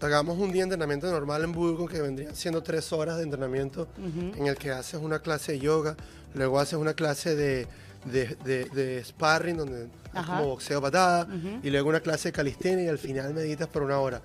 hagamos 0.00 0.38
un 0.38 0.52
día 0.52 0.60
de 0.60 0.74
entrenamiento 0.74 1.10
normal 1.10 1.42
en 1.42 1.50
Budapest 1.50 1.90
que 1.90 2.00
vendrían 2.00 2.36
siendo 2.36 2.62
tres 2.62 2.92
horas 2.92 3.16
de 3.16 3.24
entrenamiento 3.24 3.88
en 4.36 4.46
el 4.46 4.54
que 4.54 4.70
haces 4.70 5.00
una 5.00 5.18
clase 5.18 5.50
de 5.50 5.58
yoga, 5.58 5.96
luego 6.32 6.60
haces 6.60 6.74
una 6.74 6.94
clase 6.94 7.34
de, 7.34 7.66
de, 8.04 8.36
de- 8.44 8.64
de 8.66 9.04
sparring 9.04 9.56
donde 9.56 9.84
es 9.84 10.26
como 10.26 10.46
boxeo 10.46 10.80
patada 10.80 11.26
y 11.62 11.70
luego 11.70 11.88
una 11.88 12.00
clase 12.00 12.28
de 12.28 12.32
calistenia 12.32 12.84
y 12.84 12.88
al 12.88 12.98
final 12.98 13.32
meditas 13.34 13.68
por 13.68 13.82
una 13.82 13.98
hora. 13.98 14.20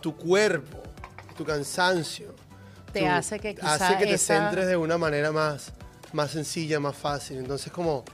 Tu 0.00 0.16
cuerpo, 0.16 0.82
tu 1.36 1.44
cansancio, 1.44 2.34
Te 2.92 3.00
tu- 3.00 3.06
hace 3.06 3.38
que 3.38 3.56
hace 3.62 3.96
que 3.98 4.06
te 4.06 4.14
esa- 4.14 4.38
centres 4.48 4.66
de 4.66 4.76
una 4.76 4.98
manera 4.98 5.30
más, 5.32 5.72
más 6.12 6.30
sencilla, 6.32 6.80
más 6.80 6.96
fácil. 6.96 7.38
Entonces 7.38 7.72
como 7.72 8.04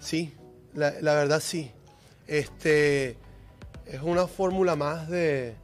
Sí, 0.00 0.32
la, 0.74 0.92
la 1.00 1.14
verdad 1.14 1.40
sí. 1.40 1.72
Este 2.28 3.16
es 3.86 4.00
una 4.02 4.26
fórmula 4.26 4.76
más 4.76 5.08
de, 5.08 5.56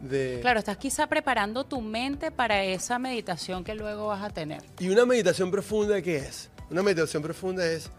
de- 0.00 0.38
Claro, 0.40 0.60
estás 0.60 0.76
quizá 0.78 1.08
preparando 1.08 1.64
tu 1.64 1.80
mente 1.80 2.30
para 2.30 2.62
esa 2.64 2.98
meditación 2.98 3.64
que 3.64 3.74
luego 3.74 4.06
vas 4.06 4.22
a 4.22 4.30
tener. 4.30 4.62
Y 4.78 4.88
una 4.88 5.04
meditación 5.04 5.50
profunda, 5.50 6.00
¿qué 6.00 6.16
es? 6.18 6.48
Una 6.70 6.82
meditación 6.82 7.22
profunda 7.22 7.66
es 7.66 7.90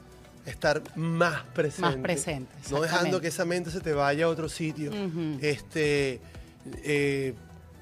estar 0.46 0.82
más 0.96 1.42
presente. 1.54 1.82
Más 1.82 1.96
presente, 1.98 2.52
No 2.70 2.82
dejando 2.82 2.86
exactamente. 2.86 3.22
que 3.22 3.28
esa 3.28 3.46
mente 3.46 3.72
se 3.72 3.80
te 3.80 3.94
vaya 3.94 4.26
a 4.26 4.30
otro 4.30 4.50
sitio. 4.50 4.92
Este, 5.42 6.20
eh, 6.84 7.34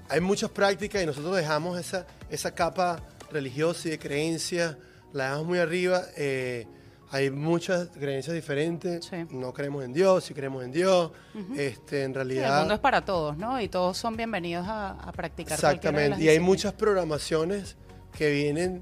hay 0.09 0.19
muchas 0.21 0.49
prácticas 0.51 1.01
y 1.01 1.05
nosotros 1.05 1.35
dejamos 1.35 1.79
esa, 1.79 2.05
esa 2.29 2.53
capa 2.53 3.01
religiosa 3.31 3.87
y 3.87 3.91
de 3.91 3.99
creencia, 3.99 4.77
la 5.13 5.25
dejamos 5.25 5.47
muy 5.47 5.59
arriba. 5.59 6.03
eh, 6.17 6.67
hay 7.13 7.29
muchas 7.29 7.89
creencias 7.89 8.33
diferentes. 8.33 9.03
Sí. 9.05 9.17
No 9.31 9.51
creemos 9.51 9.83
en 9.83 9.91
Dios, 9.91 10.23
si 10.23 10.33
creemos 10.33 10.63
en 10.63 10.71
Dios. 10.71 11.11
este, 11.57 12.03
en 12.03 12.05
Sí, 12.05 12.05
el 12.05 12.13
realidad. 12.13 12.59
mundo 12.59 12.73
es 12.75 12.79
para 12.79 13.03
todos, 13.03 13.35
¿no? 13.37 13.59
Y 13.59 13.67
todos 13.67 13.97
son 13.97 14.15
bienvenidos 14.15 14.65
a, 14.65 14.91
a 14.91 15.11
practicar. 15.11 15.59
cualquiera 15.59 15.69
de 15.69 15.75
Exactamente. 15.75 16.09
las 16.11 16.19
Y 16.21 16.29
hay 16.29 16.39
muchas 16.39 16.71
programaciones 16.71 17.75
que 18.17 18.31
vienen 18.31 18.81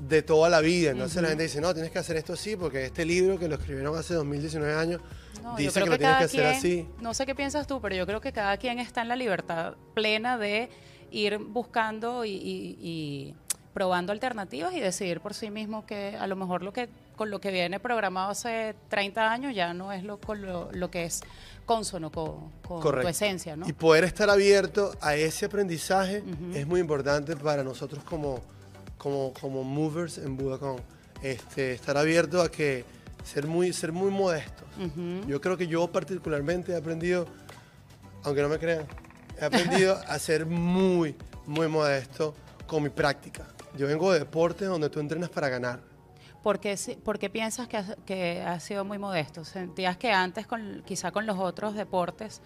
de 0.00 0.22
toda 0.22 0.48
la 0.48 0.60
vida. 0.60 0.90
Entonces 0.92 1.20
la 1.22 1.28
gente 1.28 1.42
dice, 1.44 1.60
no, 1.60 1.72
tienes 1.74 1.90
que 1.90 1.98
hacer 1.98 2.16
esto 2.16 2.32
así 2.34 2.56
porque 2.56 2.84
este 2.86 3.04
libro 3.04 3.38
que 3.38 3.48
lo 3.48 3.56
escribieron 3.56 3.96
hace 3.96 4.14
2019 4.14 4.74
años 4.74 5.00
No, 5.42 5.52
yo 5.52 5.56
dice 5.56 5.72
creo 5.80 5.84
que, 5.86 5.90
que, 5.90 5.90
lo 5.90 5.98
tienes 5.98 6.18
que 6.18 6.24
hacer 6.24 6.40
quien, 6.40 6.56
así. 6.56 6.88
no 7.00 7.14
sé 7.14 7.26
qué 7.26 7.34
piensas 7.34 7.66
tú, 7.66 7.80
pero 7.80 7.94
yo 7.96 8.06
creo 8.06 8.20
que 8.20 8.32
cada 8.32 8.56
quien 8.58 8.78
está 8.78 9.02
en 9.02 9.08
la 9.08 9.16
libertad 9.16 9.74
plena 9.94 10.38
de 10.38 10.68
ir 11.10 11.38
buscando 11.38 12.24
y, 12.24 12.30
y- 12.30 12.78
y 12.80 13.34
probando 13.74 14.12
alternativas 14.12 14.72
y 14.74 14.80
decidir 14.80 15.20
por 15.20 15.34
sí 15.34 15.50
mismo 15.50 15.86
que 15.86 16.16
a 16.18 16.26
lo 16.26 16.36
mejor 16.36 16.62
lo 16.62 16.72
que 16.72 16.88
con 17.16 17.30
lo 17.30 17.40
que 17.40 17.50
viene 17.50 17.80
programado 17.80 18.30
hace 18.30 18.76
30 18.88 19.30
años 19.32 19.52
ya 19.54 19.74
no 19.74 19.92
es 19.92 20.04
lo, 20.04 20.18
con 20.20 20.40
lo, 20.42 20.70
lo 20.72 20.88
que 20.90 21.04
es 21.04 21.20
consono 21.66 22.10
con, 22.12 22.50
con 22.62 22.80
tu 22.80 23.08
esencia, 23.08 23.56
¿no? 23.56 23.68
Y 23.68 23.72
poder 23.72 24.04
estar 24.04 24.30
abierto 24.30 24.92
a 25.00 25.16
ese 25.16 25.46
aprendizaje 25.46 26.22
es 26.54 26.66
muy 26.66 26.78
importante 26.80 27.34
para 27.36 27.64
nosotros 27.64 28.04
como, 28.04 28.40
como, 28.98 29.32
como 29.40 29.64
movers 29.64 30.18
en 30.18 30.36
Budacon. 30.36 30.76
Este, 31.22 31.72
estar 31.72 31.96
abierto 31.96 32.42
a 32.42 32.50
que 32.50 32.84
ser 33.24 33.46
muy, 33.46 33.72
ser 33.72 33.90
muy 33.92 34.10
modestos. 34.10 34.66
Yo 35.26 35.40
creo 35.40 35.56
que 35.56 35.66
yo 35.66 35.90
particularmente 35.90 36.72
he 36.72 36.76
aprendido, 36.76 37.26
aunque 38.22 38.42
no 38.42 38.48
me 38.48 38.58
crean, 38.58 38.86
he 39.40 39.44
aprendido 39.44 39.96
a 40.06 40.18
ser 40.18 40.46
muy, 40.46 41.16
muy 41.46 41.66
modesto 41.66 42.34
con 42.68 42.82
mi 42.84 42.88
práctica. 42.90 43.46
Yo 43.76 43.86
vengo 43.88 44.12
de 44.12 44.20
deportes 44.20 44.68
donde 44.68 44.88
tú 44.90 45.00
entrenas 45.00 45.30
para 45.30 45.48
ganar. 45.48 45.80
¿Por 46.42 46.60
qué, 46.60 46.76
por 47.04 47.18
qué 47.18 47.28
piensas 47.28 47.66
que 47.66 47.76
has, 47.76 47.96
que 48.06 48.40
has 48.42 48.62
sido 48.62 48.84
muy 48.84 48.98
modesto? 48.98 49.44
¿Sentías 49.44 49.96
que 49.96 50.12
antes, 50.12 50.46
con, 50.46 50.82
quizá 50.86 51.10
con 51.10 51.26
los 51.26 51.36
otros 51.38 51.74
deportes, 51.74 52.40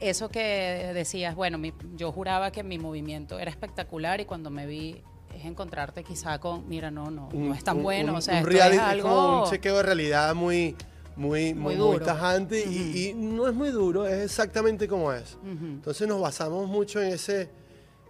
eso 0.00 0.28
que 0.28 0.90
decías, 0.92 1.34
bueno, 1.34 1.56
mi- 1.56 1.72
yo 1.96 2.12
juraba 2.12 2.50
que 2.52 2.62
mi 2.62 2.78
movimiento 2.78 3.38
era 3.38 3.50
espectacular 3.50 4.20
y 4.20 4.26
cuando 4.26 4.50
me 4.50 4.66
vi 4.66 5.02
es 5.36 5.44
encontrarte 5.44 6.02
quizá 6.04 6.38
con, 6.38 6.68
mira, 6.68 6.90
no, 6.90 7.10
no, 7.10 7.28
no 7.32 7.54
es 7.54 7.62
tan 7.64 7.76
un- 7.78 7.82
bueno, 7.82 8.12
un- 8.12 8.18
o 8.18 8.20
sea, 8.22 8.40
un 8.40 8.46
reality, 8.46 8.76
es 8.76 8.82
algo... 8.82 9.42
un 9.44 9.50
chequeo 9.50 9.76
de 9.78 9.82
realidad 9.82 10.34
muy, 10.34 10.76
muy, 11.16 11.54
muy, 11.54 11.76
Muy 11.76 11.98
tajante 12.00 12.60
y, 12.64 13.08
y 13.10 13.14
no 13.14 13.46
es 13.48 13.54
muy 13.54 13.70
duro, 13.70 14.06
es 14.06 14.24
exactamente 14.24 14.88
como 14.88 15.12
es. 15.12 15.36
Entonces 15.44 16.08
nos 16.08 16.20
basamos 16.20 16.68
mucho 16.68 17.00
en 17.00 17.12
ese, 17.12 17.48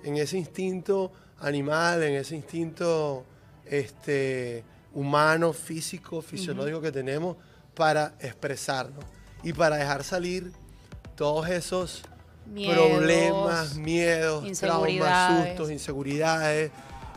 en 0.03 0.17
ese 0.17 0.39
instinto 0.39 1.13
animal, 1.41 2.03
en 2.03 2.15
ese 2.15 2.35
instinto 2.37 3.25
este, 3.67 4.65
humano, 4.95 5.53
físico, 5.53 6.23
fisiológico 6.23 6.81
que 6.81 6.93
tenemos 6.93 7.37
para 7.75 8.15
expresarnos 8.21 9.05
y 9.43 9.53
para 9.53 9.77
dejar 9.77 10.05
salir 10.05 10.53
todos 11.17 11.49
esos 11.49 12.03
Miedos, 12.47 12.75
problemas, 12.77 13.75
miedos, 13.77 14.59
traumas, 14.61 15.47
sustos, 15.49 15.71
inseguridades, 15.71 16.71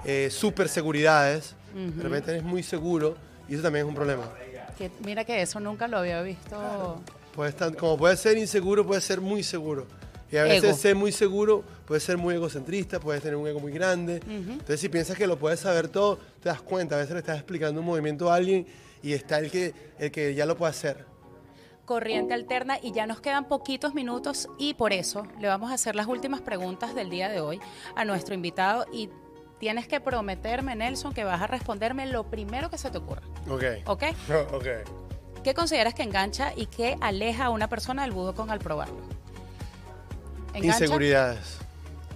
eh, 0.05 0.29
super 0.31 0.67
seguridades. 0.69 1.55
Ujú. 1.73 1.97
De 1.97 2.03
repente 2.03 2.31
eres 2.31 2.43
muy 2.43 2.63
seguro 2.63 3.15
y 3.47 3.53
eso 3.53 3.63
también 3.63 3.85
es 3.85 3.89
un 3.89 3.95
problema. 3.95 4.29
Que- 4.77 4.91
mira 5.03 5.23
que 5.25 5.41
eso 5.41 5.59
nunca 5.59 5.87
lo 5.87 5.97
había 5.97 6.21
visto. 6.21 7.01
Puede 7.35 7.49
estar, 7.51 7.75
como 7.75 7.97
puede 7.97 8.15
ser 8.17 8.37
inseguro, 8.37 8.85
puede 8.85 9.01
ser 9.01 9.21
muy 9.21 9.43
seguro. 9.43 9.85
Y 10.31 10.37
a 10.37 10.43
veces 10.43 10.63
Ego. 10.65 10.77
ser 10.77 10.95
muy 10.95 11.11
seguro 11.11 11.63
puede 11.85 12.01
ser 12.01 12.17
muy 12.17 12.35
egocentrista, 12.35 12.99
puedes 12.99 13.21
tener 13.21 13.37
un 13.37 13.47
ego 13.47 13.59
muy 13.61 13.71
grande. 13.71 14.21
Entonces, 14.27 14.79
si 14.81 14.89
piensas 14.89 15.17
que 15.17 15.25
lo 15.25 15.37
puedes 15.39 15.59
saber 15.61 15.87
todo, 15.87 16.19
te 16.41 16.49
das 16.49 16.61
cuenta. 16.61 16.95
A 16.95 16.97
veces 16.99 17.13
le 17.13 17.19
estás 17.19 17.37
explicando 17.37 17.79
un 17.79 17.85
movimiento 17.85 18.29
a 18.31 18.35
alguien 18.35 18.67
y 19.01 19.13
está 19.13 19.39
el 19.39 19.49
que, 19.49 19.73
el 19.99 20.11
que 20.11 20.33
ya 20.35 20.45
lo 20.45 20.57
puede 20.57 20.71
hacer. 20.71 21.05
Corriente 21.85 22.33
Alterna 22.33 22.77
y 22.81 22.91
ya 22.91 23.07
nos 23.07 23.21
quedan 23.21 23.47
poquitos 23.47 23.93
minutos 23.93 24.49
y 24.57 24.73
por 24.73 24.91
eso 24.91 25.25
le 25.39 25.47
vamos 25.47 25.71
a 25.71 25.75
hacer 25.75 25.95
las 25.95 26.07
últimas 26.07 26.41
preguntas 26.41 26.93
del 26.93 27.09
día 27.09 27.29
de 27.29 27.39
hoy 27.39 27.61
a 27.95 28.03
nuestro 28.03 28.33
invitado 28.35 28.85
y 28.91 29.09
tienes 29.59 29.87
que 29.87 29.99
prometerme, 29.99 30.75
Nelson, 30.75 31.13
que 31.13 31.23
vas 31.23 31.41
a 31.41 31.47
responderme 31.47 32.05
lo 32.05 32.23
primero 32.29 32.69
que 32.69 32.77
se 32.77 32.89
te 32.91 32.97
ocurra. 32.97 33.21
Ok. 33.49 33.63
¿Ok? 33.85 34.03
ok. 34.53 34.65
¿Qué 35.43 35.53
consideras 35.53 35.93
que 35.93 36.03
engancha 36.03 36.51
y 36.55 36.65
qué 36.65 36.97
aleja 37.01 37.45
a 37.45 37.49
una 37.49 37.67
persona 37.69 38.01
del 38.03 38.11
Budokon 38.11 38.49
al 38.49 38.59
probarlo? 38.59 38.97
¿Engancha? 40.53 40.83
Inseguridades. 40.83 41.57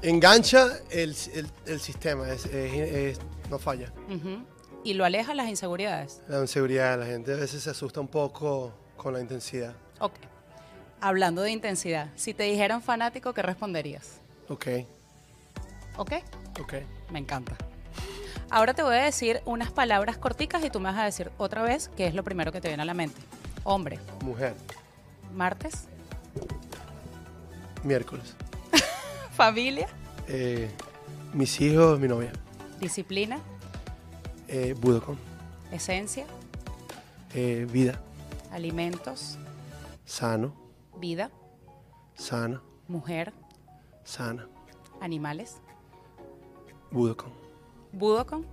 Engancha 0.02 0.68
el, 0.90 1.16
el- 1.34 1.50
el 1.68 1.80
sistema, 1.80 2.28
es- 2.30 2.46
es- 2.46 2.74
es- 2.92 3.20
no 3.50 3.60
falla. 3.60 3.92
¿Y 4.84 4.96
lo 4.96 5.06
aleja 5.06 5.34
las 5.36 5.48
inseguridades? 5.48 6.22
La 6.28 6.40
inseguridad, 6.40 6.98
la 7.00 7.06
gente 7.06 7.34
a 7.34 7.38
veces 7.38 7.62
se 7.64 7.70
asusta 7.70 8.00
un 8.02 8.08
poco 8.08 8.74
con 8.98 9.14
la 9.14 9.22
intensidad. 9.22 9.74
Ok. 10.00 10.14
Hablando 11.02 11.42
de 11.44 11.52
intensidad, 11.52 12.10
si 12.16 12.34
te 12.34 12.44
dijeran 12.44 12.82
fanático, 12.82 13.34
¿qué 13.34 13.42
responderías? 13.44 14.20
Ok, 14.50 14.68
¿Ok? 15.98 16.14
ok. 16.60 16.74
Me 17.12 17.20
encanta. 17.20 17.56
Ahora 18.50 18.74
te 18.74 18.84
voy 18.84 18.96
a 18.96 19.04
decir 19.04 19.42
unas 19.46 19.72
palabras 19.72 20.18
corticas 20.18 20.64
y 20.66 20.70
tú 20.70 20.80
me 20.80 20.90
vas 20.92 20.98
a 21.00 21.04
decir 21.06 21.32
otra 21.38 21.62
vez 21.64 21.90
qué 21.96 22.08
es 22.08 22.14
lo 22.16 22.24
primero 22.24 22.52
que 22.52 22.60
te 22.62 22.68
viene 22.68 22.84
a 22.84 22.86
la 22.86 22.94
mente. 22.94 23.22
Hombre, 23.64 24.00
Mujer, 24.24 24.56
martes, 25.34 25.88
miércoles. 27.84 28.36
familia, 29.34 29.88
Eh, 30.28 30.70
mis 31.34 31.60
hijos, 31.62 32.00
mi 32.00 32.08
novia. 32.08 32.32
disciplina, 32.80 33.40
Eh, 34.48 34.76
Budokon. 34.80 35.18
esencia, 35.72 36.26
Eh, 37.34 37.66
vida, 37.72 38.00
alimentos, 38.52 39.38
sano, 40.06 40.54
vida, 40.98 41.32
sana, 42.16 42.62
mujer, 42.90 43.32
sana. 44.04 44.48
animales, 45.00 45.58
Budokon. 46.92 47.32
Budokon, 47.94 48.46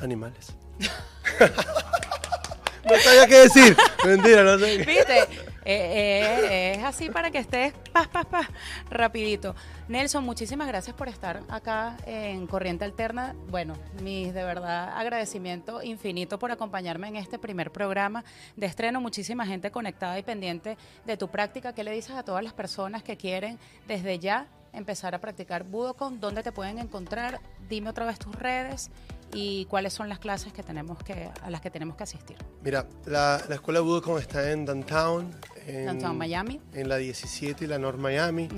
Animales. 0.00 0.54
no 1.40 2.98
sabía 2.98 3.26
qué 3.28 3.38
decir. 3.38 3.76
Mentira, 4.04 4.42
no 4.42 4.58
sé. 4.58 4.78
¿Viste? 4.78 5.20
Eh, 5.64 6.48
eh, 6.50 6.74
es 6.76 6.82
así 6.82 7.08
para 7.08 7.30
que 7.30 7.38
estés 7.38 7.72
paz, 7.92 8.08
paz, 8.08 8.26
paz, 8.26 8.48
rapidito. 8.90 9.54
Nelson, 9.86 10.24
muchísimas 10.24 10.66
gracias 10.66 10.96
por 10.96 11.08
estar 11.08 11.42
acá 11.48 11.96
en 12.04 12.48
Corriente 12.48 12.84
Alterna. 12.84 13.36
Bueno, 13.48 13.74
mis 14.02 14.34
de 14.34 14.42
verdad 14.42 14.98
agradecimiento 14.98 15.80
infinito 15.82 16.40
por 16.40 16.50
acompañarme 16.50 17.06
en 17.06 17.16
este 17.16 17.38
primer 17.38 17.70
programa 17.70 18.24
de 18.56 18.66
estreno. 18.66 19.00
Muchísima 19.00 19.46
gente 19.46 19.70
conectada 19.70 20.18
y 20.18 20.24
pendiente 20.24 20.76
de 21.06 21.16
tu 21.16 21.28
práctica. 21.28 21.72
¿Qué 21.72 21.84
le 21.84 21.92
dices 21.92 22.16
a 22.16 22.24
todas 22.24 22.42
las 22.42 22.52
personas 22.52 23.04
que 23.04 23.16
quieren 23.16 23.60
desde 23.86 24.18
ya 24.18 24.48
empezar 24.72 25.14
a 25.14 25.20
practicar 25.20 25.64
Budokon? 25.64 26.20
¿Dónde 26.20 26.42
te 26.42 26.52
pueden 26.52 26.78
encontrar? 26.78 27.40
Dime 27.68 27.90
otra 27.90 28.06
vez 28.06 28.18
tus 28.18 28.34
redes 28.34 28.90
y 29.34 29.64
cuáles 29.66 29.92
son 29.92 30.08
las 30.08 30.18
clases 30.18 30.52
que 30.52 30.62
tenemos 30.62 30.98
que, 31.02 31.30
a 31.42 31.50
las 31.50 31.60
que 31.60 31.70
tenemos 31.70 31.96
que 31.96 32.02
asistir. 32.02 32.36
Mira, 32.62 32.86
la, 33.06 33.42
la 33.48 33.54
escuela 33.54 33.80
Budokon 33.80 34.20
está 34.20 34.50
en 34.50 34.64
Downtown. 34.64 35.30
En, 35.66 35.86
Downtown 35.86 36.18
Miami. 36.18 36.60
En 36.74 36.88
la 36.88 36.96
17 36.96 37.64
y 37.64 37.68
la 37.68 37.78
North 37.78 37.98
Miami. 37.98 38.48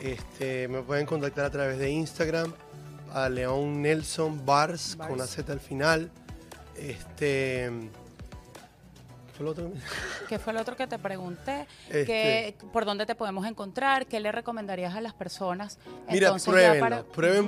Este, 0.00 0.68
me 0.68 0.82
pueden 0.82 1.06
contactar 1.06 1.44
a 1.44 1.50
través 1.50 1.78
de 1.78 1.90
Instagram 1.90 2.52
a 3.12 3.28
León 3.28 3.82
Nelson 3.82 4.44
Bars, 4.44 4.96
Bars. 4.96 5.08
con 5.08 5.20
una 5.20 5.26
Z 5.26 5.52
al 5.52 5.60
final. 5.60 6.10
Este, 6.76 7.70
¿qué 7.70 8.03
fue 9.36 9.44
lo 9.44 9.50
otro? 9.52 9.72
¿Qué 10.28 10.38
fue 10.38 10.52
lo 10.52 10.60
otro 10.60 10.76
que 10.76 10.86
te 10.86 10.98
pregunté? 10.98 11.66
Este- 11.88 12.04
¿Qué- 12.06 12.56
¿Por 12.72 12.84
dónde 12.84 13.06
te 13.06 13.14
podemos 13.14 13.46
encontrar? 13.46 14.06
¿Qué 14.06 14.20
le 14.20 14.32
recomendarías 14.32 14.94
a 14.94 15.00
las 15.00 15.14
personas? 15.14 15.78
Mira, 16.08 16.28
Entonces, 16.28 16.48
pruébenlo. 16.52 16.80
para- 16.80 17.02
Prueben 17.04 17.46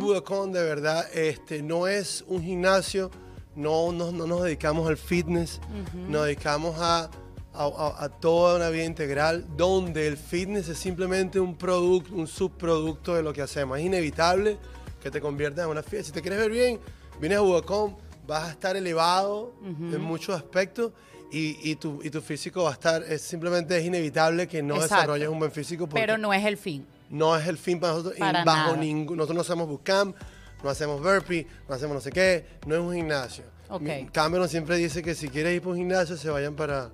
de 0.52 0.62
verdad. 0.62 1.06
Este, 1.14 1.62
no 1.62 1.86
es 1.86 2.24
un 2.28 2.42
gimnasio, 2.42 3.10
no, 3.54 3.92
no, 3.92 4.12
no 4.12 4.26
nos 4.26 4.42
dedicamos 4.42 4.88
al 4.88 4.96
fitness, 4.96 5.60
nos 5.94 6.24
dedicamos 6.26 6.76
a, 6.78 7.08
a- 7.54 8.08
toda 8.08 8.56
una 8.56 8.68
vida 8.68 8.84
integral, 8.84 9.46
donde 9.56 10.06
el 10.08 10.16
fitness 10.16 10.68
es 10.68 10.78
simplemente 10.78 11.40
un 11.40 11.56
producto, 11.56 12.14
un 12.14 12.26
subproducto 12.26 13.14
de 13.14 13.22
lo 13.22 13.32
que 13.32 13.42
hacemos. 13.42 13.78
Es 13.78 13.84
inevitable 13.86 14.58
que 15.02 15.10
te 15.10 15.20
conviertas 15.20 15.64
en 15.64 15.70
una 15.70 15.82
fiesta. 15.82 16.08
Si 16.08 16.12
te 16.12 16.20
quieres 16.20 16.38
ver 16.40 16.50
bien, 16.50 16.80
vienes 17.20 17.38
a 17.38 17.42
Budokon, 17.42 17.96
vas 18.26 18.48
a 18.48 18.50
estar 18.50 18.76
elevado 18.76 19.54
Ujú. 19.62 19.94
en 19.94 20.00
muchos 20.00 20.34
aspectos. 20.36 20.92
Y, 21.32 21.70
y 21.70 21.76
tu, 21.76 22.00
y 22.02 22.10
tu 22.10 22.20
físico 22.20 22.62
va 22.64 22.70
a 22.70 22.72
estar, 22.74 23.02
es, 23.02 23.20
simplemente 23.22 23.76
es 23.76 23.84
inevitable 23.84 24.46
que 24.46 24.62
no 24.62 24.74
Exacto. 24.76 24.94
desarrolles 24.94 25.28
un 25.28 25.38
buen 25.40 25.50
físico 25.50 25.88
Pero 25.88 26.16
no 26.18 26.32
es 26.32 26.44
el 26.44 26.56
fin. 26.56 26.86
no 27.10 27.36
es 27.36 27.46
el 27.48 27.58
fin 27.58 27.80
para 27.80 27.94
nosotros. 27.94 28.14
Para 28.18 28.44
bajo 28.44 28.76
ningún, 28.76 29.16
nosotros 29.16 29.34
no 29.34 29.40
hacemos 29.42 29.66
bootcamp, 29.68 30.16
no 30.62 30.70
hacemos 30.70 31.02
burpee, 31.02 31.46
no 31.68 31.74
hacemos 31.74 31.94
no 31.94 32.00
sé 32.00 32.10
qué, 32.12 32.44
no 32.66 32.74
es 32.76 32.80
un 32.80 32.94
gimnasio. 32.94 33.44
Ok. 33.68 33.80
Mi- 33.82 34.06
Cameron 34.06 34.48
siempre 34.48 34.76
dice 34.76 35.02
que 35.02 35.14
si 35.16 35.28
quieres 35.28 35.56
ir 35.56 35.62
por 35.62 35.72
un 35.72 35.78
gimnasio, 35.78 36.16
se 36.16 36.30
vayan 36.30 36.54
para, 36.54 36.90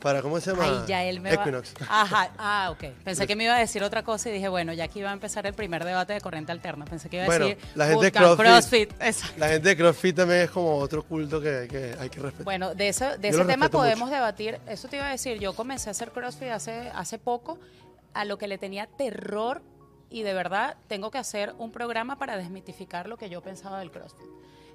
para 0.00 0.22
¿cómo 0.22 0.40
se 0.40 0.50
llama? 0.52 0.64
Ay, 0.64 0.84
ya 0.86 1.04
él 1.04 1.20
me 1.20 1.34
va- 1.34 1.42
Equinox. 1.42 1.74
Ajá, 1.88 2.30
ah, 2.38 2.68
ok. 2.70 2.84
Pensé 3.04 3.26
que 3.26 3.34
me 3.36 3.44
iba 3.44 3.56
a 3.56 3.58
decir 3.58 3.82
otra 3.82 4.02
cosa 4.02 4.28
y 4.30 4.32
dije, 4.32 4.48
bueno, 4.48 4.72
ya 4.72 4.84
aquí 4.84 5.00
iba 5.00 5.10
a 5.10 5.12
empezar 5.12 5.46
el 5.46 5.54
primer 5.54 5.84
debate 5.84 6.12
de 6.12 6.20
corriente 6.20 6.52
alterna. 6.52 6.84
Pensé 6.84 7.08
que 7.08 7.16
iba 7.16 7.24
a 7.24 7.26
Bueno, 7.26 7.46
decir 7.46 7.64
la 7.74 7.86
gente 7.86 8.04
de 8.06 8.12
CrossFit. 8.12 8.92
La 9.36 9.48
gente 9.48 9.68
de 9.70 9.76
CrossFit 9.76 10.16
también 10.16 10.40
es 10.42 10.50
como 10.50 10.76
otro 10.76 11.02
culto 11.02 11.40
que, 11.40 11.66
que 11.70 11.94
hay 11.98 12.08
que 12.10 12.20
respetar. 12.20 12.44
Bueno, 12.44 12.74
de, 12.74 12.88
eso, 12.88 13.18
de 13.18 13.28
ese 13.28 13.44
tema 13.44 13.68
podemos 13.68 14.08
mucho. 14.08 14.14
debatir. 14.14 14.60
Eso 14.68 14.88
te 14.88 14.96
iba 14.96 15.06
a 15.08 15.10
decir. 15.10 15.38
Yo 15.38 15.54
comencé 15.54 15.88
a 15.88 15.92
hacer 15.92 16.10
CrossFit 16.10 16.48
hace, 16.50 16.90
hace 16.94 17.18
poco, 17.18 17.58
a 18.14 18.24
lo 18.24 18.38
que 18.38 18.48
le 18.48 18.58
tenía 18.58 18.86
terror 18.86 19.62
y 20.10 20.22
de 20.22 20.32
verdad 20.32 20.76
tengo 20.86 21.10
que 21.10 21.18
hacer 21.18 21.54
un 21.58 21.70
programa 21.70 22.16
para 22.18 22.36
desmitificar 22.36 23.08
lo 23.08 23.16
que 23.18 23.28
yo 23.28 23.42
pensaba 23.42 23.78
del 23.80 23.90
CrossFit. 23.90 24.26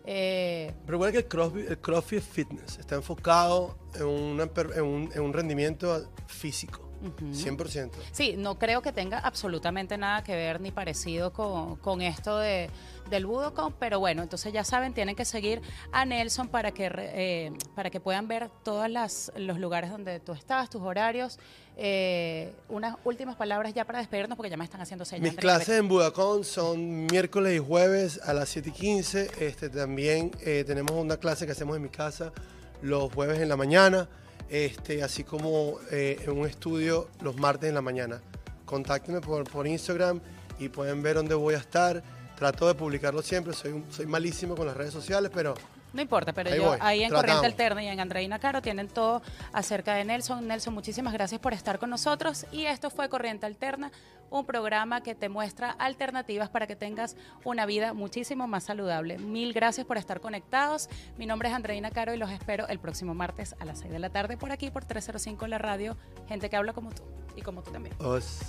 Eh, 0.06 0.74
Pero 0.86 0.98
igual 0.98 1.12
que 1.12 1.20
el 1.20 1.28
CrossFit, 1.28 2.18
el 2.18 2.22
fitness, 2.22 2.78
está 2.78 2.96
enfocado 2.96 3.78
en 3.96 4.06
un 4.06 5.34
rendimiento 5.34 6.10
físico, 6.28 6.83
100%. 7.04 7.92
Sí, 8.12 8.36
no 8.38 8.58
creo 8.58 8.82
que 8.82 8.92
tenga 8.92 9.20
absolutamente 9.20 9.98
nada 9.98 10.24
que 10.24 10.36
ver 10.36 10.62
ni 10.62 10.72
parecido 10.72 11.34
con, 11.34 11.76
con 11.78 12.02
esto 12.02 12.38
de, 12.38 12.70
del 13.10 13.26
Budokon, 13.26 13.74
pero 13.80 14.00
bueno, 14.00 14.24
entonces 14.24 14.54
ya 14.54 14.64
saben, 14.64 14.94
tienen 14.94 15.16
que 15.16 15.26
seguir 15.26 15.62
a 15.92 16.06
Nelson 16.06 16.48
para 16.48 16.72
que, 16.72 16.90
eh, 16.96 17.52
para 17.76 17.90
que 17.90 18.00
puedan 18.00 18.28
ver 18.28 18.50
todos 18.64 18.90
los 18.90 19.60
lugares 19.60 19.92
donde 19.92 20.20
tú 20.20 20.34
estás, 20.34 20.70
tus 20.70 20.82
horarios. 20.82 21.40
Eh, 21.76 22.54
unas 22.70 22.98
últimas 23.04 23.36
palabras 23.36 23.74
ya 23.74 23.84
para 23.84 23.98
despedirnos 23.98 24.38
porque 24.38 24.52
ya 24.52 24.58
me 24.58 24.64
están 24.64 24.82
haciendo 24.82 25.06
señas. 25.06 25.24
Mis 25.24 25.36
clases 25.36 25.80
en 25.80 25.88
Budacón 25.88 26.44
son 26.44 27.08
miércoles 27.08 27.56
y 27.56 27.60
jueves 27.60 28.20
a 28.24 28.34
las 28.34 28.50
7 28.50 28.70
y 28.70 28.72
15. 28.72 29.32
Este, 29.40 29.70
también 29.70 30.32
eh, 30.42 30.64
tenemos 30.68 30.92
una 30.92 31.18
clase 31.18 31.48
que 31.48 31.54
hacemos 31.54 31.76
en 31.76 31.82
mi 31.82 31.90
casa 31.90 32.32
los 32.84 33.12
jueves 33.14 33.40
en 33.40 33.50
la 33.50 33.56
mañana, 33.56 34.08
este, 34.54 35.02
así 35.02 35.24
como 35.24 35.80
eh, 35.92 36.20
en 36.24 36.32
un 36.38 36.48
estudio 36.48 37.08
los 37.22 37.36
martes 37.38 37.68
en 37.70 37.76
la 37.76 37.82
mañana. 37.82 38.22
Contáctenme 38.66 39.20
por, 39.20 39.44
por 39.50 39.66
Instagram 39.68 40.20
y 40.60 40.70
pueden 40.70 41.02
ver 41.02 41.16
dónde 41.16 41.34
voy 41.36 41.56
a 41.56 41.58
estar. 41.58 42.04
Trato 42.38 42.68
de 42.68 42.76
publicarlo 42.76 43.22
siempre, 43.24 43.54
soy, 43.54 43.72
un- 43.72 43.86
soy 43.92 44.06
malísimo 44.06 44.56
con 44.56 44.68
las 44.68 44.78
redes 44.78 44.94
sociales, 44.94 45.32
pero 45.34 45.56
No 45.94 46.02
importa, 46.02 46.34
pero 46.34 46.50
Ahí 46.50 46.58
yo 46.58 46.64
voy, 46.70 46.78
ahí 46.82 47.04
en 47.04 47.10
tratamos. 47.10 47.22
Corriente 47.38 47.46
Alterna 47.64 47.84
y 47.84 47.88
en 47.88 48.00
Andreina 48.00 48.40
Caro 48.40 48.62
tienen 48.64 48.88
todo 48.88 49.22
acerca 49.54 49.94
de 49.94 50.04
Nelson. 50.04 50.48
Nelson, 50.48 50.74
muchísimas 50.74 51.14
gracias 51.14 51.40
por 51.40 51.54
estar 51.54 51.78
con 51.80 51.90
nosotros. 51.92 52.46
Y 52.52 52.66
esto 52.66 52.90
fue 52.90 53.10
Corriente 53.10 53.46
Alterna, 53.46 53.92
un 54.32 54.44
programa 54.46 55.02
que 55.04 55.14
te 55.14 55.30
muestra 55.30 55.70
alternativas 55.72 56.50
para 56.50 56.66
que 56.66 56.76
tengas 56.76 57.16
una 57.44 57.68
vida 57.68 57.94
muchísimo 57.94 58.48
más 58.48 58.64
saludable. 58.64 59.20
Mil 59.20 59.54
gracias 59.54 59.86
por 59.86 59.98
estar 59.98 60.20
conectados. 60.20 60.90
Mi 61.18 61.28
nombre 61.28 61.50
es 61.50 61.54
Andreina 61.56 61.92
Caro 61.92 62.12
y 62.14 62.18
los 62.18 62.32
espero 62.32 62.68
el 62.68 62.80
próximo 62.80 63.14
martes 63.14 63.56
a 63.60 63.66
las 63.66 63.78
6 63.80 63.92
de 63.92 64.00
la 64.00 64.10
tarde 64.10 64.36
por 64.36 64.52
aquí 64.52 64.72
por 64.72 64.86
305 64.86 65.46
La 65.46 65.60
Radio. 65.60 65.96
Gente 66.28 66.50
que 66.50 66.56
habla 66.56 66.74
como 66.74 66.90
tú 66.92 67.04
y 67.36 67.42
como 67.44 67.62
tú 67.62 67.72
también. 67.72 67.96
Os- 68.00 68.40